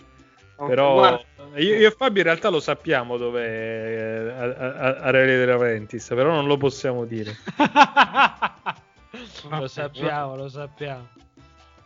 Però 0.55 1.19
io, 1.55 1.75
io 1.75 1.87
e 1.87 1.91
Fabio 1.91 2.21
in 2.21 2.27
realtà 2.27 2.49
lo 2.49 2.59
sappiamo 2.59 3.17
dove 3.17 3.45
è 3.45 4.31
a, 4.31 4.43
a, 4.43 4.75
a 4.77 4.95
Areale 5.01 5.37
de 5.37 5.45
Laurentiis, 5.45 6.07
però 6.07 6.31
non 6.31 6.47
lo 6.47 6.57
possiamo 6.57 7.05
dire. 7.05 7.35
lo 9.49 9.67
sappiamo, 9.67 10.35
lo 10.35 10.49
sappiamo. 10.49 11.09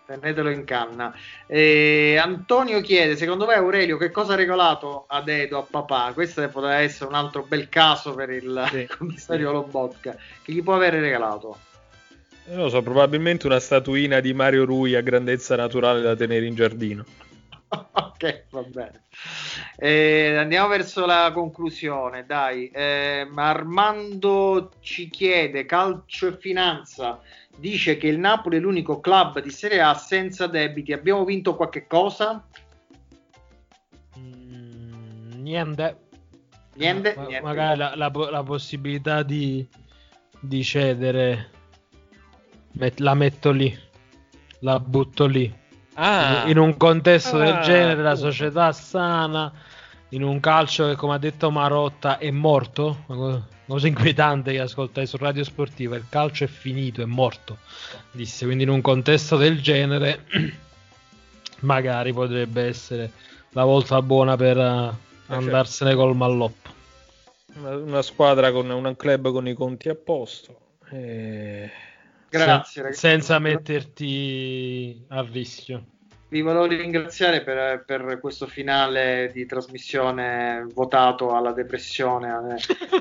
Tenetelo 0.06 0.50
in 0.50 0.64
canna. 0.64 1.14
Eh, 1.46 2.18
Antonio 2.18 2.80
chiede: 2.80 3.18
Secondo 3.18 3.46
voi, 3.46 3.56
Aurelio, 3.56 3.98
che 3.98 4.10
cosa 4.10 4.34
ha 4.34 4.38
regalato 4.38 5.04
ad 5.08 5.28
Edo 5.28 5.60
a 5.60 5.66
papà? 5.70 6.12
Questo 6.14 6.48
potrebbe 6.48 6.76
essere 6.76 7.10
un 7.10 7.16
altro 7.16 7.44
bel 7.46 7.68
caso 7.68 8.14
per 8.16 8.30
il 8.30 8.68
Sì. 8.70 8.88
commissario 8.98 9.52
Lobotka. 9.52 10.16
Che 10.42 10.52
gli 10.54 10.64
può 10.64 10.76
avere 10.76 11.02
regalato? 11.02 11.58
Non 12.46 12.60
lo 12.60 12.70
so, 12.70 12.82
probabilmente 12.82 13.46
una 13.48 13.60
statuina 13.60 14.22
di 14.22 14.34
Mario 14.34 14.64
Rui 14.64 14.96
a 14.96 15.02
grandezza 15.02 15.58
naturale 15.58 16.00
da 16.02 16.16
tenere 16.16 16.46
in 16.46 16.56
giardino. 16.56 17.04
ok, 18.18 18.44
va 18.50 18.62
bene. 18.64 19.04
Eh, 19.78 20.36
andiamo 20.36 20.68
verso 20.68 21.06
la 21.06 21.32
conclusione, 21.34 22.26
dai. 22.26 22.70
Eh, 22.70 23.30
Armando 23.36 24.72
ci 24.80 25.10
chiede: 25.10 25.66
calcio 25.66 26.28
e 26.28 26.38
finanza. 26.38 27.22
Dice 27.56 27.98
che 27.98 28.08
il 28.08 28.20
Napoli 28.20 28.58
è 28.58 28.60
l'unico 28.60 29.00
club 29.00 29.40
di 29.42 29.50
Serie 29.50 29.82
A 29.82 29.94
senza 29.96 30.48
debiti. 30.48 30.94
Abbiamo 30.94 31.24
vinto 31.26 31.56
qualche 31.56 31.88
cosa? 31.88 32.46
Mm, 34.18 35.42
niente. 35.42 35.98
Niente, 36.74 37.14
Ma- 37.16 37.26
niente. 37.26 37.42
Magari 37.42 37.78
la, 37.78 37.96
la 37.96 38.12
la 38.30 38.44
possibilità 38.44 39.24
di, 39.24 39.68
di 40.40 40.64
cedere. 40.64 41.50
met- 42.74 43.00
la 43.00 43.16
metto 43.16 43.52
lì. 43.52 43.76
La 44.60 44.80
butto 44.80 45.26
lì. 45.26 45.52
Ah, 46.00 46.44
in, 46.48 46.58
un 46.60 46.78
contesto 46.78 47.38
del 47.38 47.56
Ah, 47.56 47.60
genere, 47.60 48.02
la 48.04 48.16
società 48.16 48.72
sana, 48.72 49.52
in 50.10 50.24
un 50.24 50.40
calcio 50.40 50.88
che, 50.88 50.96
come 50.96 51.16
ha 51.16 51.18
detto 51.18 51.50
Marotta, 51.50 52.18
è 52.20 52.30
morto. 52.30 53.04
Una 53.08 53.18
co- 53.18 53.44
cosa 53.66 53.88
inquietante 53.88 54.52
che 54.52 54.60
ascoltai 54.60 55.08
su 55.08 55.18
Radio 55.18 55.44
Sportiva: 55.44 55.96
il 55.96 56.06
calcio 56.10 56.44
è 56.44 56.48
finito, 56.48 57.02
è 57.02 57.06
morto. 57.06 57.58
Disse 58.12 58.46
quindi, 58.46 58.64
in 58.64 58.70
un 58.70 58.82
contesto 58.82 59.38
del 59.38 59.60
genere, 59.62 60.26
magari 61.62 62.14
potrebbe 62.14 62.64
essere 62.68 63.12
la 63.52 63.64
volta 63.64 64.02
buona 64.04 64.36
per 64.36 64.58
eh, 64.58 64.94
andarsene 65.28 65.96
col 65.96 66.16
malloppo. 66.16 66.70
una, 67.56 67.76
una 67.76 68.02
squadra 68.02 68.52
con 68.52 68.70
un 68.70 68.96
club 68.96 69.32
con 69.32 69.48
i 69.48 69.54
conti 69.54 69.90
a 69.90 69.96
posto. 69.96 70.60
Eh, 70.92 71.70
Grazie, 72.30 72.82
ragazzi. 72.82 73.00
senza 73.00 73.40
metterti 73.40 75.06
a 75.10 75.22
rischio. 75.22 75.86
Vi 76.30 76.42
volevo 76.42 76.66
ringraziare 76.66 77.42
per, 77.42 77.86
per 77.86 78.20
questo 78.20 78.48
finale 78.48 79.32
di 79.34 79.46
trasmissione 79.46 80.68
votato 80.74 81.34
alla 81.34 81.54
depressione. 81.54 82.28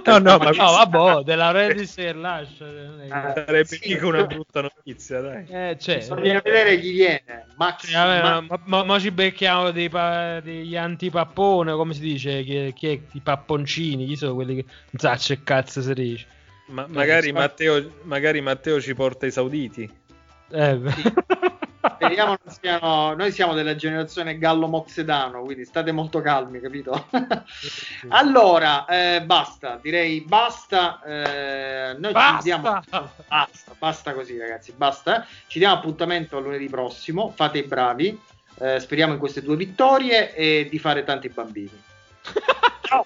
No, 0.04 0.18
no, 0.18 0.38
ma- 0.38 0.50
No, 0.50 0.70
vabbè, 0.70 1.24
della 1.24 1.50
Redis 1.50 1.98
e 1.98 2.12
lascia. 2.12 2.66
sarebbe 3.08 3.64
sì. 3.64 3.80
mica 3.88 4.06
una 4.06 4.24
brutta 4.26 4.60
notizia, 4.60 5.20
dai. 5.20 5.44
Eh, 5.48 5.76
cioè, 5.76 5.96
Bisogna 5.96 6.40
vedere 6.40 6.78
chi 6.78 6.92
viene. 6.92 7.46
Max, 7.56 7.90
Cioè, 7.90 8.00
vabbè, 8.00 8.22
Ma- 8.22 8.40
ma, 8.42 8.60
ma- 8.64 8.84
ma 8.84 8.98
ci 9.00 9.10
becchiamo 9.10 9.72
dei 9.72 9.88
pa- 9.88 10.38
degli 10.38 10.76
antipappone, 10.76 11.72
come 11.72 11.94
si 11.94 12.00
dice? 12.00 12.44
Chi, 12.44 12.72
chi 12.74 12.86
è 12.86 13.00
i 13.10 13.20
papponcini? 13.20 14.06
Chi 14.06 14.14
sono 14.14 14.34
quelli 14.34 14.54
che 14.54 14.64
non 14.66 15.00
sa 15.00 15.16
che 15.16 15.42
cazzo 15.42 15.82
si 15.82 15.92
dice? 15.94 16.26
Ma 16.66 16.86
magari, 16.88 17.32
Matteo, 17.32 17.92
magari 18.02 18.40
Matteo 18.40 18.80
ci 18.80 18.94
porta 18.94 19.26
i 19.26 19.30
sauditi. 19.30 19.88
Eh, 20.50 20.80
Speriamo 21.94 22.36
non 22.42 22.52
siano. 22.52 23.14
Noi 23.14 23.30
siamo 23.30 23.54
della 23.54 23.76
generazione 23.76 24.38
Gallo 24.38 24.66
Moxedano, 24.66 25.42
quindi 25.42 25.64
state 25.64 25.92
molto 25.92 26.20
calmi, 26.20 26.60
capito? 26.60 27.06
allora, 28.08 28.84
eh, 28.86 29.22
basta, 29.22 29.78
direi 29.80 30.20
basta. 30.22 31.00
eh, 31.04 31.96
noi 31.98 32.12
ci 32.12 32.42
diamo. 32.42 32.62
Basta! 32.62 33.12
Basta, 33.28 33.72
basta 33.78 34.12
così, 34.14 34.36
ragazzi. 34.38 34.72
Basta. 34.76 35.26
Ci 35.46 35.58
diamo 35.58 35.76
appuntamento 35.76 36.36
a 36.36 36.40
lunedì 36.40 36.68
prossimo. 36.68 37.30
Fate 37.34 37.58
i 37.58 37.62
bravi. 37.62 38.18
eh, 38.58 38.80
speriamo 38.80 39.12
in 39.12 39.18
queste 39.18 39.42
due 39.42 39.56
vittorie 39.56 40.34
e 40.34 40.66
di 40.68 40.78
fare 40.78 41.04
tanti 41.04 41.28
bambini. 41.28 41.82
Ciao, 42.86 43.04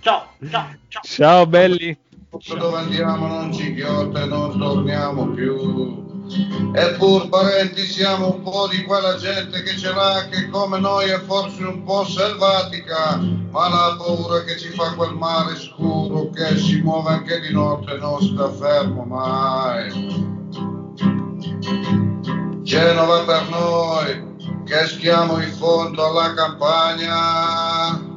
ciao, 0.00 0.32
ciao, 0.50 0.74
ciao. 0.88 1.02
Ciao 1.02 1.46
belli. 1.46 1.96
Dove 2.30 2.76
andiamo 2.76 3.26
non 3.26 3.52
ci 3.52 3.72
ghiotta 3.72 4.22
e 4.22 4.26
non 4.26 4.58
torniamo 4.58 5.28
più. 5.28 6.06
Eppur 6.74 7.30
parenti 7.30 7.86
siamo 7.86 8.34
un 8.34 8.42
po' 8.42 8.68
di 8.68 8.84
quella 8.84 9.16
gente 9.16 9.62
che 9.62 9.78
ce 9.78 9.94
l'ha 9.94 10.28
che 10.30 10.50
come 10.50 10.78
noi 10.78 11.08
è 11.08 11.18
forse 11.20 11.64
un 11.64 11.82
po' 11.84 12.04
selvatica, 12.04 13.16
ma 13.50 13.68
la 13.70 13.96
paura 13.96 14.44
che 14.44 14.58
ci 14.58 14.68
fa 14.68 14.92
quel 14.94 15.14
mare 15.14 15.56
scuro 15.56 16.28
che 16.28 16.54
si 16.58 16.82
muove 16.82 17.12
anche 17.12 17.40
di 17.40 17.50
notte 17.50 17.94
e 17.94 17.98
non 17.98 18.20
sta 18.20 18.50
fermo 18.50 19.04
mai. 19.04 20.36
Genova 22.62 23.24
per 23.24 23.48
noi, 23.48 24.36
che 24.64 24.86
schiamo 24.86 25.40
in 25.40 25.50
fondo 25.52 26.04
alla 26.04 26.34
campagna, 26.34 28.07